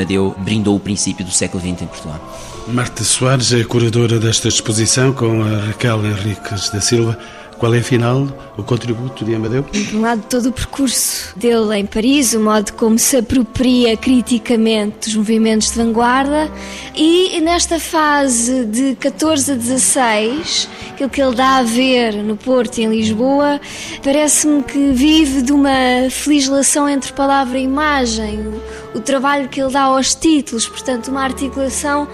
Amadeu 0.06 0.36
brindou 0.38 0.76
o 0.76 0.80
princípio 0.80 1.24
do 1.24 1.32
século 1.32 1.60
XX 1.60 1.82
em 1.82 1.86
Portugal. 1.86 2.20
Marta 2.68 3.02
Soares 3.02 3.52
é 3.52 3.64
curadora 3.64 4.20
desta 4.20 4.46
exposição 4.46 5.12
com 5.12 5.42
a 5.42 5.66
Raquel 5.66 6.06
Henriques 6.06 6.70
da 6.70 6.80
Silva. 6.80 7.18
Qual 7.58 7.74
é, 7.74 7.78
afinal, 7.78 8.28
o 8.58 8.62
contributo 8.62 9.24
de 9.24 9.34
Amadeu? 9.34 9.62
De 9.62 9.96
um 9.96 10.02
lado, 10.02 10.22
todo 10.28 10.50
o 10.50 10.52
percurso 10.52 11.36
dele 11.38 11.78
em 11.78 11.86
Paris, 11.86 12.34
o 12.34 12.40
modo 12.40 12.72
como 12.74 12.98
se 12.98 13.16
apropria 13.16 13.96
criticamente 13.96 15.08
dos 15.08 15.16
movimentos 15.16 15.70
de 15.70 15.78
vanguarda 15.78 16.50
e 16.94 17.40
nesta 17.40 17.80
fase 17.80 18.66
de 18.66 18.94
14 18.96 19.52
a 19.52 19.54
16, 19.54 20.68
aquilo 20.90 21.08
que 21.08 21.22
ele 21.22 21.34
dá 21.34 21.56
a 21.56 21.62
ver 21.62 22.12
no 22.22 22.36
Porto 22.36 22.76
e 22.76 22.84
em 22.84 22.90
Lisboa, 22.90 23.58
parece-me 24.04 24.62
que 24.62 24.92
vive 24.92 25.40
de 25.40 25.52
uma 25.52 26.10
flagelação 26.10 26.86
entre 26.86 27.12
palavra 27.14 27.58
e 27.58 27.62
imagem, 27.62 28.52
o 28.94 29.00
trabalho 29.00 29.48
que 29.48 29.62
ele 29.62 29.72
dá 29.72 29.84
aos 29.84 30.14
títulos, 30.14 30.68
portanto, 30.68 31.08
uma 31.08 31.22
articulação 31.22 32.06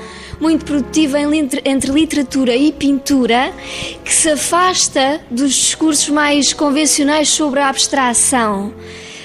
muito 0.43 0.64
produtiva 0.64 1.18
entre 1.20 1.93
literatura 1.93 2.57
e 2.57 2.72
pintura, 2.72 3.53
que 4.05 4.12
se 4.12 4.28
afasta 4.28 5.20
dos 5.30 5.55
discursos 5.55 6.09
mais 6.09 6.53
convencionais 6.53 7.28
sobre 7.28 7.61
a 7.61 7.68
abstração 7.68 8.74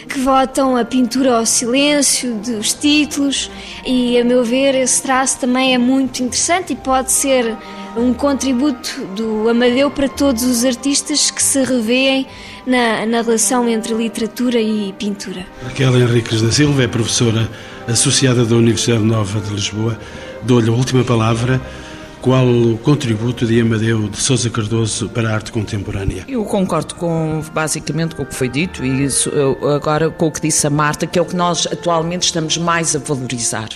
que 0.07 0.20
votam 0.20 0.78
a 0.78 0.86
pintura 0.86 1.38
ao 1.38 1.45
silêncio 1.45 2.36
dos 2.36 2.72
títulos 2.74 3.51
e, 3.86 4.18
a 4.18 4.24
meu 4.24 4.41
ver, 4.41 4.74
esse 4.76 5.01
traço 5.01 5.39
também 5.39 5.74
é 5.74 5.78
muito 5.78 6.24
interessante 6.24 6.72
e 6.72 6.76
pode 6.78 7.11
ser 7.11 7.57
um 7.97 8.13
contributo 8.13 9.05
do 9.15 9.49
Amadeu 9.49 9.89
para 9.89 10.07
todos 10.07 10.43
os 10.43 10.63
artistas 10.63 11.30
que 11.30 11.43
se 11.43 11.61
revêem 11.63 12.26
na, 12.65 13.05
na 13.05 13.22
relação 13.22 13.68
entre 13.68 13.93
literatura 13.93 14.61
e 14.61 14.93
pintura. 14.97 15.45
Raquel 15.63 15.99
Henriques 15.99 16.41
da 16.41 16.51
Silva 16.51 16.84
é 16.84 16.88
professora 16.88 17.49
associada 17.88 18.45
da 18.45 18.55
Universidade 18.55 19.03
Nova 19.03 19.41
de 19.41 19.53
Lisboa. 19.53 19.99
Dou-lhe 20.48 20.70
a 20.70 20.74
última 20.74 21.04
palavra 21.04 21.60
qual 22.28 22.45
o 22.45 22.78
contributo 22.80 23.45
de 23.45 23.61
Amadeu 23.61 24.09
de 24.09 24.17
Sousa 24.17 24.49
Cardoso 24.49 25.07
para 25.07 25.30
a 25.30 25.34
arte 25.34 25.49
contemporânea? 25.49 26.25
Eu 26.28 26.43
concordo 26.43 26.93
com 26.95 27.41
basicamente 27.53 28.15
com 28.15 28.23
o 28.23 28.25
que 28.25 28.36
foi 28.36 28.49
dito 28.49 28.84
e 28.84 29.05
isso, 29.05 29.32
agora 29.73 30.09
com 30.09 30.28
o 30.28 30.32
que 30.32 30.41
disse 30.41 30.67
a 30.67 30.69
Marta, 30.69 31.07
que 31.07 31.17
é 31.17 31.21
o 31.21 31.25
que 31.25 31.38
nós 31.38 31.65
atualmente 31.71 32.23
estamos 32.23 32.57
mais 32.57 32.93
a 32.97 32.99
valorizar. 32.99 33.69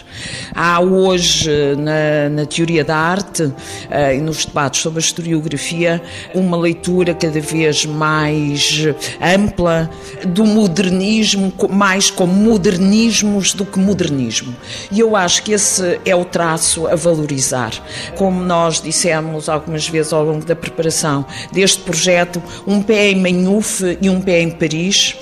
Há 0.54 0.82
hoje 0.82 1.50
na, 1.78 2.28
na 2.30 2.46
teoria 2.46 2.84
da 2.84 2.98
arte 2.98 3.54
eh, 3.90 4.18
e 4.18 4.20
nos 4.20 4.44
debates 4.44 4.82
sobre 4.82 5.00
a 5.00 5.02
historiografia 5.02 6.02
uma 6.36 6.58
leitura 6.58 7.14
cada 7.14 7.40
vez 7.40 7.86
mais 7.86 8.86
ampla 9.22 9.90
do 10.28 10.44
modernismo, 10.44 11.54
mais 11.70 12.12
como 12.12 12.34
modernismos 12.34 13.54
do 13.54 13.66
que 13.66 13.80
modernismo. 13.80 14.54
E 14.92 15.00
eu 15.00 15.16
acho 15.16 15.42
que 15.42 15.54
esse 15.54 16.02
é 16.04 16.14
o 16.14 16.26
traço 16.26 16.86
a 16.88 16.96
valorizar. 16.98 17.72
Como 18.18 18.41
como 18.42 18.48
nós 18.48 18.82
dissemos 18.82 19.48
algumas 19.48 19.88
vezes 19.88 20.12
ao 20.12 20.24
longo 20.24 20.44
da 20.44 20.56
preparação 20.56 21.24
deste 21.52 21.82
projeto, 21.82 22.42
um 22.66 22.82
pé 22.82 23.12
em 23.12 23.16
Manhufe 23.16 24.00
e 24.02 24.10
um 24.10 24.20
pé 24.20 24.42
em 24.42 24.50
Paris. 24.50 25.16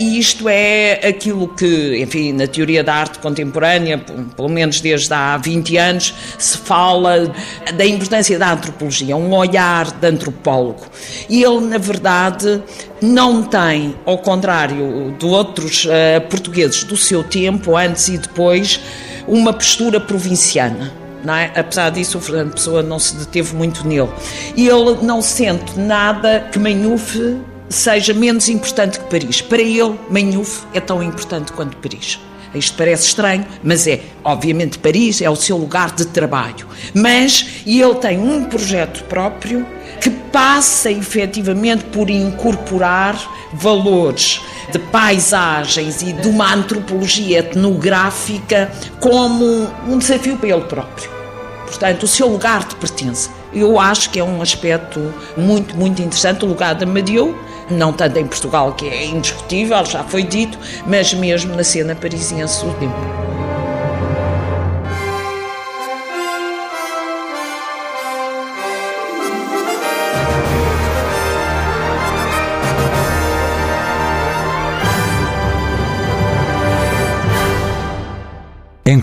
E 0.00 0.18
isto 0.18 0.48
é 0.48 0.94
aquilo 1.06 1.46
que, 1.48 2.02
enfim, 2.02 2.32
na 2.32 2.48
teoria 2.48 2.82
da 2.82 2.94
arte 2.94 3.20
contemporânea, 3.20 3.98
pelo 3.98 4.48
menos 4.48 4.80
desde 4.80 5.12
há 5.14 5.36
20 5.36 5.76
anos, 5.76 6.14
se 6.36 6.58
fala 6.58 7.32
da 7.76 7.86
importância 7.86 8.38
da 8.38 8.52
antropologia, 8.52 9.16
um 9.16 9.32
olhar 9.32 9.92
de 9.92 10.06
antropólogo. 10.08 10.82
E 11.28 11.44
ele, 11.44 11.60
na 11.66 11.78
verdade, 11.78 12.60
não 13.00 13.42
tem, 13.42 13.94
ao 14.04 14.18
contrário 14.18 15.14
de 15.16 15.26
outros 15.26 15.84
uh, 15.84 16.20
portugueses 16.28 16.82
do 16.82 16.96
seu 16.96 17.22
tempo, 17.22 17.76
antes 17.76 18.08
e 18.08 18.18
depois, 18.18 18.80
uma 19.28 19.52
postura 19.52 20.00
provinciana 20.00 21.03
é? 21.32 21.52
Apesar 21.54 21.90
disso, 21.90 22.18
o 22.18 22.20
Fernando 22.20 22.54
Pessoa 22.54 22.82
não 22.82 22.98
se 22.98 23.14
deteve 23.16 23.54
muito 23.54 23.86
nele. 23.86 24.10
E 24.56 24.68
ele 24.68 24.98
não 25.02 25.22
sente 25.22 25.78
nada 25.78 26.48
que 26.52 26.58
Manhufe 26.58 27.38
seja 27.68 28.12
menos 28.12 28.48
importante 28.48 28.98
que 28.98 29.06
Paris. 29.06 29.40
Para 29.40 29.62
ele, 29.62 29.98
Manhufe 30.10 30.66
é 30.74 30.80
tão 30.80 31.02
importante 31.02 31.52
quanto 31.52 31.76
Paris. 31.76 32.18
Isto 32.54 32.76
parece 32.76 33.06
estranho, 33.06 33.44
mas 33.62 33.86
é. 33.86 34.00
Obviamente, 34.22 34.78
Paris 34.78 35.20
é 35.20 35.28
o 35.28 35.34
seu 35.34 35.56
lugar 35.56 35.92
de 35.92 36.06
trabalho. 36.06 36.66
Mas 36.94 37.62
ele 37.66 37.94
tem 37.96 38.18
um 38.18 38.44
projeto 38.44 39.02
próprio 39.04 39.66
que 40.00 40.10
passa 40.10 40.90
efetivamente 40.90 41.84
por 41.84 42.10
incorporar 42.10 43.18
valores 43.52 44.40
de 44.70 44.78
paisagens 44.78 46.02
e 46.02 46.12
de 46.12 46.28
uma 46.28 46.52
antropologia 46.54 47.40
etnográfica 47.40 48.70
como 49.00 49.68
um 49.88 49.98
desafio 49.98 50.36
para 50.36 50.48
ele 50.48 50.62
próprio 50.62 51.13
portanto, 51.74 52.04
o 52.04 52.06
seu 52.06 52.28
lugar 52.28 52.66
de 52.66 52.76
pertença. 52.76 53.30
Eu 53.52 53.78
acho 53.78 54.10
que 54.10 54.20
é 54.20 54.24
um 54.24 54.40
aspecto 54.40 55.12
muito, 55.36 55.76
muito 55.76 56.00
interessante, 56.00 56.44
o 56.44 56.48
lugar 56.48 56.74
de 56.74 56.84
Amadeu, 56.84 57.36
não 57.68 57.92
tanto 57.92 58.18
em 58.18 58.26
Portugal, 58.26 58.72
que 58.72 58.88
é 58.88 59.06
indiscutível, 59.06 59.84
já 59.84 60.04
foi 60.04 60.22
dito, 60.22 60.56
mas 60.86 61.12
mesmo 61.12 61.54
na 61.54 61.64
cena 61.64 61.94
parisiense 61.94 62.64
do 62.64 62.72
tempo. 62.74 62.94